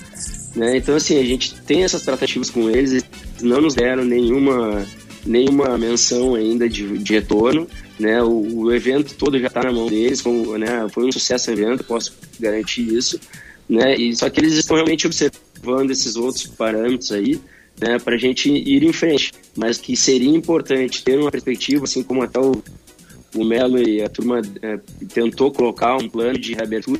Né? 0.55 0.77
Então, 0.77 0.95
assim, 0.95 1.19
a 1.19 1.23
gente 1.23 1.55
tem 1.61 1.83
essas 1.83 2.03
tratativas 2.03 2.49
com 2.49 2.69
eles, 2.69 2.91
eles 2.91 3.05
não 3.41 3.61
nos 3.61 3.73
deram 3.73 4.03
nenhuma, 4.03 4.85
nenhuma 5.25 5.77
menção 5.77 6.35
ainda 6.35 6.67
de, 6.69 6.97
de 6.97 7.13
retorno. 7.13 7.67
Né? 7.99 8.21
O, 8.21 8.63
o 8.63 8.73
evento 8.73 9.15
todo 9.15 9.39
já 9.39 9.47
está 9.47 9.63
na 9.63 9.71
mão 9.71 9.87
deles, 9.87 10.21
como, 10.21 10.57
né? 10.57 10.87
foi 10.91 11.05
um 11.05 11.11
sucesso 11.11 11.49
o 11.49 11.53
evento, 11.53 11.83
posso 11.83 12.13
garantir 12.39 12.81
isso. 12.81 13.19
Né? 13.67 13.95
E, 13.95 14.15
só 14.15 14.29
que 14.29 14.39
eles 14.39 14.53
estão 14.53 14.75
realmente 14.75 15.07
observando 15.07 15.42
esses 15.91 16.15
outros 16.15 16.47
parâmetros 16.47 17.11
aí, 17.11 17.39
né, 17.79 17.99
para 17.99 18.15
a 18.15 18.17
gente 18.17 18.49
ir 18.49 18.83
em 18.83 18.93
frente. 18.93 19.33
Mas 19.55 19.77
que 19.77 19.95
seria 19.95 20.29
importante 20.29 21.03
ter 21.03 21.19
uma 21.19 21.31
perspectiva, 21.31 21.85
assim 21.85 22.03
como 22.03 22.21
até 22.23 22.39
o, 22.39 22.63
o 23.35 23.43
Melo 23.43 23.79
e 23.79 24.01
a 24.01 24.09
turma 24.09 24.41
é, 24.61 24.79
tentou 25.13 25.51
colocar 25.51 25.95
um 25.97 26.09
plano 26.09 26.37
de 26.37 26.53
reabertura, 26.53 26.99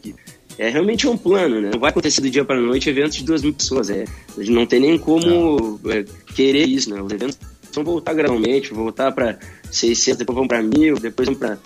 que 0.00 0.14
é 0.58 0.68
realmente 0.68 1.06
um 1.06 1.16
plano, 1.16 1.60
né? 1.60 1.70
Não 1.72 1.80
vai 1.80 1.90
acontecer 1.90 2.20
do 2.20 2.30
dia 2.30 2.44
para 2.44 2.60
noite 2.60 2.88
eventos 2.88 3.16
de 3.16 3.24
duas 3.24 3.42
mil 3.42 3.52
pessoas. 3.52 3.90
É, 3.90 4.04
a 4.36 4.40
gente 4.40 4.52
não 4.52 4.66
tem 4.66 4.80
nem 4.80 4.98
como 4.98 5.80
é, 5.86 6.04
querer 6.34 6.66
isso, 6.68 6.90
né? 6.90 7.02
Os 7.02 7.12
eventos 7.12 7.38
vão 7.72 7.84
voltar 7.84 8.14
gradualmente, 8.14 8.72
voltar 8.72 9.10
para 9.12 9.38
600, 9.70 10.18
depois 10.18 10.36
vão 10.36 10.46
para 10.46 10.62
mil, 10.62 10.96
depois 10.98 11.28
vão 11.28 11.36
para, 11.36 11.58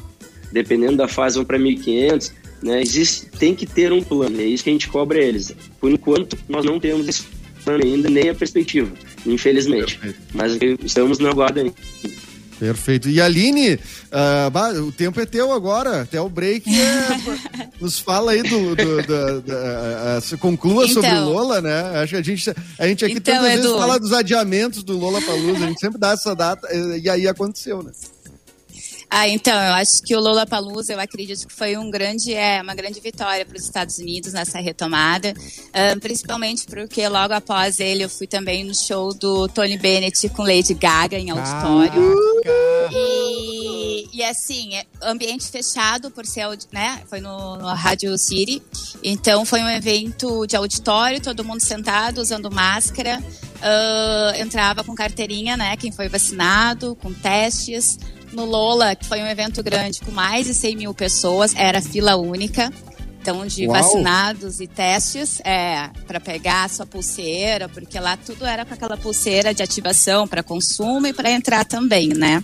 dependendo 0.50 0.96
da 0.96 1.08
fase, 1.08 1.36
vão 1.36 1.44
para 1.44 1.58
1.500. 1.58 2.32
Né? 2.62 2.82
Existe, 2.82 3.26
tem 3.38 3.54
que 3.54 3.66
ter 3.66 3.92
um 3.92 4.02
plano, 4.02 4.40
é 4.40 4.44
isso 4.44 4.64
que 4.64 4.70
a 4.70 4.72
gente 4.72 4.88
cobra 4.88 5.18
eles. 5.22 5.52
Por 5.80 5.90
enquanto, 5.90 6.36
nós 6.48 6.64
não 6.64 6.80
temos 6.80 7.06
esse 7.08 7.22
plano 7.64 7.84
ainda, 7.84 8.10
nem 8.10 8.28
a 8.30 8.34
perspectiva, 8.34 8.90
infelizmente. 9.24 9.98
Mas 10.34 10.58
estamos 10.82 11.18
na 11.18 11.32
guarda 11.32 11.60
ainda. 11.60 11.74
Perfeito. 12.58 13.08
E 13.08 13.20
Aline, 13.20 13.78
bah, 14.52 14.70
o 14.72 14.90
tempo 14.90 15.20
é 15.20 15.24
teu 15.26 15.52
agora, 15.52 16.02
até 16.02 16.20
o 16.20 16.28
break. 16.28 16.68
é- 16.68 17.68
nos 17.80 18.00
fala 18.00 18.32
aí 18.32 18.42
do. 18.42 18.74
do, 18.74 19.02
do- 19.02 19.40
do- 19.42 19.52
ah, 19.52 20.18
ah, 20.18 20.36
conclua 20.38 20.84
Então. 20.84 20.94
sobre 21.00 21.16
o 21.20 21.24
Lola, 21.28 21.60
né? 21.60 22.00
Acho 22.02 22.14
que 22.14 22.16
a 22.16 22.22
gente, 22.22 22.52
a 22.76 22.88
gente 22.88 23.04
aqui 23.04 23.14
Então, 23.14 23.34
tantas 23.34 23.50
vezes 23.52 23.64
Edu. 23.66 23.78
fala 23.78 24.00
dos 24.00 24.12
adiamentos 24.12 24.82
do 24.82 24.98
Lola 24.98 25.22
Palusa, 25.22 25.64
a 25.64 25.68
gente 25.68 25.78
sempre 25.78 25.98
dá 26.00 26.10
essa 26.10 26.34
data, 26.34 26.66
eh, 26.68 26.98
e 27.04 27.08
aí 27.08 27.28
aconteceu, 27.28 27.80
né? 27.80 27.92
Ah, 29.10 29.26
então, 29.26 29.54
eu 29.54 29.72
acho 29.74 30.02
que 30.02 30.14
o 30.14 30.20
Lola 30.20 30.46
Palusa, 30.46 30.92
eu 30.92 31.00
acredito 31.00 31.46
que 31.46 31.52
foi 31.52 31.76
um 31.78 31.90
grande, 31.90 32.34
é, 32.34 32.60
uma 32.60 32.74
grande 32.74 33.00
vitória 33.00 33.44
para 33.44 33.56
os 33.56 33.64
Estados 33.64 33.98
Unidos 33.98 34.34
nessa 34.34 34.60
retomada, 34.60 35.32
ah, 35.72 35.96
principalmente 35.98 36.66
porque 36.66 37.08
logo 37.08 37.32
após 37.32 37.80
ele 37.80 38.04
eu 38.04 38.10
fui 38.10 38.26
também 38.26 38.64
no 38.64 38.74
show 38.74 39.14
do 39.14 39.48
Tony 39.48 39.78
Bennett 39.78 40.28
com 40.30 40.42
Lady 40.42 40.74
Gaga 40.74 41.18
em 41.18 41.30
auditório. 41.30 42.18
E, 42.92 44.08
e 44.18 44.22
assim, 44.22 44.74
é 44.74 44.84
ambiente 45.02 45.50
fechado 45.50 46.10
por 46.10 46.26
ser, 46.26 46.46
né? 46.70 47.02
Foi 47.08 47.20
no, 47.20 47.56
no 47.56 47.66
Rádio 47.68 48.16
City. 48.18 48.62
Então 49.02 49.44
foi 49.44 49.60
um 49.60 49.68
evento 49.68 50.46
de 50.46 50.56
auditório, 50.56 51.20
todo 51.20 51.44
mundo 51.44 51.60
sentado, 51.60 52.18
usando 52.18 52.50
máscara. 52.50 53.22
Ah, 53.60 54.32
entrava 54.38 54.84
com 54.84 54.94
carteirinha, 54.94 55.56
né? 55.56 55.76
Quem 55.76 55.90
foi 55.90 56.08
vacinado, 56.08 56.94
com 56.96 57.12
testes. 57.12 57.98
No 58.32 58.44
Lola, 58.44 58.94
que 58.94 59.06
foi 59.06 59.20
um 59.22 59.26
evento 59.26 59.62
grande 59.62 60.00
com 60.00 60.10
mais 60.10 60.46
de 60.46 60.54
100 60.54 60.76
mil 60.76 60.94
pessoas, 60.94 61.54
era 61.56 61.80
fila 61.80 62.16
única. 62.16 62.72
Então, 63.20 63.46
de 63.46 63.66
Uau. 63.66 63.82
vacinados 63.82 64.60
e 64.60 64.66
testes, 64.66 65.40
é, 65.44 65.90
para 66.06 66.18
pegar 66.18 66.64
a 66.64 66.68
sua 66.68 66.86
pulseira, 66.86 67.68
porque 67.68 67.98
lá 67.98 68.16
tudo 68.16 68.46
era 68.46 68.64
com 68.64 68.72
aquela 68.72 68.96
pulseira 68.96 69.52
de 69.52 69.62
ativação 69.62 70.26
para 70.26 70.42
consumo 70.42 71.06
e 71.06 71.12
para 71.12 71.30
entrar 71.30 71.64
também, 71.64 72.08
né? 72.08 72.42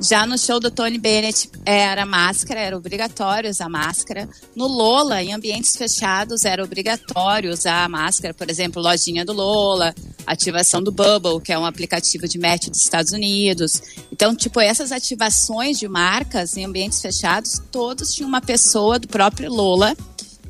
Já 0.00 0.26
no 0.26 0.38
show 0.38 0.58
do 0.58 0.70
Tony 0.70 0.98
Bennett 0.98 1.50
era 1.64 2.06
máscara, 2.06 2.58
era 2.60 2.76
obrigatório 2.76 3.50
usar 3.50 3.68
máscara. 3.68 4.28
No 4.56 4.66
Lola, 4.66 5.22
em 5.22 5.32
ambientes 5.34 5.76
fechados, 5.76 6.44
era 6.44 6.64
obrigatório 6.64 7.52
usar 7.52 7.88
máscara. 7.88 8.32
Por 8.32 8.48
exemplo, 8.48 8.82
lojinha 8.82 9.24
do 9.24 9.32
Lola, 9.32 9.94
ativação 10.26 10.82
do 10.82 10.90
Bubble, 10.90 11.40
que 11.40 11.52
é 11.52 11.58
um 11.58 11.66
aplicativo 11.66 12.26
de 12.26 12.38
match 12.38 12.68
dos 12.68 12.80
Estados 12.80 13.12
Unidos. 13.12 13.82
Então, 14.10 14.34
tipo, 14.34 14.58
essas 14.60 14.90
ativações 14.90 15.78
de 15.78 15.86
marcas 15.86 16.56
em 16.56 16.64
ambientes 16.64 17.00
fechados, 17.00 17.60
todos 17.70 18.14
tinham 18.14 18.28
uma 18.28 18.40
pessoa 18.40 18.98
do 18.98 19.06
próprio 19.06 19.52
Lola 19.52 19.94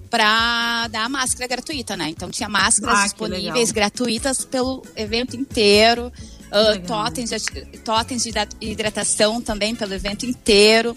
para 0.08 0.88
dar 0.88 1.04
a 1.04 1.08
máscara 1.08 1.46
gratuita, 1.46 1.96
né? 1.96 2.08
Então 2.08 2.30
tinha 2.30 2.48
máscaras 2.48 2.98
Ah, 2.98 3.04
disponíveis 3.04 3.70
gratuitas 3.70 4.44
pelo 4.44 4.82
evento 4.96 5.36
inteiro. 5.36 6.12
Ah, 6.50 6.70
Legal. 6.70 7.04
totens, 7.04 7.30
de, 7.30 7.38
totens 7.84 8.22
de 8.22 8.28
hidra- 8.30 8.48
hidratação 8.60 9.40
também 9.40 9.74
pelo 9.74 9.94
evento 9.94 10.26
inteiro. 10.26 10.96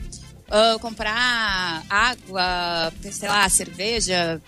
Ah, 0.49 0.77
comprar 0.81 1.83
água, 1.89 2.91
sei 3.11 3.27
lá, 3.29 3.47
cerveja, 3.49 4.41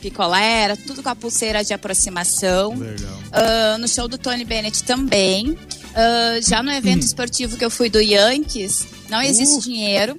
picolé, 0.00 0.62
era 0.62 0.76
tudo 0.76 1.02
com 1.02 1.08
a 1.08 1.16
pulseira 1.16 1.64
de 1.64 1.72
aproximação. 1.74 2.74
Ah, 3.32 3.76
no 3.78 3.88
show 3.88 4.06
do 4.08 4.18
Tony 4.18 4.44
Bennett 4.44 4.84
também. 4.84 5.58
Ah, 5.94 6.38
já 6.40 6.62
no 6.62 6.70
evento 6.70 7.02
esportivo 7.02 7.56
que 7.56 7.64
eu 7.64 7.70
fui 7.70 7.88
do 7.90 8.00
Yankees, 8.00 8.86
não 9.08 9.20
existe 9.22 9.60
dinheiro. 9.68 10.16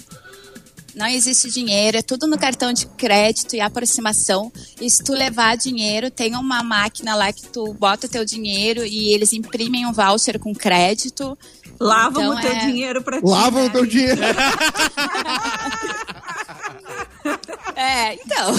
Não 1.00 1.08
existe 1.08 1.50
dinheiro, 1.50 1.95
é 1.97 2.02
tudo 2.02 2.28
no 2.28 2.38
cartão 2.38 2.74
de 2.74 2.86
crédito 2.86 3.56
e 3.56 3.62
aproximação. 3.62 4.52
E 4.82 4.89
se 4.89 5.02
tu 5.02 5.14
levar 5.14 5.56
dinheiro, 5.56 6.12
tem 6.12 6.36
uma 6.36 6.62
máquina 6.62 7.16
lá 7.16 7.32
que 7.32 7.47
tu 7.47 7.74
bota 7.74 8.06
teu 8.06 8.26
dinheiro 8.26 8.84
e 8.86 9.14
eles 9.14 9.32
imprimem 9.32 9.86
um 9.86 9.93
voucher 9.93 10.38
com 10.38 10.54
crédito. 10.54 11.38
Lavam 11.80 12.34
Então, 12.34 12.36
o 12.36 12.41
teu 12.41 12.52
é- 12.52 12.66
dinheiro 12.66 13.02
pra 13.02 13.22
ti. 13.22 13.26
Lava 13.26 13.62
né? 13.62 13.68
o 13.68 13.70
teu 13.70 13.86
dinheiro. 13.86 14.20
É, 17.76 18.16
então. 18.16 18.54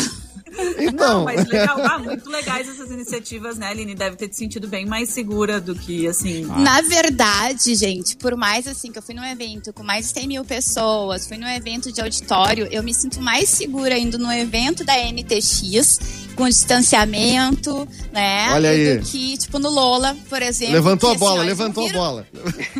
Então, 0.78 1.18
Não, 1.18 1.24
mas 1.24 1.46
legal. 1.46 1.78
Ah, 1.90 1.98
muito 1.98 2.28
legais 2.30 2.68
essas 2.68 2.90
iniciativas, 2.90 3.56
né, 3.58 3.68
Aline? 3.68 3.94
Deve 3.94 4.16
ter 4.16 4.28
te 4.28 4.36
sentido 4.36 4.68
bem 4.68 4.86
mais 4.86 5.08
segura 5.10 5.60
do 5.60 5.74
que, 5.74 6.06
assim... 6.06 6.44
Na 6.44 6.80
verdade, 6.82 7.74
gente, 7.74 8.16
por 8.16 8.36
mais 8.36 8.66
assim 8.66 8.92
que 8.92 8.98
eu 8.98 9.02
fui 9.02 9.14
num 9.14 9.24
evento 9.24 9.72
com 9.72 9.82
mais 9.82 10.06
de 10.08 10.12
100 10.20 10.28
mil 10.28 10.44
pessoas, 10.44 11.26
fui 11.26 11.36
num 11.36 11.48
evento 11.48 11.90
de 11.92 12.00
auditório, 12.00 12.68
eu 12.70 12.82
me 12.82 12.94
sinto 12.94 13.20
mais 13.20 13.48
segura 13.48 13.98
indo 13.98 14.18
no 14.18 14.30
evento 14.32 14.84
da 14.84 14.94
NTX, 14.96 15.98
com 16.36 16.48
distanciamento, 16.48 17.86
né? 18.12 18.50
Olha 18.52 18.70
aí. 18.70 18.98
Do 18.98 19.06
que, 19.06 19.36
tipo, 19.38 19.58
no 19.58 19.68
Lola, 19.70 20.16
por 20.28 20.40
exemplo. 20.42 20.74
levantou 20.74 21.10
que, 21.10 21.16
a 21.16 21.18
bola, 21.18 21.40
assim, 21.40 21.40
ó, 21.40 21.44
eles 21.44 21.58
não 21.58 21.64
levantou 21.66 21.84
a 21.84 21.86
viram- 21.86 22.00
bola. 22.00 22.26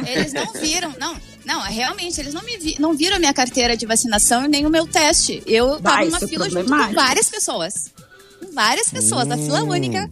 Eles 0.06 0.32
não 0.32 0.52
viram, 0.52 0.94
não, 1.00 1.16
não, 1.44 1.60
realmente, 1.62 2.20
eles 2.20 2.34
não 2.34 2.42
me 2.42 2.56
vi, 2.56 2.76
não 2.78 2.94
viram 2.94 3.16
a 3.16 3.18
minha 3.18 3.32
carteira 3.32 3.76
de 3.76 3.86
vacinação 3.86 4.44
e 4.44 4.48
nem 4.48 4.66
o 4.66 4.70
meu 4.70 4.86
teste. 4.86 5.42
Eu 5.46 5.80
tava 5.80 6.04
numa 6.04 6.18
é 6.18 6.26
fila 6.26 6.48
junto 6.50 6.70
com 6.70 6.94
várias 6.94 7.28
pessoas. 7.28 7.92
Com 8.40 8.52
várias 8.52 8.90
pessoas, 8.90 9.30
a 9.30 9.36
fila 9.36 9.62
única, 9.62 10.10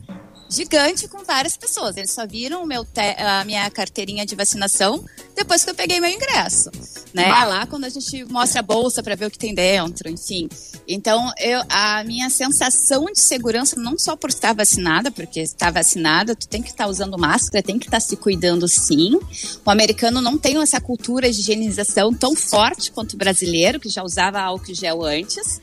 gigante 0.48 1.06
com 1.08 1.24
várias 1.24 1.56
pessoas. 1.56 1.96
Eles 1.96 2.10
só 2.10 2.26
viram 2.26 2.62
o 2.62 2.66
meu 2.66 2.84
te- 2.84 3.16
a 3.18 3.44
minha 3.44 3.70
carteirinha 3.70 4.24
de 4.24 4.34
vacinação 4.34 5.04
depois 5.34 5.62
que 5.64 5.70
eu 5.70 5.74
peguei 5.74 6.00
meu 6.00 6.10
ingresso. 6.10 6.70
Né? 7.14 7.26
Lá 7.44 7.66
quando 7.66 7.84
a 7.84 7.88
gente 7.88 8.24
mostra 8.24 8.60
a 8.60 8.62
bolsa 8.62 9.02
para 9.02 9.14
ver 9.14 9.26
o 9.26 9.30
que 9.30 9.38
tem 9.38 9.54
dentro, 9.54 10.08
enfim. 10.10 10.48
Então, 10.86 11.30
eu, 11.38 11.62
a 11.68 12.02
minha 12.04 12.30
sensação 12.30 13.04
de 13.06 13.20
segurança, 13.20 13.76
não 13.78 13.98
só 13.98 14.16
por 14.16 14.30
estar 14.30 14.54
vacinada, 14.54 15.10
porque 15.10 15.40
estar 15.40 15.70
vacinada, 15.70 16.34
tu 16.34 16.48
tem 16.48 16.62
que 16.62 16.70
estar 16.70 16.86
usando 16.86 17.18
máscara, 17.18 17.62
tem 17.62 17.78
que 17.78 17.86
estar 17.86 18.00
se 18.00 18.16
cuidando 18.16 18.66
sim. 18.66 19.18
O 19.64 19.70
americano 19.70 20.20
não 20.20 20.38
tem 20.38 20.60
essa 20.62 20.80
cultura 20.80 21.30
de 21.30 21.40
higienização 21.40 22.12
tão 22.14 22.34
forte 22.34 22.90
quanto 22.90 23.14
o 23.14 23.16
brasileiro, 23.18 23.78
que 23.78 23.88
já 23.88 24.02
usava 24.02 24.40
álcool 24.40 24.74
gel 24.74 25.04
antes. 25.04 25.60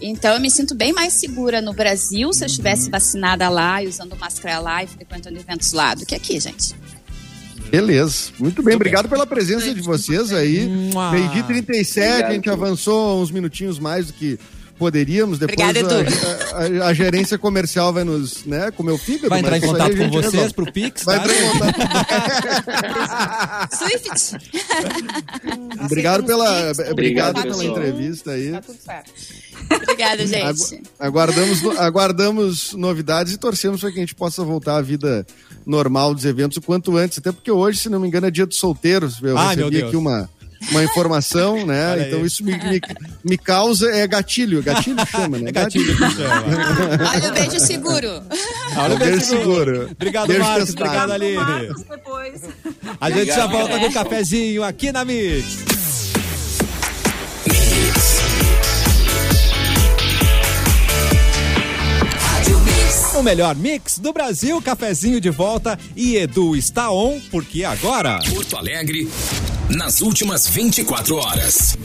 Então 0.00 0.34
eu 0.34 0.40
me 0.40 0.50
sinto 0.50 0.74
bem 0.74 0.92
mais 0.92 1.12
segura 1.14 1.60
no 1.60 1.72
Brasil 1.72 2.32
se 2.32 2.44
eu 2.44 2.46
estivesse 2.46 2.88
vacinada 2.88 3.48
lá 3.48 3.82
e 3.82 3.88
usando 3.88 4.16
máscara 4.16 4.58
lá 4.58 4.82
e 4.82 4.86
frequentando 4.86 5.38
eventos 5.38 5.72
lá 5.72 5.94
do 5.94 6.06
que 6.06 6.14
aqui, 6.14 6.38
gente. 6.38 6.74
Beleza. 7.70 8.30
Muito 8.38 8.62
bem, 8.62 8.76
obrigado 8.76 9.08
pela 9.08 9.26
presença 9.26 9.74
de 9.74 9.80
vocês 9.80 10.32
aí. 10.32 10.66
Mua. 10.66 11.12
Meio-dia 11.12 11.42
37, 11.42 12.24
a 12.24 12.32
gente 12.32 12.48
avançou 12.48 13.20
uns 13.20 13.30
minutinhos 13.30 13.78
mais 13.78 14.06
do 14.06 14.12
que 14.14 14.38
poderíamos. 14.78 15.38
Depois 15.38 15.58
Obrigada, 15.68 16.06
a, 16.52 16.84
a- 16.84 16.88
a 16.88 16.94
gerência 16.94 17.36
comercial 17.36 17.92
vai 17.92 18.04
nos, 18.04 18.44
né, 18.44 18.70
comer 18.70 18.92
o 18.92 18.98
fígado. 18.98 19.28
Vai 19.28 19.40
entrar 19.40 19.50
mas 19.52 19.62
em 19.62 19.66
contato 19.66 19.96
com 19.96 20.10
vocês 20.10 20.32
resolve. 20.32 20.54
pro 20.54 20.72
Pix, 20.72 21.04
Vai 21.04 21.18
tá? 21.18 21.24
entrar 21.24 21.36
em 21.36 21.50
contato. 21.50 21.78
Swift! 23.76 24.38
Obrigado 25.84 26.24
pela, 26.24 26.74
Pix, 26.74 26.90
obrigado 26.90 27.38
Obrigado, 27.38 27.42
pela 27.42 27.64
entrevista 27.64 28.30
aí. 28.32 28.50
Tá 28.52 28.60
tudo 28.62 28.78
certo. 28.84 29.10
Obrigada, 29.82 30.26
gente. 30.26 30.42
Agu- 30.44 30.82
Aguardamos, 30.98 31.78
aguardamos 31.78 32.72
novidades 32.74 33.32
e 33.32 33.36
torcemos 33.38 33.80
para 33.80 33.90
que 33.90 33.98
a 33.98 34.00
gente 34.00 34.14
possa 34.14 34.42
voltar 34.44 34.76
à 34.76 34.82
vida 34.82 35.26
normal 35.66 36.14
dos 36.14 36.24
eventos 36.24 36.56
o 36.58 36.62
quanto 36.62 36.96
antes. 36.96 37.18
Até 37.18 37.32
porque 37.32 37.50
hoje, 37.50 37.78
se 37.80 37.88
não 37.88 38.00
me 38.00 38.08
engano, 38.08 38.26
é 38.26 38.30
dia 38.30 38.46
dos 38.46 38.56
solteiros. 38.58 39.20
Eu 39.22 39.36
Ai, 39.36 39.56
meu 39.56 39.66
recebi 39.66 39.78
Deus. 39.78 39.88
aqui 39.88 39.96
uma, 39.96 40.30
uma 40.70 40.84
informação, 40.84 41.66
né? 41.66 41.92
Olha 41.92 42.06
então 42.06 42.20
aí. 42.20 42.26
isso 42.26 42.44
me, 42.44 42.52
me, 42.52 42.80
me 43.24 43.38
causa. 43.38 43.90
É 43.90 44.06
gatilho. 44.06 44.62
Gatilho 44.62 45.06
chama, 45.06 45.38
né? 45.38 45.50
É 45.50 45.52
gatilho 45.52 45.96
que 45.96 46.10
chama. 46.10 46.44
Olha 47.14 47.28
o 47.28 47.32
beijo 47.32 47.60
seguro. 47.60 48.22
Olha 48.76 48.94
o 48.94 48.98
Beijo 48.98 49.16
beijo 49.16 49.26
seguro. 49.26 49.90
Obrigado, 49.90 50.28
Beijo 50.28 50.42
Marcos. 50.42 50.70
Obrigado, 50.70 51.12
Aline. 51.12 51.74
Depois. 51.88 52.42
A 53.00 53.10
gente 53.10 53.26
já 53.26 53.46
volta 53.46 53.78
com 53.78 53.86
o 53.86 53.92
cafezinho 53.92 54.62
aqui 54.62 54.92
na 54.92 55.04
Mix. 55.04 55.68
O 63.18 63.22
melhor 63.22 63.56
mix 63.56 63.98
do 63.98 64.12
Brasil, 64.12 64.62
cafezinho 64.62 65.20
de 65.20 65.28
volta 65.28 65.76
e 65.96 66.16
Edu 66.16 66.54
está 66.54 66.92
on, 66.92 67.20
porque 67.32 67.64
agora. 67.64 68.20
Porto 68.32 68.56
Alegre, 68.56 69.08
nas 69.76 70.00
últimas 70.00 70.46
24 70.48 71.16
horas. 71.16 71.76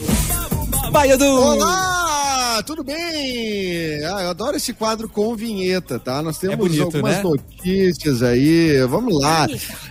Vai, 0.90 1.10
Edu! 1.10 1.24
Olá! 1.24 2.62
Tudo 2.64 2.84
bem? 2.84 4.04
Ah, 4.04 4.22
eu 4.22 4.30
adoro 4.30 4.56
esse 4.56 4.72
quadro 4.72 5.08
com 5.08 5.34
vinheta, 5.34 5.98
tá? 5.98 6.22
Nós 6.22 6.38
temos 6.38 6.54
É 6.54 6.56
bonito, 6.56 6.82
algumas 6.84 7.16
né? 7.16 7.22
notícias 7.22 8.22
aí. 8.22 8.80
Vamos 8.86 9.20
lá. 9.20 9.46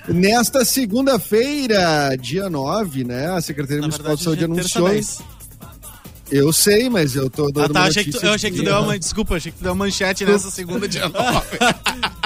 Nesta 0.08 0.64
segunda-feira, 0.64 2.16
dia 2.20 2.50
9, 2.50 3.04
né? 3.04 3.28
A 3.32 3.42
Secretaria 3.42 3.82
Na 3.82 3.88
Municipal 3.88 4.16
verdade, 4.16 4.20
de 4.20 4.24
Saúde 4.24 4.42
é 4.44 4.46
anunciou. 4.46 4.90
10. 4.90 5.22
Eu 6.32 6.54
sei, 6.54 6.90
mas 6.90 7.16
eu 7.16 7.30
tô 7.30 7.52
dando 7.52 7.66
Ah, 7.66 7.74
tá. 7.74 7.80
uma 7.82 7.88
Achei 7.90 8.04
que 8.06 8.12
tu, 8.12 8.26
eu 8.26 8.34
achei 8.34 8.50
que 8.50 8.58
tu 8.58 8.64
deu 8.64 8.80
uma. 8.80 8.98
Desculpa, 8.98 9.36
achei 9.36 9.52
que 9.52 9.58
tu 9.58 9.64
deu 9.64 9.74
uma 9.74 9.86
manchete 9.86 10.24
nessa 10.26 10.50
segunda 10.50 10.88
dia 10.88 11.10
nove. 11.10 11.48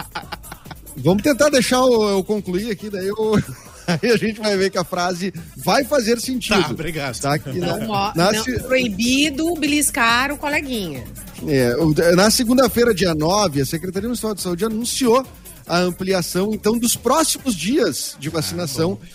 Vamos 0.98 1.24
tentar 1.24 1.50
deixar 1.50 1.78
eu, 1.78 2.04
eu 2.10 2.24
concluir 2.24 2.72
aqui, 2.72 2.90
daí 2.90 3.08
eu... 3.08 3.42
Aí 4.02 4.12
a 4.12 4.18
gente 4.18 4.40
vai 4.40 4.58
ver 4.58 4.70
que 4.70 4.78
a 4.78 4.84
frase 4.84 5.34
vai 5.56 5.86
fazer 5.86 6.20
sentido. 6.20 6.62
Tá, 6.62 6.72
obrigado. 6.72 7.20
Tá 7.20 7.34
aqui 7.36 7.58
Não, 7.58 7.80
na 8.14 8.32
não, 8.34 8.44
proibido 8.64 9.56
beliscar 9.56 10.32
o 10.32 10.38
coleguinha. 10.38 11.06
É, 11.48 12.14
na 12.14 12.30
segunda-feira, 12.30 12.94
dia 12.94 13.16
9, 13.16 13.62
a 13.62 13.66
Secretaria 13.66 14.10
Municipal 14.10 14.36
de 14.36 14.42
Saúde 14.42 14.66
anunciou 14.66 15.26
a 15.66 15.80
ampliação, 15.80 16.54
então, 16.54 16.78
dos 16.78 16.96
próximos 16.96 17.56
dias 17.56 18.16
de 18.20 18.30
vacinação 18.30 18.98
ah, 19.02 19.06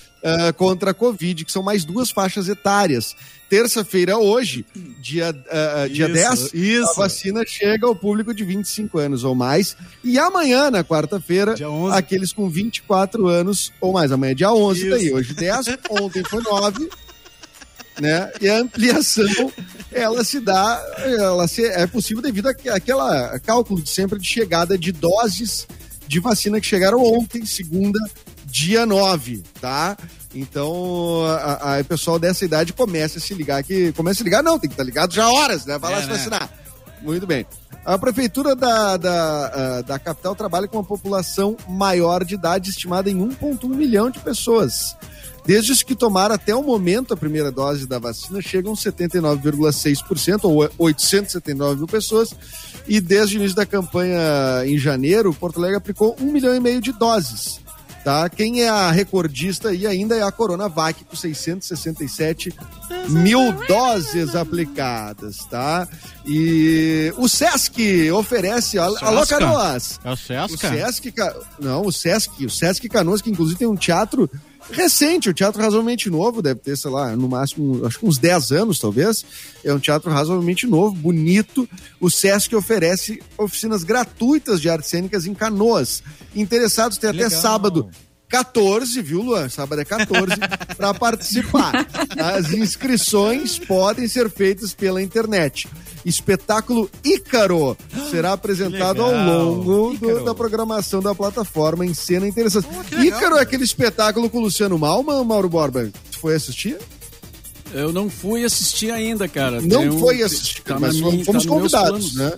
contra 0.56 0.90
a 0.90 0.94
Covid, 0.94 1.44
que 1.44 1.50
são 1.52 1.62
mais 1.62 1.84
duas 1.84 2.10
faixas 2.10 2.48
etárias. 2.48 3.14
Terça-feira, 3.48 4.16
hoje, 4.16 4.64
dia, 5.00 5.34
ah, 5.50 5.86
dia 5.86 6.06
Isso, 6.06 6.14
10, 6.14 6.54
isso. 6.54 6.90
a 6.90 6.94
vacina 6.94 7.42
chega 7.46 7.86
ao 7.86 7.94
público 7.94 8.32
de 8.32 8.44
25 8.44 8.98
anos 8.98 9.24
ou 9.24 9.34
mais. 9.34 9.76
E 10.02 10.18
amanhã, 10.18 10.70
na 10.70 10.82
quarta-feira, 10.82 11.54
Dia 11.54 11.68
11. 11.68 11.94
aqueles 11.96 12.32
com 12.32 12.48
24 12.48 13.26
anos 13.28 13.70
ou 13.80 13.92
mais. 13.92 14.10
Amanhã 14.10 14.30
é 14.30 14.34
dia 14.34 14.52
11, 14.52 14.80
Isso. 14.80 14.90
daí. 14.90 15.12
Hoje 15.12 15.34
10, 15.34 15.66
ontem 15.90 16.22
foi 16.24 16.42
9 16.42 16.88
né? 18.00 18.32
E 18.40 18.48
a 18.48 18.58
ampliação, 18.58 19.52
ela 19.92 20.24
se 20.24 20.40
dá, 20.40 20.82
ela 21.04 21.46
se, 21.46 21.62
é 21.66 21.86
possível 21.86 22.22
devido 22.22 22.48
àque- 22.48 22.70
àquela 22.70 23.38
cálculo 23.40 23.82
de 23.82 23.90
sempre 23.90 24.18
de 24.18 24.26
chegada 24.26 24.78
de 24.78 24.92
doses 24.92 25.66
de 26.08 26.18
vacina 26.18 26.58
que 26.60 26.66
chegaram 26.66 27.02
ontem, 27.02 27.44
segunda, 27.44 27.98
dia 28.52 28.84
9, 28.84 29.42
tá? 29.60 29.96
Então, 30.34 31.24
a, 31.24 31.76
a- 31.76 31.80
o 31.80 31.84
pessoal 31.86 32.18
dessa 32.18 32.44
idade 32.44 32.72
começa 32.74 33.18
a 33.18 33.20
se 33.20 33.32
ligar 33.32 33.62
que 33.64 33.92
começa 33.92 34.16
a 34.16 34.18
se 34.18 34.24
ligar, 34.24 34.42
não, 34.42 34.58
tem 34.58 34.68
que 34.68 34.74
estar 34.74 34.84
ligado 34.84 35.12
já 35.14 35.26
horas, 35.30 35.64
né? 35.64 35.78
Vai 35.78 35.90
lá 35.92 35.98
É, 35.98 36.02
se 36.02 36.06
né? 36.08 36.14
vacinar. 36.14 36.50
Muito 37.00 37.26
bem. 37.26 37.46
A 37.84 37.98
prefeitura 37.98 38.54
da, 38.54 38.96
da, 38.96 39.80
da 39.82 39.98
capital 39.98 40.36
trabalha 40.36 40.68
com 40.68 40.76
uma 40.76 40.84
população 40.84 41.56
maior 41.68 42.24
de 42.24 42.34
idade, 42.34 42.70
estimada 42.70 43.10
em 43.10 43.16
1,1 43.18 43.66
milhão 43.74 44.08
de 44.10 44.20
pessoas. 44.20 44.94
Desde 45.44 45.72
os 45.72 45.82
que 45.82 45.96
tomaram 45.96 46.36
até 46.36 46.54
o 46.54 46.62
momento 46.62 47.12
a 47.12 47.16
primeira 47.16 47.50
dose 47.50 47.84
da 47.88 47.98
vacina, 47.98 48.40
chegam 48.40 48.74
79,6%, 48.74 50.44
ou 50.44 50.70
879 50.78 51.76
mil 51.78 51.86
pessoas. 51.88 52.30
E 52.86 53.00
desde 53.00 53.36
o 53.36 53.38
início 53.38 53.56
da 53.56 53.66
campanha 53.66 54.20
em 54.64 54.78
janeiro, 54.78 55.34
Porto 55.34 55.58
Alegre 55.58 55.76
aplicou 55.78 56.16
um 56.20 56.30
milhão 56.30 56.54
e 56.54 56.60
meio 56.60 56.80
de 56.80 56.92
doses. 56.92 57.58
Tá? 58.04 58.28
Quem 58.28 58.62
é 58.62 58.68
a 58.68 58.90
recordista 58.90 59.68
aí 59.68 59.86
ainda 59.86 60.16
é 60.16 60.22
a 60.22 60.32
Coronavac, 60.32 61.04
com 61.04 61.14
667 61.14 62.52
mil 63.08 63.52
doses 63.68 64.34
aplicadas, 64.34 65.38
tá? 65.48 65.86
E 66.26 67.12
o 67.16 67.28
Sesc 67.28 68.10
oferece. 68.10 68.78
Alô, 68.78 68.96
Sesca? 69.20 69.38
Canoas! 69.38 70.00
É 70.02 70.10
o 70.10 70.12
O 70.12 70.16
Sesca? 70.16 70.68
Sesc, 70.68 71.14
não, 71.60 71.86
o 71.86 71.92
Sesc, 71.92 72.44
o 72.44 72.50
Sesc 72.50 72.88
Canoas, 72.88 73.22
que 73.22 73.30
inclusive 73.30 73.58
tem 73.58 73.68
um 73.68 73.76
teatro 73.76 74.28
recente, 74.70 75.30
um 75.30 75.32
teatro 75.32 75.60
razoavelmente 75.60 76.08
novo, 76.08 76.40
deve 76.40 76.60
ter, 76.60 76.76
sei 76.76 76.90
lá, 76.90 77.16
no 77.16 77.28
máximo, 77.28 77.84
acho 77.86 77.98
que 77.98 78.06
uns 78.06 78.18
10 78.18 78.52
anos, 78.52 78.78
talvez. 78.78 79.24
É 79.64 79.72
um 79.72 79.78
teatro 79.78 80.10
razoavelmente 80.10 80.66
novo, 80.66 80.94
bonito. 80.94 81.68
O 82.00 82.10
Sesc 82.10 82.54
oferece 82.54 83.22
oficinas 83.36 83.82
gratuitas 83.84 84.60
de 84.60 84.68
artes 84.68 84.90
cênicas 84.90 85.26
em 85.26 85.34
Canoas. 85.34 86.02
Interessados 86.34 86.98
têm 86.98 87.10
até 87.10 87.24
Legal. 87.24 87.40
sábado. 87.42 87.90
14, 88.32 89.02
viu, 89.02 89.20
Luan? 89.20 89.46
Sábado 89.50 89.80
é 89.82 89.84
14, 89.84 90.32
para 90.76 90.94
participar. 90.94 91.86
As 92.18 92.50
inscrições 92.52 93.58
podem 93.58 94.08
ser 94.08 94.30
feitas 94.30 94.72
pela 94.72 95.02
internet. 95.02 95.68
Espetáculo 96.04 96.90
Ícaro 97.04 97.76
será 98.10 98.32
apresentado 98.32 99.02
ao 99.02 99.12
longo 99.12 99.96
do- 99.98 100.24
da 100.24 100.34
programação 100.34 101.00
da 101.02 101.14
plataforma 101.14 101.84
em 101.84 101.92
cena 101.94 102.26
interessante. 102.26 102.66
Ícaro 103.04 103.36
é 103.36 103.42
aquele 103.42 103.64
espetáculo 103.64 104.30
com 104.30 104.38
o 104.38 104.42
Luciano 104.42 104.78
Malman, 104.78 105.22
Mauro 105.24 105.48
Borba? 105.50 105.90
Tu 106.10 106.18
foi 106.18 106.34
assistir? 106.34 106.78
Eu 107.74 107.92
não 107.92 108.08
fui 108.10 108.44
assistir 108.44 108.90
ainda, 108.90 109.28
cara. 109.28 109.60
Não 109.60 109.80
Tem 109.80 109.90
um- 109.90 109.98
foi 110.00 110.22
assistir, 110.22 110.62
tá 110.62 110.78
mas 110.80 110.98
minha- 110.98 111.24
fomos 111.24 111.44
tá 111.44 111.48
convidados, 111.48 112.14
né? 112.14 112.32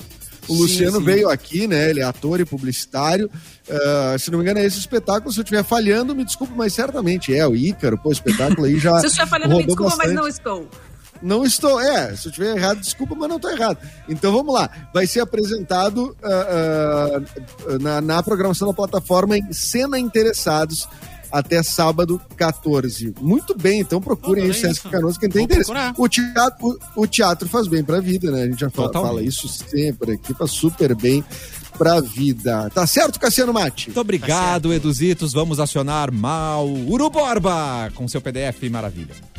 O 0.49 0.55
Sim, 0.55 0.63
Luciano 0.63 0.99
sim. 0.99 1.05
veio 1.05 1.29
aqui, 1.29 1.67
né? 1.67 1.91
Ele 1.91 2.01
é 2.01 2.05
ator 2.05 2.41
e 2.41 2.45
publicitário. 2.45 3.31
Ah, 3.69 4.17
se 4.19 4.31
não 4.31 4.39
me 4.39 4.45
engano, 4.45 4.61
é 4.61 4.65
esse 4.65 4.79
espetáculo. 4.79 5.33
Se 5.33 5.41
eu 5.41 5.43
estiver 5.43 5.65
falhando, 5.65 6.15
me 6.15 6.25
desculpe, 6.25 6.53
mas 6.57 6.73
certamente 6.73 7.35
é 7.35 7.47
o 7.47 7.57
Ícaro. 7.57 7.99
Pô, 7.99 8.11
o 8.11 8.13
espetáculo 8.13 8.67
aí 8.67 8.79
já. 8.79 8.99
Se 9.01 9.07
eu 9.07 9.09
estiver 9.09 9.29
falando, 9.29 9.57
me 9.57 9.65
desculpa, 9.65 9.97
mas 9.97 9.97
bastante. 9.97 10.15
não 10.17 10.29
estou. 10.29 10.69
Não 11.23 11.45
estou, 11.45 11.81
é, 11.81 12.15
se 12.15 12.27
eu 12.27 12.31
estiver 12.31 12.55
errado, 12.55 12.81
desculpa, 12.81 13.15
mas 13.15 13.29
não 13.29 13.37
estou 13.37 13.51
errado. 13.51 13.79
Então 14.07 14.31
vamos 14.31 14.53
lá, 14.53 14.69
vai 14.93 15.07
ser 15.07 15.21
apresentado 15.21 16.15
ah, 16.23 17.21
ah, 17.67 17.79
na, 17.81 18.01
na 18.03 18.23
programação 18.23 18.69
da 18.69 18.75
plataforma 18.75 19.39
em 19.39 19.51
Cena 19.51 19.99
Interessados 19.99 20.87
até 21.35 21.63
sábado 21.65 22.21
14. 22.37 23.13
Muito 23.21 23.59
bem, 23.59 23.81
então 23.81 24.01
procurem 24.01 24.45
aí 24.45 24.51
o 24.51 24.53
é 24.53 24.55
Sesc 24.55 24.73
isso. 24.75 24.89
Canoas, 24.89 25.19
quem 25.19 25.29
tem 25.29 25.41
Vou 25.41 25.45
interesse. 25.47 25.71
procurar. 25.71 25.95
O 25.99 26.09
teatro, 26.09 26.79
o, 26.97 27.03
o 27.03 27.07
teatro 27.09 27.49
faz 27.49 27.67
bem 27.67 27.83
pra 27.83 28.01
vida, 28.01 28.31
né? 28.31 28.43
A 28.43 28.47
gente 28.47 28.61
já 28.61 28.71
fala, 28.71 28.93
fala 28.93 29.23
isso 29.23 29.49
sempre 29.49 30.13
aqui, 30.13 30.33
faz 30.33 30.53
super 30.53 30.95
bem 30.95 31.25
pra 31.77 32.01
vida. 32.01 32.71
Tá 32.71 32.87
certo, 32.87 33.19
Cassiano 33.19 33.53
Mate? 33.53 33.89
Muito 33.89 34.01
obrigado, 34.01 34.73
Eduzitos. 34.73 35.33
Vamos 35.33 35.59
acionar 35.59 36.13
mal 36.13 36.69
Uruborba 36.69 37.91
com 37.95 38.07
seu 38.07 38.21
PDF 38.21 38.63
maravilha. 38.71 39.34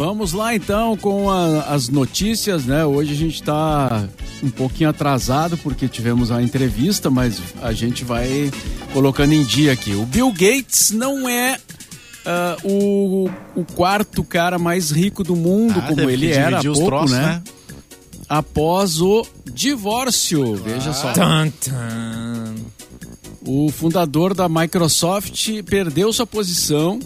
Vamos 0.00 0.32
lá 0.32 0.54
então 0.54 0.96
com 0.96 1.28
a- 1.30 1.64
as 1.64 1.90
notícias, 1.90 2.64
né? 2.64 2.86
Hoje 2.86 3.12
a 3.12 3.16
gente 3.16 3.34
está 3.34 4.08
um 4.42 4.48
pouquinho 4.48 4.88
atrasado 4.88 5.58
porque 5.58 5.86
tivemos 5.86 6.30
a 6.30 6.42
entrevista, 6.42 7.10
mas 7.10 7.38
a 7.60 7.70
gente 7.74 8.02
vai 8.02 8.50
colocando 8.94 9.34
em 9.34 9.44
dia 9.44 9.72
aqui. 9.72 9.94
O 9.94 10.06
Bill 10.06 10.32
Gates 10.32 10.90
não 10.90 11.28
é 11.28 11.58
ah, 12.24 12.56
o, 12.64 13.28
o 13.54 13.62
quarto 13.74 14.24
cara 14.24 14.58
mais 14.58 14.90
rico 14.90 15.22
do 15.22 15.36
mundo, 15.36 15.78
Ah, 15.78 15.88
como 15.88 16.08
ele 16.08 16.32
era 16.32 16.60
há 16.60 16.62
pouco, 16.62 16.86
troços, 16.86 17.10
né? 17.10 17.22
né? 17.26 17.42
Após 18.26 19.02
o 19.02 19.26
divórcio, 19.52 20.54
veja 20.56 20.94
só. 20.94 21.12
Tan, 21.12 21.50
tan. 21.50 22.54
O 23.44 23.70
fundador 23.70 24.32
da 24.32 24.48
Microsoft 24.48 25.46
perdeu 25.68 26.10
sua 26.10 26.26
posição 26.26 26.98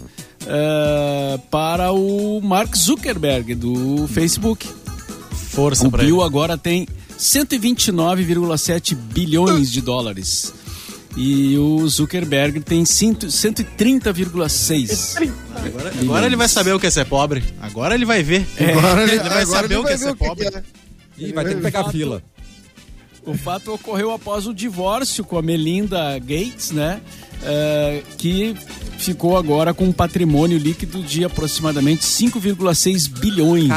eh, 0.47 1.39
para 1.49 1.91
o 1.91 2.41
Mark 2.41 2.75
Zuckerberg 2.75 3.55
do 3.55 4.07
Facebook. 4.07 4.67
Força 5.49 5.87
O 5.87 5.91
pra 5.91 6.03
Bill 6.03 6.17
ele. 6.17 6.25
agora 6.25 6.57
tem 6.57 6.87
129,7 7.17 8.95
bilhões 8.95 9.71
de 9.71 9.81
dólares. 9.81 10.53
E 11.17 11.57
o 11.57 11.87
Zuckerberg 11.87 12.59
tem 12.59 12.83
100 12.83 13.13
130,6. 13.29 15.15
Agora, 15.55 15.93
agora 16.01 16.25
ele 16.25 16.35
vai 16.35 16.49
saber 16.49 16.73
o 16.73 16.79
que 16.79 16.87
é 16.87 16.91
ser 16.91 17.05
pobre. 17.05 17.41
Agora 17.61 17.95
ele 17.95 18.03
vai 18.05 18.21
ver. 18.21 18.45
Agora 18.59 19.03
ele 19.03 19.17
vai 19.17 19.27
agora 19.43 19.45
saber 19.45 19.77
o 19.77 19.83
que 19.85 19.93
é 19.93 19.97
ser 19.97 20.05
ver 20.07 20.15
que 20.17 20.25
pobre. 20.25 20.45
é. 20.47 20.63
Ih, 21.17 21.31
vai 21.31 21.45
ter 21.45 21.55
que 21.55 21.61
pegar 21.61 21.89
fila. 21.89 22.21
O 23.25 23.33
fato 23.33 23.73
ocorreu 23.73 24.11
após 24.11 24.45
o 24.47 24.53
divórcio 24.53 25.23
com 25.23 25.37
a 25.37 25.41
Melinda 25.41 26.17
Gates, 26.19 26.71
né? 26.71 27.01
Eh, 27.43 28.03
que 28.17 28.55
ficou 28.97 29.37
agora 29.37 29.73
com 29.73 29.85
um 29.85 29.91
patrimônio 29.91 30.57
líquido 30.57 31.01
de 31.03 31.23
aproximadamente 31.25 32.03
5,6 32.05 33.07
bilhões. 33.07 33.71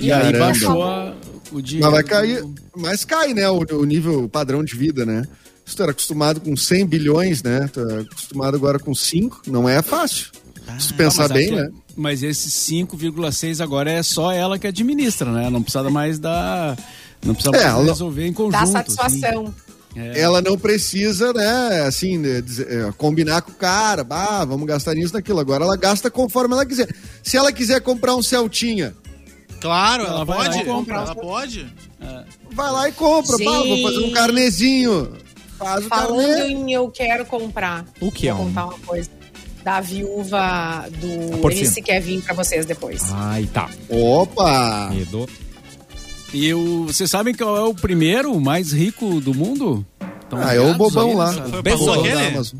e 0.00 0.10
aí 0.12 0.20
Caramba. 0.32 0.38
baixou 0.38 0.82
a- 0.82 1.14
o 1.52 1.62
dinheiro. 1.62 1.86
Mas 1.90 1.94
vai 1.94 2.02
cair, 2.04 2.44
mas 2.76 3.04
cai, 3.04 3.32
né, 3.32 3.48
o, 3.48 3.58
o 3.78 3.84
nível 3.84 4.24
o 4.24 4.28
padrão 4.28 4.62
de 4.64 4.74
vida, 4.76 5.06
né? 5.06 5.24
Se 5.64 5.74
tu 5.74 5.82
era 5.82 5.92
acostumado 5.92 6.40
com 6.40 6.56
100 6.56 6.86
bilhões, 6.86 7.42
né? 7.42 7.68
Tu 7.72 7.80
é 7.80 8.00
acostumado 8.00 8.56
agora 8.56 8.78
com 8.78 8.94
5, 8.94 9.42
não 9.46 9.68
é 9.68 9.80
fácil. 9.82 10.26
Se 10.78 10.88
tu 10.88 10.94
pensar 10.94 11.28
Mas 11.28 11.32
bem, 11.32 11.46
aqui- 11.46 11.56
né? 11.56 11.70
Mas 11.96 12.22
esse 12.22 12.50
5,6 12.50 13.60
agora 13.60 13.90
é 13.90 14.02
só 14.02 14.30
ela 14.32 14.58
que 14.58 14.66
administra, 14.66 15.30
né? 15.32 15.48
Não 15.48 15.62
precisa 15.62 15.88
mais 15.88 16.18
dar. 16.18 16.76
Não 17.24 17.34
precisa 17.34 17.56
É, 17.56 17.60
mais 17.64 17.74
ela- 17.74 17.84
resolver 17.84 18.26
em 18.26 18.32
conjunto. 18.32 18.52
Dá 18.52 18.62
assim. 18.62 18.72
satisfação. 18.72 19.54
É. 19.96 20.20
Ela 20.20 20.42
não 20.42 20.58
precisa, 20.58 21.32
né, 21.32 21.84
assim, 21.86 22.18
né, 22.18 22.42
dizer- 22.42 22.70
é, 22.70 22.92
combinar 22.98 23.40
com 23.40 23.50
o 23.50 23.54
cara, 23.54 24.04
bah, 24.04 24.44
vamos 24.44 24.66
gastar 24.66 24.94
nisso, 24.94 25.14
naquilo. 25.14 25.40
Agora 25.40 25.64
ela 25.64 25.76
gasta 25.76 26.10
conforme 26.10 26.52
ela 26.54 26.66
quiser. 26.66 26.88
Se 27.22 27.36
ela 27.38 27.50
quiser 27.50 27.80
comprar 27.80 28.14
um 28.14 28.22
Celtinha, 28.22 28.94
Claro, 29.58 30.04
Ela 30.04 30.16
ela, 30.16 30.26
pode. 30.26 30.58
e 30.58 30.64
compra. 30.66 30.96
Ela 30.96 31.14
pode. 31.14 31.66
vai 32.52 32.70
lá 32.70 32.88
e 32.90 32.92
compra. 32.92 33.38
Bah, 33.38 33.62
vou 33.62 33.82
fazer 33.82 33.98
um 34.04 34.10
carnezinho. 34.12 35.12
Faz 35.58 35.86
o 35.86 35.88
Falando 35.88 36.28
carnê. 36.28 36.48
em 36.52 36.72
eu 36.72 36.90
quero 36.90 37.24
comprar. 37.24 37.86
O 37.98 38.12
que 38.12 38.28
é 38.28 38.34
Vou 38.34 38.44
contar 38.44 38.66
uma 38.66 38.78
coisa. 38.80 39.08
Da 39.64 39.80
viúva 39.80 40.84
do 41.00 41.38
porcina. 41.38 41.64
MC 41.64 41.80
Kevin 41.80 42.20
pra 42.20 42.34
vocês 42.34 42.66
depois. 42.66 43.02
Ai, 43.12 43.48
tá. 43.52 43.68
Opa! 43.88 44.90
Medo. 44.94 45.26
E 46.36 46.52
o, 46.52 46.84
vocês 46.84 47.10
sabem 47.10 47.34
qual 47.34 47.56
é 47.56 47.62
o 47.64 47.72
primeiro, 47.72 48.30
o 48.30 48.38
mais 48.38 48.70
rico 48.70 49.22
do 49.22 49.32
mundo? 49.34 49.86
Tão 50.28 50.38
Ah, 50.38 50.54
é 50.54 50.60
o 50.60 50.74
bobão 50.74 51.08
aí 51.12 51.16
lá. 51.16 51.32
Foi 51.32 51.58
O 51.58 51.62
bobalhão 51.62 52.12
da 52.12 52.26
Amazon. 52.28 52.58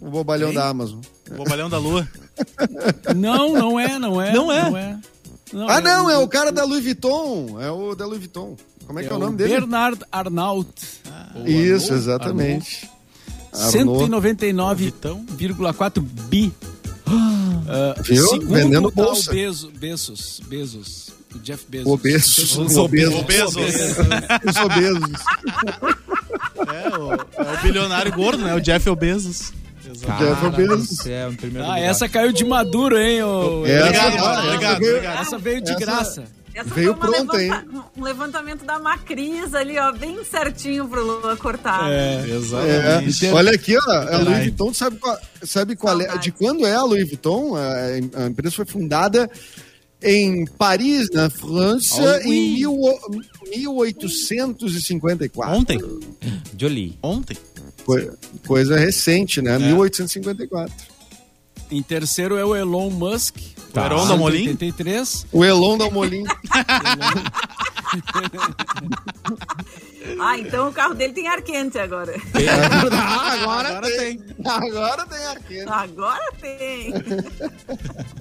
O 0.00 0.10
bobalhão 0.10 0.48
Hein? 0.50 0.54
da 0.54 0.68
Amazon. 0.68 1.00
O 1.28 1.34
bobalhão 1.34 1.68
da 1.68 1.78
lua. 1.78 2.08
Não, 3.16 3.52
não 3.54 3.80
é, 3.80 3.98
não 3.98 4.22
é. 4.22 4.32
Não 4.32 4.52
é? 4.52 4.70
Não 4.70 4.76
é. 4.76 4.96
ah, 5.68 5.80
não, 5.80 6.08
é 6.08 6.16
o 6.16 6.28
cara 6.28 6.52
da 6.52 6.62
Louis 6.64 6.84
Vuitton. 6.84 7.60
É 7.60 7.68
o 7.68 7.96
da 7.96 8.06
Louis 8.06 8.20
Vuitton. 8.20 8.56
Como 8.86 9.00
é, 9.00 9.02
que 9.02 9.12
é 9.12 9.16
o 9.16 9.18
nome 9.18 9.36
dele? 9.36 9.54
Bernard 9.54 10.00
Arnault. 10.12 10.70
Ou 11.34 11.44
Isso, 11.48 11.92
Arnault, 11.92 11.94
exatamente. 11.94 12.88
Arnault. 13.52 14.08
199,4 14.08 16.00
bi. 16.00 16.52
Ah, 17.66 17.94
Viu? 18.00 18.28
segundo 18.28 18.54
Vendendo 18.54 18.86
o 18.88 18.92
bolsa. 18.92 19.32
Bezos, 19.32 19.70
Bezos, 19.72 20.40
Bezos, 20.46 21.10
o 21.38 21.42
Jeff 21.42 21.64
Bezos. 21.68 21.86
Obesos. 21.92 22.56
Os 22.58 22.76
Obesos. 22.76 23.14
obesos. 23.14 23.56
Os 24.44 24.56
obesos. 24.56 25.20
É 26.66 26.96
o, 26.98 27.12
é 27.14 27.54
o 27.58 27.62
bilionário 27.62 28.12
gordo, 28.12 28.42
né? 28.44 28.54
O 28.54 28.60
Jeff 28.60 28.94
Bezos. 28.96 29.52
Jeff 29.82 30.46
Obesos. 30.46 31.06
É, 31.06 31.28
em 31.28 31.34
primeiro 31.34 31.70
Ah, 31.70 31.78
essa 31.80 32.08
caiu 32.08 32.32
de 32.32 32.44
maduro, 32.44 32.98
hein? 32.98 33.22
ô- 33.22 33.64
Essa- 33.66 33.84
Obrigado, 33.86 34.18
mano. 34.18 34.48
Obrigado, 34.48 34.78
veio- 34.80 34.92
obrigado. 34.96 35.20
Essa 35.22 35.38
veio 35.38 35.60
de 35.62 35.70
Essa- 35.70 35.80
graça. 35.80 36.24
Essa 36.54 36.74
Veio 36.74 36.92
pronta, 36.96 37.36
levanta- 37.36 37.64
um 37.96 38.02
levantamento 38.02 38.64
da 38.64 38.80
Macris 38.80 39.54
ali, 39.54 39.78
ó, 39.78 39.92
bem 39.92 40.24
certinho 40.24 40.88
pro 40.88 41.04
Lula 41.06 41.36
cortar. 41.36 41.88
É, 41.88 42.24
Exatamente. 42.28 43.26
olha 43.28 43.52
aqui, 43.52 43.76
ó, 43.78 43.90
a 43.92 44.18
Louis. 44.18 44.38
Vuitton, 44.38 44.74
sabe 44.74 44.96
qual, 44.96 45.16
sabe 45.44 45.76
qual 45.76 46.00
é, 46.00 46.18
de 46.18 46.32
quando 46.32 46.66
é 46.66 46.74
a 46.74 46.82
Louis 46.82 47.06
Vuitton? 47.06 47.54
A, 47.54 48.24
a 48.24 48.26
empresa 48.26 48.56
foi 48.56 48.66
fundada 48.66 49.30
em 50.02 50.44
Paris, 50.46 51.08
na 51.12 51.28
França, 51.30 52.16
Ah, 52.16 52.22
em 52.24 52.52
mil, 52.54 52.76
1854. 53.56 55.56
Ontem? 55.56 55.78
Jolie. 56.56 56.98
Ontem? 57.02 57.36
Coi- 57.84 58.10
Coisa 58.46 58.78
recente, 58.78 59.40
né? 59.42 59.58
1854. 59.58 60.72
Em 61.70 61.82
terceiro 61.82 62.36
é 62.36 62.44
o 62.44 62.54
Elon 62.56 62.90
Musk. 62.90 63.36
Tá. 63.72 63.82
O 63.82 63.86
Heron 63.86 64.06
da 64.08 64.16
Molim? 64.16 64.48
83. 64.48 65.26
O 65.32 65.44
Elon 65.44 65.76
da 65.76 65.90
Molin. 65.90 66.24
Ah, 70.20 70.38
então 70.38 70.68
o 70.68 70.72
carro 70.72 70.94
dele 70.94 71.12
tem 71.12 71.28
ar 71.28 71.42
quente 71.42 71.78
agora. 71.78 72.14
Ah, 72.92 73.32
agora, 73.32 73.80
tem. 73.82 74.20
Agora 74.44 75.06
tem 75.06 75.26
aqui. 75.26 75.60
Agora 75.68 76.32
tem. 76.40 76.94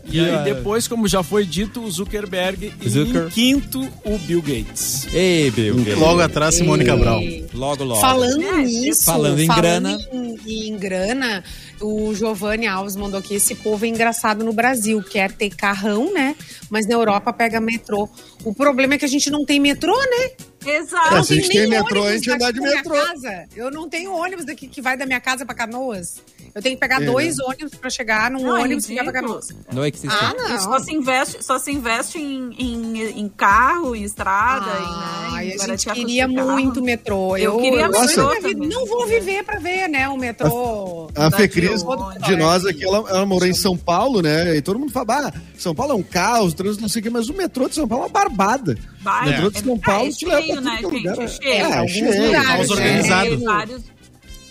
E 0.09 0.22
aí 0.22 0.43
depois, 0.45 0.88
como 0.88 1.05
já 1.07 1.22
foi 1.22 1.45
dito, 1.45 1.82
o 1.84 1.91
Zuckerberg. 1.91 2.74
E 2.82 2.89
Zucker. 2.89 3.26
em 3.26 3.30
quinto, 3.30 3.82
o 4.05 4.18
Bill 4.20 4.41
Gates. 4.41 5.05
Ei, 5.13 5.51
Bill. 5.51 5.76
Gates. 5.76 5.97
Logo 5.97 6.22
atrás, 6.22 6.55
Simone 6.55 6.86
Cabral. 6.86 7.20
Logo, 7.53 7.84
logo. 7.84 7.99
Falando 7.99 8.41
É, 8.41 8.63
nisso, 8.63 9.03
falando 9.03 9.39
em 9.39 9.47
grana. 9.47 9.97
Em, 10.11 10.68
em 10.70 10.78
grana, 10.78 11.43
o 11.82 12.14
Giovanni 12.14 12.68
Alves 12.68 12.96
mandou 12.96 13.20
aqui: 13.20 13.36
esse 13.36 13.56
povo 13.56 13.86
é 13.86 13.88
engraçado 13.88 14.44
no 14.44 14.54
Brasil, 14.54 15.02
quer 15.04 15.32
ter 15.32 15.50
carrão, 15.50 16.14
né? 16.14 16.36
Mas 16.70 16.88
na 16.88 16.94
Europa 16.94 17.32
pega 17.34 17.60
metrô. 17.60 18.10
O 18.44 18.54
problema 18.54 18.96
é 18.96 18.98
que 18.98 19.06
a 19.06 19.10
gente 19.10 19.30
não 19.30 19.46
tem 19.46 19.60
metrô, 19.60 19.96
né? 19.96 20.32
Exato. 20.66 21.16
É, 21.16 21.20
a 21.20 21.22
gente 21.22 21.50
tem 21.50 21.68
metrô, 21.68 22.04
a 22.04 22.14
gente 22.14 22.30
anda 22.30 22.52
de 22.52 22.60
metrô. 22.60 22.96
Casa. 22.96 23.46
Eu 23.56 23.72
não 23.72 23.88
tenho 23.88 24.14
ônibus 24.14 24.46
daqui 24.46 24.68
que 24.68 24.82
vai 24.82 24.98
da 24.98 25.06
minha 25.06 25.22
casa 25.22 25.46
pra 25.46 25.56
Canoas. 25.56 26.22
Eu 26.58 26.62
tenho 26.64 26.76
que 26.76 26.80
pegar 26.80 27.01
É. 27.03 27.05
dois 27.05 27.39
ônibus 27.39 27.76
pra 27.76 27.88
chegar 27.89 28.32
num 28.32 28.41
Não, 28.41 28.58
é 28.58 28.62
ônibus 28.64 28.88
que 28.88 28.95
vai. 28.95 29.14
Canoas. 29.14 29.49
Não 29.72 29.84
é 29.84 29.91
que 29.91 29.99
Ah, 30.08 30.34
E 30.55 30.60
Só 30.60 30.70
não. 30.72 30.80
se 30.80 30.91
investe, 30.91 31.43
só 31.45 31.60
se 31.60 31.72
investe 31.72 32.18
em, 32.18 32.51
em, 32.58 33.20
em 33.20 33.30
carro, 33.30 33.95
em 33.95 34.03
estrada, 34.03 34.66
Ah, 34.72 35.43
em, 35.43 35.47
né, 35.49 35.55
em 35.55 35.62
a 35.62 35.68
gente 35.68 35.86
queria 35.91 36.28
muito 36.28 36.82
metrô. 36.82 37.38
Eu 37.38 37.58
queria 37.60 37.91
sonho 38.08 38.41
metrô. 38.41 38.66
Não 38.68 38.88
vou 38.88 39.05
viver 39.05 39.43
pra 39.43 39.60
ver, 39.60 39.88
né? 39.88 40.10
O 40.10 40.18
metrô. 40.18 41.10
A 41.16 41.30
da 41.30 41.38
Fecris 41.38 41.84
de 42.26 42.36
nós 42.36 42.66
aqui, 42.66 42.84
ela, 42.84 42.97
ela 43.10 43.26
morou 43.26 43.47
em 43.47 43.53
São 43.53 43.78
Paulo, 43.78 44.22
né? 44.22 44.55
E 44.55 44.62
todo 44.62 44.80
mundo 44.80 44.91
fala, 44.91 45.28
ah, 45.28 45.34
São 45.58 45.76
Paulo 45.76 45.91
é 45.93 45.95
um 45.95 46.01
caos, 46.03 46.55
trânsito, 46.55 46.82
não 46.82 46.89
sei 46.89 47.01
o 47.01 47.03
quê, 47.03 47.10
mas 47.12 47.30
o 47.30 47.34
metrô 47.34 47.70
de 47.70 47.76
São 47.76 47.88
Paulo 47.88 48.05
é 48.05 48.08
uma 48.08 48.12
barbada. 48.14 48.76
Vai, 49.01 49.28
O 49.28 49.30
metrô 49.32 49.51
de 49.51 49.60
São 49.64 49.78
Paulo 49.78 50.08
é, 50.08 50.12
te 50.12 50.26
leva 50.26 50.41
cheio, 50.41 50.62
né, 50.62 50.72
é 50.72 50.76
gente? 50.82 50.86
lugar. 50.97 51.20
É 51.20 51.28
cheio. 51.28 51.47
É, 51.53 51.74
alguns 51.78 51.91
cheio. 51.91 52.26
lugares, 52.26 52.47
né? 52.70 52.76
organizado. 52.76 53.28
É, 53.28 53.97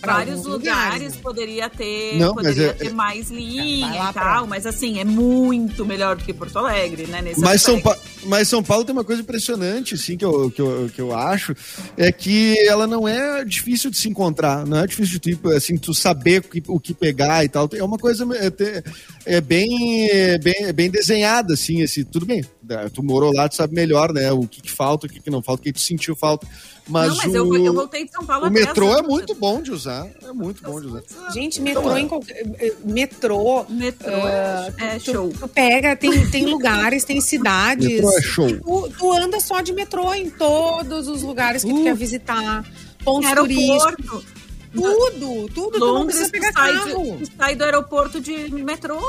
vários 0.01 0.45
lugares, 0.45 0.93
lugares, 0.93 1.15
né? 1.15 1.19
poderia 1.21 1.69
ter, 1.69 2.17
Não, 2.17 2.33
mas 2.35 2.47
poderia 2.47 2.67
é- 2.69 2.73
ter 2.73 2.93
mais 2.93 3.29
linha 3.31 3.87
e 4.09 4.13
tal, 4.13 4.13
pra- 4.13 4.45
mas 4.47 4.65
assim, 4.65 4.99
é 4.99 5.05
muito 5.05 5.85
melhor 5.85 6.15
do 6.15 6.23
que 6.23 6.33
Porto 6.33 6.57
Alegre, 6.59 7.07
né? 7.07 7.21
Nesse 7.21 7.41
Mas 7.41 7.61
São, 7.61 7.79
pa... 7.81 7.97
Mas 8.25 8.47
São 8.47 8.61
Paulo 8.63 8.83
tem 8.83 8.93
uma 8.93 9.03
coisa 9.03 9.21
impressionante, 9.21 9.95
assim, 9.95 10.17
que 10.17 10.25
eu, 10.25 10.51
que, 10.51 10.61
eu, 10.61 10.89
que 10.93 11.01
eu 11.01 11.15
acho, 11.15 11.55
é 11.97 12.11
que 12.11 12.55
ela 12.67 12.85
não 12.85 13.07
é 13.07 13.43
difícil 13.45 13.89
de 13.89 13.97
se 13.97 14.09
encontrar, 14.09 14.65
não 14.65 14.77
é 14.77 14.87
difícil 14.87 15.13
de 15.19 15.31
tipo, 15.31 15.49
assim, 15.49 15.77
tu 15.77 15.93
saber 15.93 16.39
o 16.39 16.43
que, 16.43 16.63
o 16.67 16.79
que 16.79 16.93
pegar 16.93 17.43
e 17.43 17.49
tal. 17.49 17.69
É 17.73 17.83
uma 17.83 17.97
coisa 17.97 18.27
é, 18.35 18.49
te- 18.49 18.83
é 19.27 19.41
bem, 19.41 20.09
é 20.09 20.37
bem, 20.37 20.55
é 20.59 20.73
bem 20.73 20.89
desenhada, 20.89 21.53
assim, 21.53 21.83
assim, 21.83 22.03
tudo 22.03 22.25
bem. 22.25 22.43
né, 22.63 22.89
Tu 22.93 23.03
morou 23.03 23.33
lá, 23.33 23.47
tu 23.49 23.55
sabe 23.55 23.73
melhor, 23.75 24.13
né? 24.13 24.31
O 24.31 24.47
que, 24.47 24.61
que 24.61 24.71
falta, 24.71 25.05
o 25.07 25.09
que, 25.09 25.19
que 25.19 25.29
não 25.29 25.41
falta, 25.41 25.61
o 25.61 25.63
que 25.63 25.73
tu 25.73 25.79
sentiu 25.79 26.15
falta. 26.15 26.47
Mas, 26.89 27.09
Não, 27.09 27.17
mas 27.17 27.25
o, 27.33 27.35
eu, 27.35 27.65
eu 27.65 27.73
voltei 27.73 28.05
de 28.05 28.11
São 28.11 28.25
Paulo 28.25 28.45
o 28.45 28.47
há 28.47 28.49
10 28.49 28.65
metrô 28.67 28.87
é 28.87 28.99
anos. 28.99 29.07
muito 29.09 29.35
bom 29.35 29.61
de 29.61 29.71
usar. 29.71 30.07
É 30.23 30.31
muito 30.31 30.63
bom 30.63 30.79
de 30.79 30.87
usar. 30.87 31.01
Gente, 31.33 31.59
metrô 31.61 31.97
em 31.97 32.07
qualquer. 32.07 32.45
eh, 32.59 32.73
Metrô. 32.85 33.65
Metrô 33.69 34.13
ah, 34.23 34.69
é 34.77 34.97
tu, 34.97 35.11
show. 35.11 35.33
Tu 35.37 35.47
pega, 35.49 35.95
tem, 35.97 36.29
tem 36.29 36.45
lugares, 36.45 37.03
tem 37.03 37.19
cidades. 37.21 37.85
Metrô 37.89 38.17
é 38.17 38.21
show. 38.21 38.47
Tu, 38.47 38.89
tu 38.97 39.11
anda 39.11 39.39
só 39.41 39.59
de 39.59 39.73
metrô 39.73 40.13
em 40.13 40.29
todos 40.29 41.09
os 41.09 41.23
lugares 41.23 41.61
que 41.63 41.73
tu 41.73 41.83
quer 41.83 41.95
visitar. 41.95 42.63
Pontos 43.03 43.31
turísticos. 43.31 44.25
Tudo, 44.73 45.49
tudo. 45.53 45.79
Londres, 45.79 46.31
tu 46.31 46.41
sai, 46.41 46.73
carro. 46.73 47.17
de, 47.17 47.25
sai 47.37 47.55
do 47.55 47.63
aeroporto 47.63 48.19
de 48.19 48.49
metrô, 48.51 48.99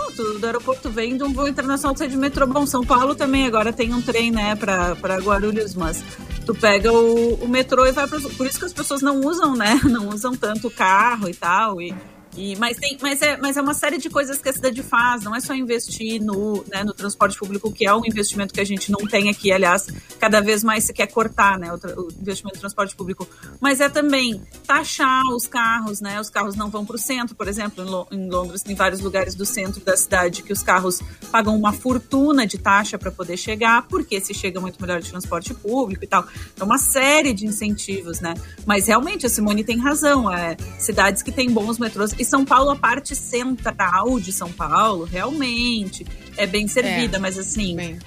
do 0.41 0.47
aeroporto 0.47 0.89
vem 0.91 1.17
de 1.17 1.25
um 1.25 1.33
voo 1.33 1.49
internacional, 1.49 1.97
sai 1.97 2.09
de 2.09 2.17
metrô. 2.17 2.47
Bom, 2.47 2.67
São 2.67 2.85
Paulo 2.85 3.15
também 3.15 3.47
agora 3.47 3.73
tem 3.73 3.93
um 3.93 4.01
trem, 4.01 4.31
né, 4.31 4.55
pra, 4.55 4.97
pra 4.97 5.19
Guarulhos, 5.19 5.75
mas 5.75 6.03
tu 6.47 6.55
pega 6.55 6.93
o, 6.93 7.35
o 7.35 7.49
metrô 7.49 7.87
e 7.87 7.93
vai 7.93 8.07
pra... 8.07 8.21
Por 8.21 8.47
isso 8.47 8.59
que 8.59 8.65
as 8.65 8.73
pessoas 8.73 9.03
não 9.03 9.21
usam, 9.21 9.57
né, 9.57 9.81
não 9.85 10.09
usam 10.09 10.35
tanto 10.35 10.69
o 10.69 10.71
carro 10.71 11.29
e 11.29 11.35
tal, 11.35 11.81
e... 11.81 11.95
E, 12.37 12.55
mas, 12.57 12.77
tem, 12.77 12.97
mas, 13.01 13.21
é, 13.23 13.37
mas 13.37 13.57
é 13.57 13.63
uma 13.63 13.75
série 13.75 13.99
de 13.99 14.09
coisas 14.09 14.39
que 14.39 14.49
a 14.49 14.53
cidade 14.53 14.83
faz, 14.83 15.25
não 15.25 15.35
é 15.35 15.41
só 15.41 15.55
investir 15.55 16.23
no, 16.23 16.65
né, 16.69 16.85
no 16.85 16.93
transporte 16.93 17.37
público, 17.37 17.73
que 17.73 17.87
é 17.87 17.95
um 17.95 18.03
investimento 18.07 18.55
que 18.55 18.61
a 18.61 18.65
gente 18.65 18.93
não 18.93 19.01
tem 19.07 19.29
aqui, 19.29 19.51
aliás, 19.51 19.89
cada 20.21 20.41
vez 20.41 20.63
mais 20.63 20.85
se 20.85 20.93
quer 20.93 21.09
cortar 21.09 21.59
né, 21.59 21.73
o, 21.73 21.77
o 22.03 22.09
investimento 22.21 22.57
no 22.57 22.61
transporte 22.61 22.95
público, 22.95 23.27
mas 23.61 23.81
é 23.81 23.89
também 23.89 24.41
taxar 24.67 25.25
os 25.35 25.47
carros, 25.47 26.01
né? 26.01 26.21
Os 26.21 26.31
carros 26.31 26.55
não 26.55 26.71
vão 26.71 26.85
para 26.85 26.97
o 26.97 26.99
centro, 26.99 27.35
por 27.35 27.49
exemplo, 27.49 27.83
em, 27.83 27.89
Lo- 27.89 28.07
em 28.11 28.31
Londres 28.31 28.63
tem 28.63 28.77
vários 28.77 29.01
lugares 29.01 29.35
do 29.35 29.45
centro 29.45 29.81
da 29.81 29.97
cidade 29.97 30.43
que 30.43 30.53
os 30.53 30.63
carros 30.63 31.01
pagam 31.33 31.57
uma 31.57 31.73
fortuna 31.73 32.47
de 32.47 32.59
taxa 32.59 32.99
para 32.99 33.11
poder 33.11 33.37
chegar, 33.37 33.87
porque 33.89 34.21
se 34.21 34.33
chega 34.33 34.61
muito 34.61 34.81
melhor 34.81 35.01
de 35.01 35.11
transporte 35.11 35.53
público 35.55 36.05
e 36.05 36.07
tal. 36.07 36.25
Então, 36.55 36.67
uma 36.67 36.79
série 36.79 37.33
de 37.33 37.47
incentivos, 37.47 38.21
né? 38.21 38.35
Mas 38.67 38.87
realmente 38.87 39.27
a 39.27 39.29
Simone 39.29 39.65
tem 39.65 39.79
razão, 39.79 40.33
é 40.33 40.57
cidades 40.79 41.23
que 41.23 41.33
têm 41.33 41.51
bons 41.51 41.79
metrôs 41.79 42.13
e 42.19 42.25
São 42.29 42.45
Paulo, 42.45 42.71
a 42.71 42.77
parte 42.77 43.15
central 43.17 44.21
de 44.21 44.31
São 44.33 44.51
Paulo, 44.53 45.05
realmente 45.05 46.07
é 46.37 46.47
bem 46.47 46.69
servida, 46.69 47.19
mas 47.19 47.39
assim. 47.39 47.75
Bem, 47.77 47.99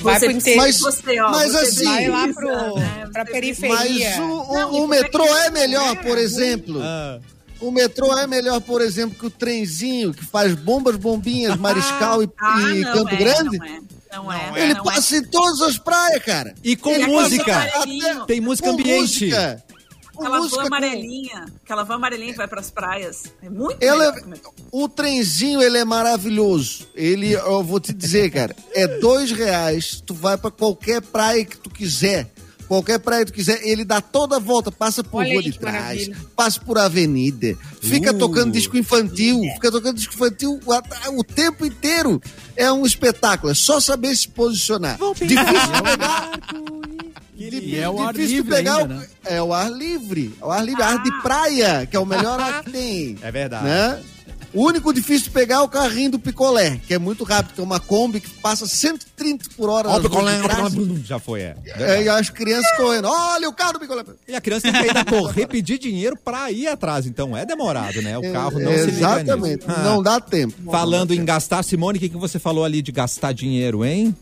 Vai 0.00 0.16
Você, 0.20 0.26
pro 0.26 0.36
interior. 0.36 0.62
Mas- 0.62 0.78
você, 0.78 1.20
ó, 1.20 1.30
mas 1.32 1.52
você 1.52 1.58
assim- 1.66 1.84
Vai 1.84 2.08
lá 2.08 2.28
pro, 2.28 2.74
né, 2.78 3.08
pra 3.12 3.24
periferia. 3.24 4.10
Mas 4.10 4.18
o, 4.20 4.22
o- 4.22 4.54
Não, 4.54 4.72
o 4.74 4.84
é 4.84 4.86
metrô 4.86 5.24
que- 5.24 5.30
é 5.30 5.50
melhor, 5.50 5.92
É, 5.92 5.94
por 5.96 6.16
é 6.18 6.20
exemplo. 6.20 6.80
Ah, 6.80 7.18
O 7.60 7.72
metrô 7.72 8.16
é 8.16 8.24
melhor, 8.24 8.60
por 8.60 8.80
exemplo, 8.80 9.18
que 9.18 9.26
o 9.26 9.30
trenzinho 9.30 10.14
que 10.14 10.24
faz 10.24 10.54
bombas, 10.54 10.94
bombinhas, 10.94 11.56
Mariscal 11.56 12.22
e, 12.22 12.28
Ah, 12.40 12.60
e 12.70 12.80
não 12.82 12.92
Campo 12.92 13.08
é, 13.12 13.16
Grande. 13.16 13.58
Não 13.58 13.64
é, 13.64 13.80
não 14.12 14.32
é. 14.32 14.46
Não 14.50 14.56
Ele 14.56 14.74
não 14.74 14.84
passa 14.84 15.16
em 15.16 15.24
todas 15.24 15.60
as 15.62 15.76
praias, 15.76 16.22
cara. 16.22 16.54
E 16.62 16.76
com 16.76 16.90
Ele 16.90 17.08
música. 17.08 17.66
Tem 18.28 18.40
música 18.40 18.70
ambiente. 18.70 19.24
música. 19.24 19.64
Com 20.18 20.24
Aquela 20.24 20.36
van 20.38 20.42
música, 20.42 20.60
com- 20.62 20.66
amarelinha, 20.66 21.46
aquela 21.64 21.84
van 21.84 21.94
amarelinha 21.94 22.32
que 22.32 22.38
vai 22.38 22.48
pras 22.48 22.70
praias. 22.72 23.22
É 23.40 23.48
muito 23.48 23.76
Ele 23.80 23.92
melhor 23.96 24.14
é- 24.18 24.40
o 24.72 24.88
trenzinho, 24.88 25.62
ele 25.62 25.78
é 25.78 25.84
maravilhoso. 25.84 26.88
Ele, 26.94 27.32
eu 27.34 27.62
vou 27.62 27.78
te 27.78 27.92
dizer, 27.92 28.28
cara, 28.32 28.54
é 28.74 28.98
dois 28.98 29.30
reais, 29.30 30.02
tu 30.04 30.12
vai 30.14 30.36
pra 30.36 30.50
qualquer 30.50 31.00
praia 31.00 31.44
que 31.44 31.56
tu 31.56 31.70
quiser. 31.70 32.28
Qualquer 32.66 32.98
praia 32.98 33.24
que 33.24 33.30
tu 33.30 33.34
quiser, 33.36 33.66
ele 33.66 33.82
dá 33.84 34.00
toda 34.00 34.36
a 34.36 34.38
volta, 34.40 34.70
passa 34.72 35.02
por 35.04 35.18
Olha 35.20 35.30
rua 35.30 35.40
aí 35.40 35.50
de 35.50 35.58
trás, 35.58 36.08
maravilha. 36.08 36.16
passa 36.36 36.60
por 36.60 36.76
avenida, 36.78 37.56
fica 37.80 38.10
Uh. 38.12 38.18
tocando 38.18 38.52
disco 38.52 38.76
infantil, 38.76 39.40
fica 39.54 39.70
tocando 39.70 39.94
disco 39.96 40.12
infantil 40.14 40.60
o, 40.66 41.18
o 41.20 41.24
tempo 41.24 41.64
inteiro. 41.64 42.20
É 42.56 42.70
um 42.72 42.84
espetáculo, 42.84 43.52
é 43.52 43.54
só 43.54 43.78
saber 43.80 44.14
se 44.16 44.28
posicionar. 44.28 44.98
Difícil 45.14 45.82
pegar. 45.84 46.30
E 47.38 47.76
é 47.78 47.88
o 47.88 48.00
ar 48.00 48.12
difícil 48.12 48.28
de 48.28 48.42
livre 48.42 48.54
pegar. 48.56 48.76
ainda, 48.78 48.94
o- 48.94 48.98
né? 48.98 49.06
É 49.24 49.42
o 49.42 49.52
ar 49.54 49.70
livre. 49.70 50.34
É 50.40 50.44
o 50.44 50.50
ar 50.50 50.64
livre, 50.64 50.82
ar 50.82 51.02
de 51.02 51.22
praia, 51.22 51.86
que 51.86 51.96
é 51.96 52.00
o 52.00 52.06
melhor 52.06 52.40
ar 52.40 52.64
que 52.64 52.70
tem. 52.72 53.16
É 53.22 53.30
verdade. 53.30 53.64
Né? 53.64 54.00
O 54.54 54.64
único 54.64 54.94
difícil 54.94 55.24
de 55.24 55.30
pegar 55.30 55.56
é 55.56 55.60
o 55.60 55.68
carrinho 55.68 56.12
do 56.12 56.18
picolé, 56.18 56.80
que 56.86 56.94
é 56.94 56.98
muito 56.98 57.22
rápido, 57.22 57.54
que 57.54 57.60
é 57.60 57.62
uma 57.62 57.78
Kombi 57.78 58.18
que 58.18 58.30
passa 58.30 58.66
130 58.66 59.44
por 59.54 59.68
hora. 59.68 59.88
Ó, 59.88 59.92
ruas 59.92 60.02
picolé, 60.04 60.40
já 61.04 61.18
foi, 61.18 61.42
é. 61.42 61.56
É, 61.66 62.02
e 62.04 62.08
as 62.08 62.30
crianças 62.30 62.70
correndo. 62.74 63.08
Olha 63.08 63.46
o 63.46 63.52
carro 63.52 63.74
do 63.74 63.80
picolé. 63.80 64.02
E 64.26 64.34
a 64.34 64.40
criança 64.40 64.62
tem 64.62 64.72
que 64.72 64.88
ainda 64.88 65.04
correr, 65.04 65.46
pedir 65.46 65.78
dinheiro 65.78 66.16
pra 66.16 66.50
ir 66.50 66.66
atrás. 66.66 67.04
Então 67.06 67.36
é 67.36 67.44
demorado, 67.44 68.00
né? 68.00 68.16
O 68.16 68.32
carro 68.32 68.58
não 68.58 68.72
se 68.72 68.86
liga 68.86 68.96
Exatamente. 68.96 69.66
nisso. 69.68 69.78
Ah, 69.80 69.82
Não 69.84 70.02
dá 70.02 70.18
tempo. 70.18 70.54
Falando 70.72 71.12
em 71.12 71.22
gastar, 71.26 71.62
Simone, 71.62 71.98
o 71.98 72.00
que, 72.00 72.08
que 72.08 72.16
você 72.16 72.38
falou 72.38 72.64
ali 72.64 72.80
de 72.80 72.90
gastar 72.90 73.32
dinheiro, 73.32 73.84
hein? 73.84 74.16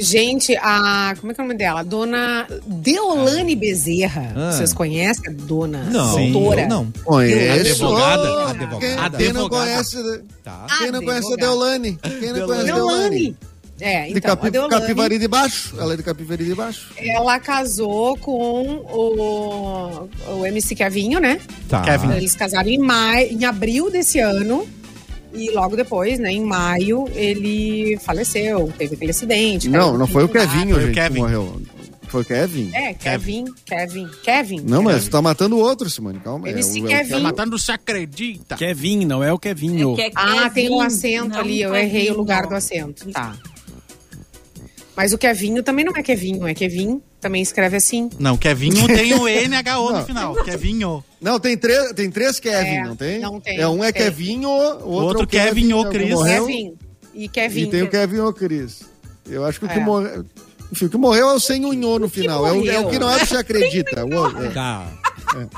Gente, 0.00 0.56
a. 0.56 1.14
Como 1.20 1.32
é 1.32 1.34
que 1.34 1.40
é 1.40 1.44
o 1.44 1.46
nome 1.46 1.58
dela? 1.58 1.82
Dona 1.82 2.46
Deolane 2.66 3.56
Bezerra. 3.56 4.32
Ah. 4.36 4.52
Vocês 4.52 4.72
conhecem 4.72 5.30
a 5.30 5.32
dona 5.32 5.82
Não, 5.90 6.14
doutora? 6.32 6.60
eu 6.62 6.68
não. 6.68 6.92
Conheço. 7.04 7.84
Advogada? 7.84 8.50
Advogada. 8.50 8.78
Quem, 8.78 8.88
quem 9.26 9.32
não 9.32 9.44
Advogada. 9.46 9.48
conhece, 9.72 10.22
Tá. 10.44 10.66
quem 10.78 10.90
não 10.92 11.02
conhece 11.04 11.32
a. 11.32 11.36
Deolane? 11.36 11.98
Quem 12.20 12.32
não 12.32 12.46
conhece 12.46 12.70
a 12.70 12.74
Deolane. 12.74 13.08
Deolane? 13.10 13.36
É, 13.80 14.06
De 14.06 14.18
então, 14.18 14.32
a 14.32 14.36
Capi, 14.36 14.50
Deolane, 14.50 14.80
Capivari 14.80 15.18
de 15.20 15.28
Baixo. 15.28 15.74
Ela 15.78 15.94
é 15.94 15.96
de 15.96 16.02
Capivari 16.02 16.44
de 16.44 16.54
Baixo. 16.54 16.88
ela 16.96 17.38
casou 17.38 18.16
com 18.16 18.64
o, 18.92 20.08
o 20.40 20.46
MC 20.46 20.74
Kevinho, 20.74 21.20
né? 21.20 21.40
Tá. 21.68 21.82
Kevin. 21.82 22.10
Eles 22.12 22.34
casaram 22.34 22.68
em, 22.68 22.78
maio, 22.78 23.30
em 23.32 23.44
abril 23.44 23.88
desse 23.88 24.18
ano. 24.18 24.66
E 25.32 25.50
logo 25.50 25.76
depois, 25.76 26.18
né, 26.18 26.30
em 26.32 26.42
maio, 26.44 27.06
ele 27.14 27.98
faleceu, 28.00 28.72
teve 28.78 28.94
aquele 28.94 29.10
acidente. 29.10 29.68
Não, 29.68 29.96
não 29.98 30.06
foi 30.06 30.24
o. 30.24 30.28
Kevinho, 30.28 30.74
Foi 30.74 30.84
o 30.84 30.86
gente, 30.86 30.94
que 30.94 31.00
Kevin. 31.00 31.20
morreu. 31.20 31.62
Foi 32.08 32.22
o 32.22 32.24
Kevin? 32.24 32.70
É, 32.72 32.94
Kevin, 32.94 33.44
Kevin, 33.66 34.08
Kevin. 34.22 34.60
Não, 34.64 34.82
mas 34.82 35.04
tu 35.04 35.10
tá 35.10 35.20
matando 35.20 35.56
o 35.56 35.60
outro, 35.60 35.90
Simone. 35.90 36.18
Calma. 36.20 36.48
MC 36.48 36.78
é 36.78 36.82
o- 36.82 36.84
é 36.84 36.86
o 36.86 36.88
Kevin. 36.96 37.10
Tá 37.10 37.18
matando 37.20 37.58
se 37.58 37.70
acredita. 37.70 38.56
Kevin, 38.56 39.04
não 39.04 39.22
é 39.22 39.30
o 39.30 39.38
Kevinho. 39.38 39.92
É 39.92 39.96
que 39.96 40.02
é 40.02 40.10
Ah, 40.14 40.48
tem 40.48 40.68
um 40.70 40.78
Kevin, 40.78 40.86
acento 40.86 41.28
não 41.28 41.40
ali, 41.40 41.60
eu 41.60 41.74
errei 41.76 42.10
o 42.10 42.16
lugar 42.16 42.46
do 42.46 42.54
acento. 42.54 43.10
Tá. 43.10 43.36
Mas 44.98 45.12
o 45.12 45.18
Kevinho 45.18 45.62
também 45.62 45.84
não 45.84 45.92
é 45.94 46.02
Kevinho, 46.02 46.44
é 46.44 46.52
Kevin, 46.52 47.00
também 47.20 47.40
escreve 47.40 47.76
assim. 47.76 48.10
Não, 48.18 48.36
Kevinho 48.36 48.84
tem 48.88 49.14
o 49.14 49.28
NHO 49.28 49.92
no 49.92 50.04
final. 50.04 50.34
Kevinho. 50.42 51.04
Não, 51.20 51.38
tem, 51.38 51.56
três 51.56 51.92
tem 51.92 52.10
três 52.10 52.40
Kevin, 52.40 52.68
É, 52.78 52.82
não 52.82 52.96
tem? 52.96 53.20
não 53.20 53.40
tem, 53.40 53.58
É, 53.60 53.68
um 53.68 53.84
é 53.84 53.92
tem. 53.92 54.02
Kevinho, 54.02 54.48
o 54.48 54.52
outro, 54.52 54.88
outro 54.90 55.20
é 55.20 55.24
o 55.24 55.26
Kevin, 55.28 55.68
Kevin, 55.68 55.72
o 55.74 55.84
que 55.84 55.90
Cris. 55.98 56.10
morreu, 56.10 56.46
Kevin. 56.46 56.74
E 57.14 57.28
Kevin. 57.28 57.60
E 57.60 57.66
tem 57.70 57.82
o 57.82 57.84
que- 57.86 57.96
Kevin 57.96 58.18
ou 58.18 58.32
Cris. 58.32 58.82
Eu 59.24 59.44
acho 59.44 59.60
que 59.60 59.66
o 59.66 59.68
que 59.68 59.78
É. 59.78 59.80
morreu... 59.84 60.24
Enfim, 60.72 60.86
o 60.86 60.90
que 60.90 60.96
morreu 60.98 61.28
é 61.28 61.34
o 61.34 61.38
sem 61.38 61.64
unhô 61.64 61.96
no 62.00 62.08
final. 62.08 62.44
É 62.44 62.50
o, 62.50 62.68
é 62.68 62.80
o 62.80 62.90
que 62.90 62.98
não 62.98 63.08
é 63.08 63.20
que 63.20 63.26
você 63.26 63.36
acredita. 63.36 64.04
O- 64.04 64.26
é. 64.44 65.48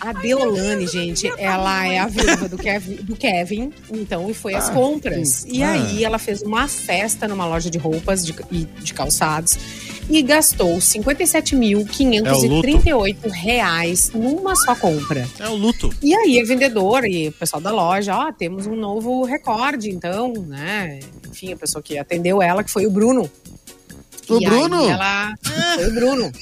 A 0.00 0.12
Deolane, 0.14 0.86
gente, 0.86 1.30
ela 1.36 1.86
é 1.86 1.98
a 1.98 2.06
viúva 2.06 2.48
do 2.48 2.56
Kevin, 2.56 2.94
do 2.96 3.14
Kevin, 3.16 3.70
então, 3.92 4.30
e 4.30 4.34
foi 4.34 4.54
às 4.54 4.70
compras. 4.70 5.44
E 5.46 5.62
Ah. 5.62 5.72
aí 5.72 6.02
ela 6.04 6.18
fez 6.18 6.40
uma 6.42 6.66
festa 6.66 7.28
numa 7.28 7.46
loja 7.46 7.68
de 7.68 7.76
roupas 7.78 8.24
de, 8.24 8.34
e 8.50 8.64
de 8.64 8.94
calçados 8.94 9.58
e 10.08 10.22
gastou 10.22 10.80
57.538 10.80 13.28
reais 13.30 14.10
numa 14.14 14.56
só 14.56 14.74
compra. 14.74 15.28
É 15.38 15.48
o 15.48 15.54
luto. 15.54 15.92
E 16.02 16.14
aí 16.14 16.40
a 16.40 16.44
vendedora 16.44 17.06
e 17.06 17.28
o 17.28 17.32
pessoal 17.32 17.60
da 17.60 17.70
loja, 17.70 18.16
ó, 18.16 18.32
temos 18.32 18.66
um 18.66 18.74
novo 18.74 19.22
recorde, 19.24 19.90
então, 19.90 20.32
né? 20.32 21.00
Enfim, 21.30 21.52
a 21.52 21.56
pessoa 21.56 21.82
que 21.82 21.98
atendeu 21.98 22.40
ela, 22.42 22.64
que 22.64 22.70
foi 22.70 22.86
o 22.86 22.90
Bruno. 22.90 23.30
O 24.30 24.40
E 24.40 24.44
Bruno? 24.44 24.80
Aí 24.84 24.88
ela... 24.90 25.34
Foi 25.76 25.88
o 25.88 25.94
Bruno. 25.94 26.32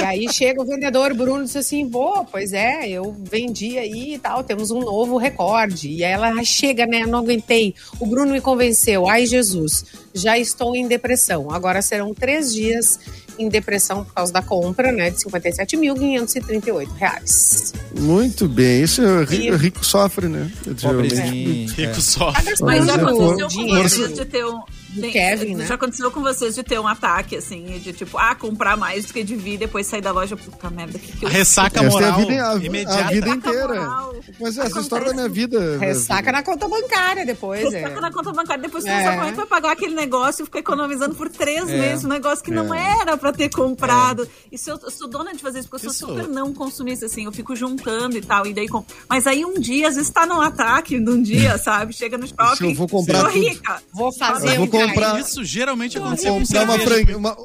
E 0.00 0.04
aí 0.04 0.32
chega 0.32 0.60
o 0.60 0.64
vendedor, 0.66 1.12
o 1.12 1.14
Bruno 1.14 1.44
disse 1.44 1.58
assim, 1.58 1.88
pô, 1.88 2.24
pois 2.24 2.52
é, 2.52 2.88
eu 2.88 3.16
vendi 3.30 3.78
aí 3.78 4.14
e 4.14 4.18
tal, 4.18 4.44
temos 4.44 4.70
um 4.70 4.80
novo 4.80 5.16
recorde. 5.16 5.88
E 5.88 6.04
aí 6.04 6.12
ela 6.12 6.28
"Ai, 6.28 6.44
chega, 6.44 6.84
né, 6.86 7.06
não 7.06 7.20
aguentei. 7.20 7.74
O 7.98 8.04
Bruno 8.06 8.32
me 8.32 8.40
convenceu, 8.40 9.08
ai 9.08 9.24
Jesus, 9.24 9.84
já 10.14 10.36
estou 10.38 10.76
em 10.76 10.86
depressão. 10.86 11.50
Agora 11.50 11.80
serão 11.80 12.12
três 12.12 12.52
dias 12.52 13.00
em 13.38 13.48
depressão 13.48 14.04
por 14.04 14.12
causa 14.12 14.30
da 14.30 14.42
compra, 14.42 14.92
né, 14.92 15.08
de 15.08 15.16
57.538 15.24 16.88
reais. 16.96 17.72
Muito 17.98 18.46
bem. 18.48 18.82
Isso 18.82 19.00
é 19.02 19.24
ri- 19.24 19.48
E- 19.48 19.56
rico 19.56 19.84
sofre, 19.84 20.28
né? 20.28 20.50
Pobrezinho. 20.82 21.70
Rico 21.72 22.00
só. 22.00 22.32
Mas 22.32 22.58
já 22.58 22.66
Mas 22.66 22.88
aconteceu 22.90 23.34
o 23.34 23.40
com 23.40 23.46
dinheiro 23.48 23.88
vocês 23.88 24.14
de 24.14 24.24
ter 24.26 24.44
um. 24.44 24.60
Do 24.92 25.00
tem- 25.00 25.12
Kevin, 25.12 25.54
né? 25.56 25.66
Já 25.66 25.74
aconteceu 25.74 26.10
com 26.10 26.20
vocês 26.20 26.54
de 26.54 26.62
ter 26.62 26.78
um 26.78 26.86
ataque, 26.86 27.36
assim, 27.36 27.64
de 27.82 27.92
tipo, 27.92 28.18
ah, 28.18 28.34
comprar 28.34 28.76
mais 28.76 29.04
do 29.06 29.12
que 29.12 29.24
devia 29.24 29.54
e 29.54 29.58
depois 29.58 29.86
sair 29.86 30.00
da 30.00 30.12
loja. 30.12 30.36
Puta 30.36 30.70
merda, 30.70 30.98
que 30.98 31.16
que 31.16 31.24
eu 31.24 31.28
ressaca 31.28 31.78
Essa 31.80 31.84
é 31.84 31.88
a 31.88 31.90
moral 31.90 32.18
vida, 32.26 32.48
a, 32.50 32.54
imediata. 32.56 33.04
a 33.04 33.08
vida 33.08 33.28
inteira. 33.30 33.68
moral. 33.68 34.14
Mas 34.40 34.58
essa 34.58 34.80
história 34.80 35.06
da 35.06 35.14
minha 35.14 35.28
vida. 35.28 35.78
Ressaca 35.78 36.30
na 36.32 36.42
conta 36.42 36.68
bancária 36.68 37.24
depois, 37.26 37.72
é. 37.72 37.80
Ressaca 37.80 38.00
na 38.00 38.12
conta 38.12 38.32
bancária, 38.32 38.62
depois 38.62 38.84
você 38.84 38.90
É. 38.90 39.10
como 39.12 39.24
é 39.24 39.30
que 39.30 39.36
vai 39.36 39.46
pagar 39.46 39.72
aquele 39.72 39.94
negócio 39.94 40.42
e 40.42 40.46
fica 40.46 40.58
economizando 40.58 41.14
por 41.14 41.28
três 41.28 41.68
É. 41.68 41.78
meses, 41.78 42.04
um 42.04 42.08
negócio 42.08 42.44
que 42.44 42.50
não 42.50 42.72
era 42.74 43.16
pra 43.16 43.32
ter 43.32 43.48
comprado. 43.50 44.28
Isso 44.50 44.70
eu, 44.70 44.78
eu 44.82 44.90
sou 44.90 45.08
dona 45.08 45.32
de 45.34 45.40
fazer 45.40 45.60
isso, 45.60 45.68
porque 45.68 45.86
eu 45.86 45.92
sou 45.92 46.08
super 46.08 46.28
não 46.28 46.52
consumista, 46.52 47.06
assim, 47.06 47.24
eu 47.24 47.32
fico 47.32 47.54
juntando 47.56 48.16
e 48.16 48.20
tal, 48.20 48.46
e 48.46 48.52
daí 48.54 48.68
com... 48.68 48.84
Mas 49.08 49.26
aí 49.26 49.44
um 49.44 49.54
dia, 49.54 49.88
às 49.88 49.96
vezes 49.96 50.10
tá 50.10 50.26
num 50.26 50.40
ataque 50.40 50.98
num 50.98 51.22
dia, 51.22 51.56
sabe? 51.58 51.92
Chega 51.92 52.18
no 52.18 52.26
shopping. 52.26 52.70
eu 52.70 52.74
vou 52.74 52.88
comprar 52.88 53.20
sou 53.20 53.30
rica. 53.30 53.82
Vou 53.92 54.12
fazer 54.12 54.48
Eu 54.56 54.56
vou 54.56 54.66
um. 54.66 54.70
Comprar- 54.88 55.20
Isso 55.20 55.44
geralmente 55.44 55.98
Vou 55.98 56.06
aconteceu 56.08 56.32
com 56.34 56.40
comprar 56.42 56.64
uma 56.64 56.78
franquia. 56.78 57.16
Uma... 57.18 57.36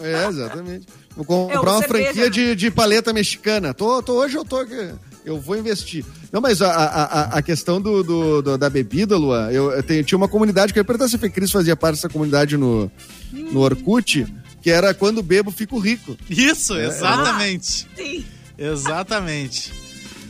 É, 0.00 0.26
exatamente. 0.28 0.86
Vou 1.16 1.24
comprar 1.24 1.56
Eu, 1.56 1.62
uma 1.62 1.82
franquia 1.82 2.24
né? 2.24 2.30
de, 2.30 2.54
de 2.54 2.70
paleta 2.70 3.12
mexicana. 3.12 3.74
Tô, 3.74 4.00
tô, 4.02 4.14
hoje 4.20 4.36
eu 4.36 4.44
tô. 4.44 4.58
aqui. 4.58 4.92
Eu 5.24 5.38
vou 5.40 5.56
investir. 5.58 6.04
Não, 6.32 6.40
mas 6.40 6.62
a, 6.62 6.70
a, 6.72 7.22
a- 7.38 7.42
questão 7.42 7.80
do, 7.80 8.02
do- 8.02 8.40
do- 8.42 8.56
da 8.58 8.70
bebida, 8.70 9.16
Lua, 9.16 9.52
eu, 9.52 9.72
eu 9.72 9.82
tenho- 9.82 10.04
tinha 10.04 10.16
uma 10.16 10.28
comunidade, 10.28 10.72
que 10.72 10.78
eu 10.78 10.80
ia 10.80 10.84
perguntar 10.84 11.08
se 11.08 11.16
a 11.16 11.18
Fecris 11.18 11.50
fazia 11.50 11.74
parte 11.76 11.96
dessa 11.96 12.08
comunidade 12.08 12.56
no, 12.56 12.90
no 13.32 13.60
Orkut, 13.60 14.26
que 14.62 14.70
era 14.70 14.94
quando 14.94 15.22
bebo, 15.22 15.50
fico 15.50 15.78
rico. 15.78 16.16
Isso, 16.30 16.74
exatamente. 16.78 17.86
Sim. 17.96 18.24
Exatamente. 18.56 19.72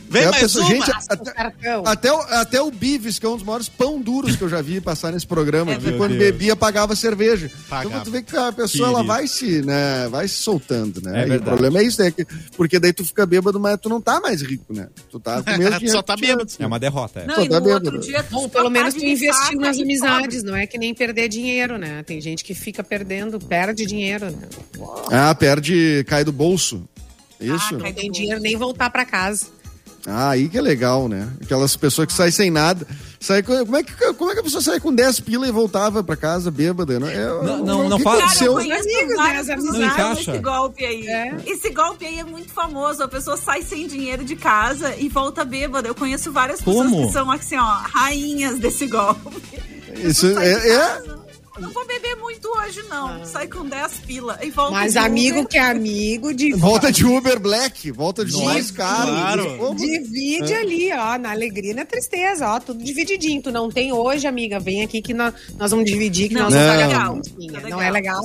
Vem 0.09 0.23
É, 0.23 0.25
a 0.25 0.29
mais 0.31 0.41
pessoa- 0.41 0.65
uma. 0.65 0.73
gente, 0.85 0.91
cartão. 1.35 1.83
Até 1.85 2.11
o, 2.11 2.19
até 2.19 2.61
o 2.61 2.71
Bives, 2.71 3.19
que 3.19 3.25
é 3.25 3.29
um 3.29 3.35
dos 3.35 3.43
maiores 3.45 3.69
pão 3.69 4.01
duros 4.01 4.35
que 4.35 4.41
eu 4.41 4.49
já 4.49 4.61
vi 4.61 4.81
passar 4.81 5.11
nesse 5.11 5.27
programa, 5.27 5.71
É 5.71 5.75
que 5.77 5.83
meu 5.87 5.97
quando 5.97 6.11
Deus. 6.17 6.23
bebia 6.23 6.55
pagava 6.55 6.95
cerveja. 6.95 7.51
Pagava. 7.69 7.87
Então 7.89 8.03
tu 8.05 8.11
vê 8.11 8.21
que 8.23 8.35
a 8.35 8.51
pessoa 8.51 8.89
ela 8.89 9.03
vai 9.03 9.27
se, 9.27 9.61
né, 9.61 10.07
vai 10.09 10.27
se 10.27 10.35
soltando, 10.37 10.99
né? 11.01 11.23
É 11.23 11.27
e 11.27 11.37
o 11.37 11.41
problema 11.41 11.79
é 11.79 11.83
isso, 11.83 12.01
né? 12.01 12.09
que- 12.11 12.25
Porque 12.57 12.79
daí 12.79 12.91
tu 12.91 13.05
fica 13.05 13.25
bêbado, 13.25 13.59
mas 13.59 13.77
tu 13.79 13.87
não 13.87 14.01
tá 14.01 14.19
mais 14.19 14.41
rico, 14.41 14.73
né? 14.73 14.87
Tu 15.11 15.19
tá 15.19 15.43
com 15.43 15.43
Tu 15.53 15.55
dinheiro 15.57 15.89
só 15.89 16.01
tá 16.01 16.15
bêbado. 16.15 16.49
É 16.57 16.65
uma 16.65 16.79
derrota. 16.79 17.19
É. 17.19 17.25
Não, 17.27 17.35
Só 17.35 17.41
e 17.43 17.49
tá 17.49 17.59
no 17.59 17.65
bêbado. 17.65 17.85
outro 17.85 18.01
dia... 18.01 18.23
tu 18.23 18.31
Bom, 18.31 18.49
pelo 18.49 18.69
menos 18.69 18.93
tu 18.95 19.05
investiu 19.05 19.59
nas 19.59 19.77
amizades, 19.79 20.43
não 20.43 20.55
é 20.55 20.65
que 20.65 20.77
nem 20.77 20.93
perder 20.93 21.27
dinheiro, 21.29 21.77
né? 21.77 22.01
Tem 22.03 22.19
gente 22.19 22.43
que 22.43 22.53
fica 22.55 22.83
perdendo, 22.83 23.39
perde 23.39 23.85
dinheiro, 23.85 24.25
né? 24.31 24.47
Ah, 25.11 25.35
perde, 25.35 26.03
cai 26.07 26.23
do 26.23 26.31
bolso. 26.31 26.83
Isso? 27.39 27.75
Ah, 27.75 27.79
cai 27.79 27.89
Não 27.89 27.93
tem 27.93 28.11
dinheiro 28.11 28.39
nem 28.41 28.55
voltar 28.57 28.89
pra 28.89 29.05
casa. 29.05 29.47
Ah, 30.07 30.29
aí 30.29 30.47
que 30.49 30.57
é 30.57 30.61
legal, 30.61 31.07
né? 31.09 31.27
Aquelas 31.43 31.75
pessoas 31.75 32.07
que 32.07 32.13
saem 32.13 32.31
sem 32.31 32.49
nada. 32.49 32.87
Sai 33.19 33.43
com- 33.43 33.57
como, 33.65 33.75
é 33.75 33.83
que, 33.83 33.93
como 34.13 34.31
é 34.31 34.33
que 34.33 34.39
a 34.39 34.43
pessoa 34.43 34.61
sai 34.61 34.79
com 34.79 34.93
10 34.95 35.19
pila 35.19 35.45
e 35.47 35.51
voltava 35.51 36.01
pra 36.03 36.15
casa 36.15 36.49
bêbada? 36.49 36.99
Né? 36.99 37.13
É, 37.13 37.25
Não, 37.27 37.65
não, 37.65 37.85
o 37.85 37.89
não 37.89 37.99
fala- 37.99 38.21
Cara, 38.25 38.45
eu 38.45 38.53
conheço 38.53 38.81
Amigos, 38.89 39.09
né? 39.09 39.15
vários 39.15 39.49
amizades. 39.49 39.63
Não 39.65 39.71
usaram 39.87 40.11
encaixa. 40.11 40.31
esse 40.31 40.39
golpe 40.41 40.85
aí. 40.85 41.07
É. 41.07 41.37
Esse 41.45 41.69
golpe 41.71 42.05
aí 42.05 42.19
é 42.19 42.23
muito 42.23 42.49
famoso. 42.51 43.03
A 43.03 43.07
pessoa 43.09 43.35
sai 43.35 43.61
sem 43.61 43.87
dinheiro 43.87 44.23
de 44.23 44.35
casa 44.37 44.95
e 44.95 45.09
volta 45.09 45.43
bêbada. 45.43 45.87
Eu 45.87 45.95
conheço 45.95 46.31
várias 46.31 46.59
pessoas 46.61 46.89
Como? 46.89 47.07
que 47.07 47.13
são, 47.13 47.29
assim, 47.29 47.57
ó, 47.57 47.63
rainhas 47.83 48.57
desse 48.57 48.87
golpe. 48.87 49.41
Isso 50.01 50.27
é, 50.39 50.51
é, 50.69 51.03
Não 51.59 51.69
vou 51.71 51.85
beber 51.85 52.15
muito 52.17 52.47
hoje, 52.57 52.81
não. 52.89 53.25
Sai 53.25 53.47
com 53.47 53.65
10 53.65 53.91
pila 54.05 54.39
e 54.41 54.49
volta 54.49 54.71
Mas 54.71 54.93
de 54.93 54.99
amigo 54.99 55.39
Uber. 55.39 55.47
que 55.49 55.57
é 55.57 55.61
amigo, 55.69 56.33
de 56.33 56.53
volta 56.53 56.91
de 56.91 57.05
Uber 57.05 57.39
Black, 57.39 57.91
volta 57.91 58.23
de 58.25 58.35
mais 58.43 58.71
caro. 58.71 59.11
claro. 59.11 59.75
Divide 59.75 60.53
ali, 60.53 60.91
ó, 60.93 61.17
na 61.17 61.31
alegria 61.31 61.71
e 61.71 61.75
na 61.75 61.85
tristeza, 61.85 62.47
ó, 62.47 62.59
tudo 62.59 62.83
divididinho. 62.83 63.41
Tu 63.41 63.51
não 63.51 63.69
tem 63.69 63.91
hoje, 63.91 64.25
amiga, 64.27 64.59
vem 64.59 64.83
aqui 64.83 65.01
que 65.01 65.13
nós, 65.13 65.33
nós 65.57 65.71
vamos 65.71 65.85
dividir, 65.85 66.29
que 66.29 66.33
Não, 66.35 66.43
nós 66.43 66.53
não 66.53 66.61
é 66.61 66.67
pagar 66.67 66.87
legal. 66.87 67.21
É 67.65 67.69
Não 67.69 67.81
é 67.81 67.91
legal? 67.91 68.21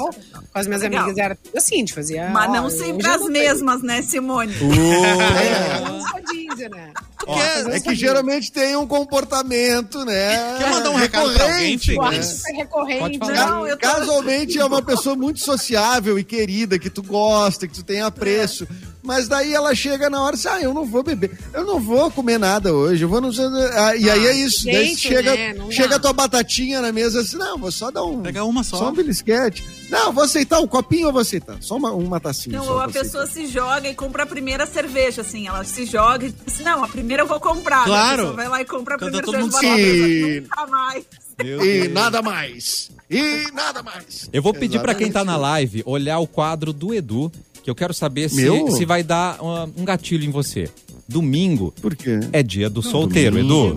Com 0.53 0.59
as 0.59 0.67
minhas 0.67 0.83
É 0.83 0.89
legal. 0.89 1.05
amigas 1.05 1.25
era 1.25 1.35
tudo 1.37 1.57
assim, 1.57 1.85
de 1.85 1.93
fazer. 1.93 2.29
Mas 2.31 2.49
ó, 2.51 2.53
não 2.53 2.71
sempre 2.71 3.07
as 3.07 3.21
não 3.21 3.29
mesmas, 3.29 3.83
né, 3.83 4.03
Simone? 4.03 4.53
É, 4.65 5.81
não 5.81 6.01
rodízio, 6.03 6.71
né? 6.71 6.93
Ó, 7.27 7.39
é 7.71 7.81
que 7.81 7.95
geralmente 7.95 8.53
tem 8.53 8.77
um 8.77 8.87
comportamento, 8.87 10.05
né? 10.05 10.57
Quer 10.59 10.71
mandar 10.71 10.91
um 10.91 10.97
recado 10.97 11.33
pra 11.33 11.45
alguém? 11.45 11.79
Eu 11.89 12.03
né? 12.03 12.23
super 12.23 12.53
recorrente. 12.55 13.19
Não, 13.19 13.67
eu 13.67 13.77
tô... 13.77 13.87
Casualmente 13.87 14.59
é 14.59 14.65
uma 14.65 14.83
pessoa 14.83 15.17
muito 15.17 15.41
sociável 15.41 16.19
e 16.19 16.25
querida, 16.25 16.79
que 16.79 16.91
tu 16.91 17.03
gosta, 17.03 17.67
que 17.67 17.75
tu 17.75 17.83
tem 17.83 18.01
apreço. 18.01 18.67
Mas 19.03 19.29
daí 19.29 19.53
ela 19.53 19.75
chega 19.75 20.09
na 20.09 20.23
hora 20.23 20.35
e 20.35 20.39
diz, 20.39 20.47
ah, 20.47 20.61
eu 20.63 20.73
não 20.73 20.87
vou 20.87 21.03
beber, 21.03 21.39
eu 21.53 21.63
não 21.63 21.79
vou 21.79 22.11
comer 22.11 22.39
nada 22.39 22.73
hoje, 22.73 23.05
eu 23.05 23.09
vou 23.09 23.21
não 23.21 23.31
sei... 23.31 23.45
Ah, 23.75 23.95
e 23.95 24.09
aí 24.09 24.27
é 24.27 24.35
isso, 24.35 24.65
daí 24.65 24.87
jeito, 24.87 24.99
chega, 24.99 25.35
né? 25.35 25.53
Não 25.53 25.71
chega 25.71 25.97
a 25.97 25.99
tua 25.99 26.15
batatinha 26.15 26.81
na 26.81 26.91
mesa 26.91 27.21
assim, 27.21 27.37
não, 27.37 27.59
vou 27.59 27.71
só 27.71 27.91
dar 27.91 28.03
um... 28.03 28.23
Pega 28.23 28.43
uma 28.45 28.65
só. 28.65 28.79
Só 28.79 28.89
um 28.89 28.95
belisquete. 28.95 29.63
Não, 29.95 30.13
vou 30.13 30.25
aceitar 30.25 30.61
um 30.61 30.67
copinho, 30.67 31.09
eu 31.09 31.13
vou 31.13 31.21
aceitar. 31.23 31.57
Só 31.61 31.77
uma, 31.77 31.93
uma 31.93 32.19
tacinha. 32.21 32.59
Não, 32.59 32.65
só 32.65 32.73
ou 32.73 32.79
a 32.79 32.83
vou 32.83 32.91
aceitar. 32.91 33.05
pessoa 33.05 33.27
se 33.27 33.47
joga 33.47 33.89
e 33.89 33.95
compra 33.95 34.25
a 34.25 34.27
primeira 34.27 34.67
cerveja, 34.67 35.21
assim. 35.23 35.47
Ela 35.47 35.63
se 35.65 35.87
joga 35.87 36.27
e 36.27 36.35
diz, 36.47 36.61
não, 36.61 36.83
a 36.85 36.89
primeira 36.89 37.23
eu 37.23 37.27
vou 37.27 37.39
comprar. 37.41 37.85
Claro. 37.85 38.13
A 38.13 38.17
pessoa 38.17 38.33
vai 38.37 38.49
lá 38.49 38.61
e 38.61 38.65
compra 38.65 38.97
a 38.97 38.99
Quando 38.99 39.13
primeira 39.23 39.27
todo 39.27 39.39
mundo 39.41 39.53
cerveja. 39.61 40.05
se- 40.35 40.41
Nunca 40.41 40.67
mais. 40.67 41.05
E 41.43 41.89
nada 41.89 42.23
mais. 42.23 42.91
E 43.11 43.51
nada 43.53 43.83
mais. 43.83 44.29
Eu 44.33 44.43
vou 44.43 44.53
pedir 44.55 44.81
pra 44.81 44.95
quem 44.95 45.11
tá 45.11 45.25
na 45.25 45.37
live 45.37 45.83
olhar 45.87 46.19
o 46.19 46.27
quadro 46.27 46.73
do 46.73 46.93
Edu, 46.95 47.31
que 47.63 47.71
eu 47.71 47.75
quero 47.75 47.93
saber 47.95 48.29
se, 48.29 48.47
se 48.73 48.85
vai 48.85 49.03
dar 49.03 49.41
uh, 49.43 49.73
um 49.77 49.85
gatilho 49.85 50.25
em 50.25 50.31
você. 50.31 50.69
Domingo 51.09 51.73
Por 51.83 51.95
quê? 51.95 52.19
é 52.33 52.43
dia 52.43 52.71
do 52.71 52.83
solteiro, 52.83 53.39
Edu. 53.39 53.75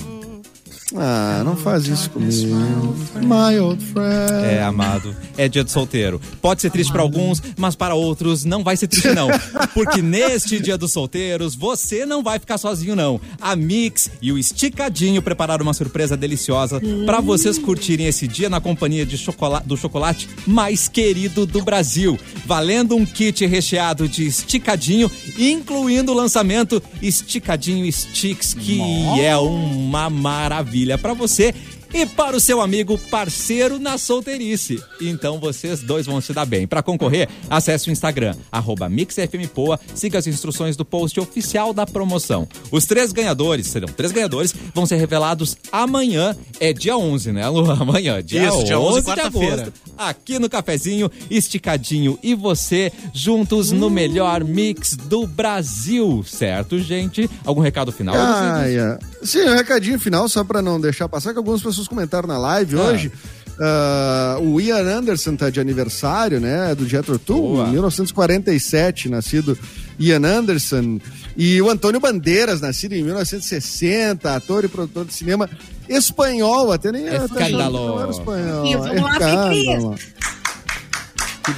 Ah, 0.96 1.42
não 1.44 1.58
faz 1.58 1.86
isso 1.86 2.10
comigo. 2.12 2.96
My 3.22 3.60
old 3.60 3.84
friend. 3.88 4.46
É, 4.46 4.64
amado. 4.64 5.14
É 5.38 5.50
dia 5.50 5.62
de 5.64 5.70
solteiro. 5.70 6.22
Pode 6.42 6.62
ser 6.62 6.70
triste 6.72 6.92
para 6.94 7.02
alguns, 7.02 7.44
mas 7.58 7.76
para 7.76 7.94
outros 7.94 8.46
não 8.46 8.64
vai 8.64 8.78
ser 8.78 8.88
triste, 8.88 9.10
não. 9.14 9.28
Porque 9.74 10.02
neste 10.02 10.62
dia 10.62 10.78
dos 10.78 10.94
solteiros, 10.94 11.56
você 11.56 12.06
não 12.06 12.24
vai 12.24 12.40
ficar 12.40 12.58
sozinho, 12.58 12.96
não. 12.96 13.20
A 13.42 13.54
Mix 13.54 14.10
e 14.22 14.32
o 14.32 14.38
Esticadinho 14.38 15.22
prepararam 15.22 15.64
uma 15.64 15.74
surpresa 15.74 16.16
deliciosa 16.16 16.80
para 17.06 17.20
vocês 17.20 17.58
curtirem 17.58 18.08
esse 18.08 18.26
dia 18.26 18.50
na 18.50 18.62
companhia 18.62 19.06
de 19.06 19.18
chocola- 19.18 19.62
do 19.66 19.76
chocolate 19.76 20.30
mais 20.48 20.88
querido 20.88 21.46
do 21.46 21.62
Brasil. 21.64 22.18
Valendo 22.46 22.96
um 22.96 23.06
kit 23.06 23.46
recheado 23.46 24.08
de 24.08 24.26
esticadinho, 24.26 25.12
incluindo 25.38 26.14
o 26.14 26.16
lançamento 26.16 26.82
Esticadinho 27.02 27.92
Sticks, 27.92 28.54
que 28.54 28.80
é 29.20 29.36
uma 29.36 30.10
maravilha 30.10 30.77
para 30.98 31.14
você 31.14 31.54
e 31.94 32.06
para 32.06 32.36
o 32.36 32.40
seu 32.40 32.62
amigo 32.62 32.98
parceiro 33.10 33.80
na 33.80 33.98
solteirice. 33.98 34.82
Então 35.02 35.40
vocês 35.40 35.82
dois 35.82 36.06
vão 36.06 36.20
se 36.20 36.34
dar 36.34 36.46
bem. 36.46 36.68
Para 36.68 36.84
concorrer, 36.84 37.30
acesse 37.50 37.90
o 37.90 37.92
Instagram, 37.92 38.36
arroba 38.52 38.90
MixFMPoa, 38.90 39.80
siga 39.96 40.18
as 40.18 40.28
instruções 40.28 40.76
do 40.76 40.84
post 40.86 41.20
oficial 41.20 41.74
da 41.74 41.86
promoção. 41.86 42.48
Os 42.72 42.86
três 42.86 43.12
ganhadores, 43.12 43.68
serão 43.68 43.88
três 43.88 44.12
ganhadores, 44.12 44.54
vão 44.74 44.86
ser 44.86 44.98
revelados 44.98 45.58
amanhã, 45.72 46.36
é 46.60 46.74
dia 46.74 46.98
11, 46.98 47.32
né, 47.32 47.48
Lu? 47.48 47.68
Amanhã, 47.78 48.22
dia 48.24 48.48
Isso, 48.48 48.58
11, 48.58 48.66
dia 48.66 48.80
11, 48.80 49.00
de 49.00 49.06
quarta-feira. 49.06 49.54
agosto, 49.54 49.74
aqui 49.98 50.40
no 50.40 50.50
Cafezinho, 50.50 51.10
Esticadinho 51.30 52.18
e 52.22 52.34
você, 52.34 52.92
juntos 53.14 53.72
no 53.72 53.90
melhor 53.90 54.44
mix 54.44 54.96
do 54.96 55.26
Brasil, 55.26 56.24
certo, 56.28 56.80
gente? 56.80 57.30
Algum 57.46 57.62
recado 57.62 57.92
final? 57.92 58.16
Ah, 58.18 58.64
é. 58.68 58.98
Sim, 59.28 59.44
um 59.50 59.56
recadinho 59.56 60.00
final, 60.00 60.28
só 60.30 60.44
pra 60.44 60.62
não 60.62 60.80
deixar 60.80 61.08
passar, 61.10 61.34
que 61.34 61.38
algumas 61.38 61.62
pessoas 61.62 61.88
comentaram 61.88 62.28
na 62.28 62.38
live 62.38 62.78
Ah. 62.78 62.82
hoje. 62.84 63.12
Ah, 63.60 64.38
o 64.40 64.62
Ian 64.62 64.84
Anderson 65.00 65.36
tá 65.36 65.50
de 65.50 65.60
aniversário, 65.60 66.40
né? 66.40 66.76
Do 66.76 66.88
Jethro 66.88 67.18
Tull, 67.18 67.56
Boa. 67.56 67.68
1947, 67.68 69.10
nascido 69.10 69.58
Ian 70.00 70.24
Anderson. 70.24 71.00
E 71.36 71.60
o 71.60 71.70
Antônio 71.70 72.00
Bandeiras, 72.00 72.62
nascido 72.62 72.94
em 72.94 73.02
1960, 73.04 74.36
ator 74.36 74.64
e 74.64 74.68
produtor 74.68 75.06
de 75.06 75.14
cinema 75.14 75.50
espanhol, 75.90 76.72
até 76.72 76.92
nem 76.92 77.08
Escândalo. 77.08 78.00
era 78.00 78.12
espanhol. 78.12 78.66
Escândalo. 78.66 79.96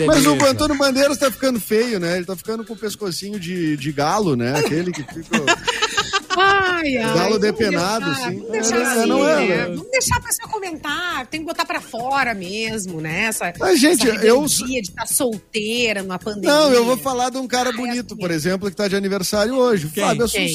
Mas 0.07 0.25
o. 0.25 0.33
Antônio 0.45 0.77
Bandeiras 0.77 1.17
tá 1.17 1.31
ficando 1.31 1.59
feio, 1.59 1.99
né? 1.99 2.17
Ele 2.17 2.25
tá 2.25 2.35
ficando 2.35 2.63
com 2.63 2.73
o 2.73 2.77
pescocinho 2.77 3.39
de, 3.39 3.75
de 3.75 3.91
galo, 3.91 4.35
né? 4.35 4.57
Aquele 4.59 4.91
que 4.91 5.01
fica. 5.03 5.37
Ai, 6.41 6.97
ai. 6.97 7.13
Galo 7.13 7.39
depenado, 7.39 8.05
deixar- 8.05 8.29
sim. 8.29 8.35
Vamos 8.37 8.51
deixar 8.51 8.77
É, 8.79 8.83
assim, 8.83 9.09
não 9.09 9.27
é, 9.27 9.35
né? 9.35 9.47
né? 9.57 9.65
Vamos 9.75 9.91
deixar 9.91 10.17
a 10.17 10.21
pessoa 10.21 10.49
comentar. 10.49 11.27
Tem 11.27 11.39
que 11.41 11.45
botar 11.45 11.65
pra 11.65 11.81
fora 11.81 12.33
mesmo, 12.33 13.01
né? 13.01 13.25
Essa, 13.25 13.53
Mas, 13.59 13.79
gente, 13.79 14.05
eu- 14.07 14.45
de 14.45 14.79
estar 14.79 15.05
solteira 15.07 16.01
numa 16.01 16.17
pandemia. 16.19 16.49
Não, 16.49 16.71
eu 16.71 16.85
vou 16.85 16.97
falar 16.97 17.29
de 17.29 17.37
um 17.37 17.47
cara 17.47 17.69
Ai, 17.69 17.75
bonito, 17.75 18.13
assim. 18.13 18.21
por 18.21 18.31
exemplo, 18.31 18.69
que 18.69 18.75
tá 18.75 18.87
de 18.87 18.95
aniversário 18.95 19.55
hoje. 19.55 19.89
Quem? 19.89 20.03
Fábio 20.03 20.27
Quem? 20.29 20.47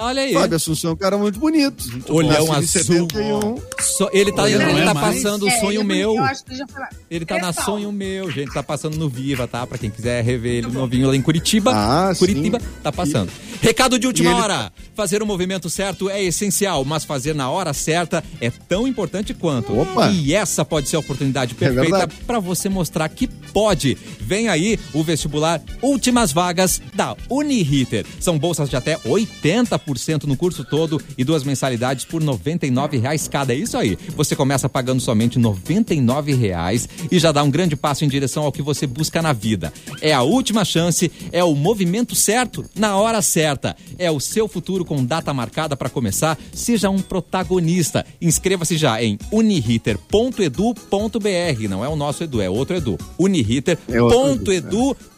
Olha 0.00 0.22
aí. 0.22 0.32
Fábio 0.32 0.56
Assunção 0.56 0.90
é 0.90 0.94
um 0.94 0.96
cara 0.96 1.18
muito 1.18 1.40
bonito. 1.40 1.84
Olhão 2.08 2.46
Nascido 2.46 2.92
em 2.94 2.98
azul. 2.98 3.08
71. 3.10 3.56
So- 3.80 4.08
ele 4.12 4.32
tá, 4.32 4.48
Ele 4.48 4.62
é 4.62 4.84
tá 4.84 4.94
passando 4.94 5.42
o 5.44 5.48
É, 5.48 5.58
sonho 5.58 5.80
ele- 5.80 5.88
meu. 5.88 6.14
Eu 6.14 6.22
acho 6.24 6.44
que 6.44 6.54
já 6.56 6.66
foi 6.68 6.80
lá. 6.80 6.88
Ele 7.10 7.24
tá 7.26 7.38
na 7.38 7.48
Pessoal, 7.52 7.66
sonho 7.66 7.90
meu, 7.92 8.30
gente. 8.30 8.52
Tá 8.54 8.62
passando 8.62 8.96
no 8.96 9.08
Viva, 9.08 9.48
tá? 9.48 9.66
Pra 9.66 9.76
quem 9.76 9.90
quiser 9.90 10.22
rever 10.22 10.52
ele 10.58 10.68
novinho 10.68 11.08
lá 11.08 11.16
em 11.16 11.20
Curitiba. 11.22 11.72
Ah, 11.74 12.12
Curitiba 12.16 12.60
sim. 12.60 12.66
tá 12.82 12.92
passando. 12.92 13.30
Recado 13.60 13.98
de 13.98 14.06
última 14.06 14.30
E 14.30 14.32
ele- 14.34 14.40
hora. 14.40 14.72
Fazer 14.94 15.20
o 15.22 15.26
movimento 15.26 15.68
certo 15.68 16.08
é 16.08 16.22
essencial, 16.22 16.84
mas 16.84 17.04
fazer 17.04 17.34
na 17.34 17.50
hora 17.50 17.72
certa 17.72 18.22
é 18.40 18.50
tão 18.50 18.86
importante 18.86 19.34
quanto. 19.34 19.76
Opa. 19.80 20.10
E 20.10 20.32
essa 20.32 20.64
pode 20.64 20.88
ser 20.88 20.94
a 20.96 21.00
oportunidade 21.00 21.54
É 21.54 21.58
perfeita 21.58 21.90
verdade. 21.98 22.14
pra 22.26 22.38
você 22.38 22.68
mostrar 22.68 23.08
que 23.08 23.26
pode. 23.26 23.96
Vem 24.20 24.48
aí 24.48 24.78
o 24.94 25.02
vestibular 25.02 25.60
Últimas 25.82 26.30
Vagas 26.32 26.80
da 26.94 27.16
Uniriter. 27.28 28.06
São 28.20 28.38
bolsas 28.38 28.68
de 28.70 28.76
até 28.76 28.96
80% 29.04 29.87
no 30.26 30.36
curso 30.36 30.64
todo 30.64 31.00
e 31.16 31.24
duas 31.24 31.44
mensalidades 31.44 32.04
por 32.04 32.22
99 32.22 32.98
reais 32.98 33.28
cada. 33.28 33.52
É 33.52 33.56
isso 33.56 33.76
aí. 33.76 33.98
Você 34.16 34.36
começa 34.36 34.68
pagando 34.68 35.00
somente 35.00 35.38
99 35.38 36.34
reais 36.34 36.88
e 37.10 37.18
já 37.18 37.32
dá 37.32 37.42
um 37.42 37.50
grande 37.50 37.76
passo 37.76 38.04
em 38.04 38.08
direção 38.08 38.44
ao 38.44 38.52
que 38.52 38.62
você 38.62 38.86
busca 38.86 39.22
na 39.22 39.32
vida. 39.32 39.72
É 40.00 40.12
a 40.12 40.22
última 40.22 40.64
chance, 40.64 41.10
é 41.32 41.42
o 41.42 41.54
movimento 41.54 42.14
certo 42.14 42.64
na 42.74 42.96
hora 42.96 43.22
certa. 43.22 43.76
É 43.98 44.10
o 44.10 44.20
seu 44.20 44.48
futuro 44.48 44.84
com 44.84 45.04
data 45.04 45.32
marcada 45.32 45.76
para 45.76 45.88
começar. 45.88 46.38
Seja 46.52 46.90
um 46.90 46.98
protagonista. 46.98 48.04
Inscreva-se 48.20 48.76
já 48.76 49.02
em 49.02 49.18
uniriter.edu.br. 49.32 51.68
Não 51.68 51.84
é 51.84 51.88
o 51.88 51.96
nosso 51.96 52.24
Edu, 52.24 52.40
é 52.40 52.50
outro 52.50 52.76
Edu. 52.76 52.98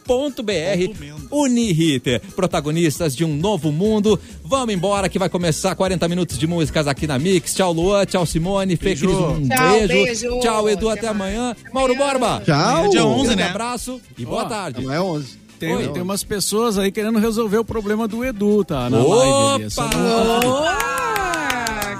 uniriter.edu.br. 0.09 1.25
Uniriter, 1.31 2.21
protagonistas 2.35 3.15
de 3.15 3.23
um 3.23 3.35
novo 3.35 3.71
mundo. 3.71 4.19
Vamos 4.43 4.73
embora 4.73 5.07
que 5.07 5.17
vai 5.19 5.29
começar 5.29 5.75
40 5.75 6.07
minutos 6.07 6.37
de 6.37 6.45
músicas 6.47 6.87
aqui 6.87 7.07
na 7.07 7.17
Mix. 7.17 7.53
Tchau, 7.53 7.71
Luan. 7.71 8.05
Tchau, 8.05 8.25
Simone. 8.25 8.75
Fê, 8.75 8.85
Beijo. 8.95 9.07
Cris, 9.07 9.17
um 9.19 9.47
Tchau, 9.47 9.69
beijo. 9.71 9.87
beijo. 9.87 10.39
Tchau, 10.39 10.69
Edu. 10.69 10.89
Até 10.89 11.07
Até, 11.07 11.13
mais. 11.17 11.35
amanhã. 11.35 11.55
Mauro 11.73 11.95
Borba. 11.95 12.41
Tchau. 12.45 12.89
Dia 12.89 13.05
11, 13.05 13.31
Um 13.31 13.35
né? 13.35 13.49
abraço 13.49 14.01
e 14.17 14.25
boa 14.25 14.43
Ó, 14.43 14.45
tarde. 14.49 14.83
Não 14.83 14.93
é 14.93 15.01
11. 15.01 15.39
Tem, 15.59 15.73
Oi. 15.75 15.87
tem 15.89 16.01
umas 16.01 16.23
pessoas 16.23 16.77
aí 16.79 16.91
querendo 16.91 17.19
resolver 17.19 17.59
o 17.59 17.65
problema 17.65 18.07
do 18.07 18.25
Edu, 18.25 18.63
tá? 18.65 18.89
Na 18.89 18.97
Opa! 18.99 19.15
live 19.15 19.63
ali. 19.79 21.10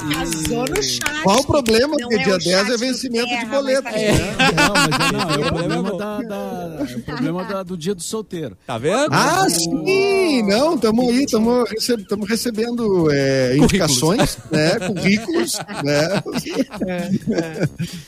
É 0.10 0.14
casou 0.14 0.66
no 0.68 0.84
chat. 0.84 1.24
Qual 1.24 1.39
o 1.39 1.45
problema? 1.45 1.95
Não 1.99 2.10
Porque 2.10 2.16
é 2.16 2.24
dia 2.24 2.36
o 2.36 2.38
10 2.39 2.70
é 2.70 2.78
vencimento 2.78 3.28
de 3.28 3.36
Terra, 3.36 3.56
boleto. 3.56 3.84
mas 3.84 3.93
tá 3.93 3.99
né? 4.02 4.52
Não, 4.56 4.74
mas 4.74 4.88
é, 4.91 5.12
não, 5.12 5.22
é 5.22 5.38
o 5.38 5.54
problema, 5.54 5.97
da, 5.97 6.22
da- 6.22 6.78
é 6.80 6.95
o 6.95 7.02
problema 7.02 7.43
da- 7.43 7.64
do 7.64 7.78
dia 7.78 7.93
do 7.95 8.02
solteiro. 8.02 8.58
Tá 8.66 8.78
vendo? 8.78 9.08
Ah, 9.12 9.47
sim! 9.49 10.43
Não, 10.43 10.76
estamos 10.76 11.08
aí, 11.10 11.24
estamos 11.24 12.30
recebendo 12.30 13.10
é, 13.12 13.56
indicações, 13.58 14.38
né? 14.52 14.80
Currículos, 14.88 15.60
né? 15.84 16.24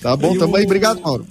Tá 0.02 0.16
bom, 0.16 0.38
tamo 0.38 0.56
aí. 0.56 0.66
Obrigado, 0.66 1.02
Mauro. 1.02 1.26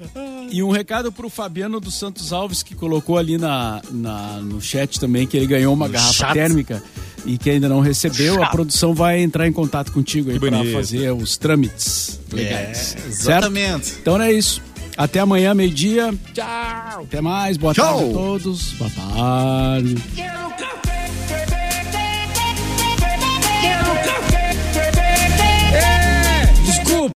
E 0.51 0.63
um 0.63 0.71
recado 0.71 1.11
pro 1.11 1.29
Fabiano 1.31 1.81
dos 1.81 1.95
Santos 1.99 2.33
Alves, 2.33 2.63
que 2.63 2.75
colocou 2.75 3.17
ali 3.19 3.39
na, 3.39 3.81
na- 3.91 4.39
no 4.41 4.61
chat 4.61 5.01
também 5.01 5.27
que 5.27 5.37
ele 5.37 5.47
ganhou 5.47 5.73
uma 5.73 5.89
garrafa 5.89 6.13
chat. 6.13 6.35
térmica 6.35 6.83
e 7.25 7.39
que 7.39 7.49
ainda 7.51 7.69
não 7.69 7.81
recebeu. 7.81 8.43
A 8.43 8.49
produção 8.49 8.93
vai 8.95 9.21
entrar 9.23 9.47
em 9.47 9.53
contato 9.53 9.93
contigo 9.93 10.31
aí 10.31 10.39
para 10.59 10.73
fazer 10.73 11.11
os 11.13 11.37
trâmites 11.37 12.21
legais. 12.33 12.97
É, 13.03 13.09
exatamente. 13.09 13.87
Certo? 13.87 13.99
Então 14.01 14.23
é 14.23 14.33
isso. 14.33 14.63
Até 14.97 15.21
amanhã, 15.21 15.55
meio-dia. 15.55 16.15
Tchau. 16.35 17.03
Até 17.03 17.21
mais. 17.21 17.57
Boa 17.57 17.73
Tchau. 17.75 17.99
tarde 17.99 18.11
a 18.11 18.13
todos. 18.13 18.73
Boa 18.73 18.91
tarde. 18.91 19.97
Desculpa. 26.67 27.11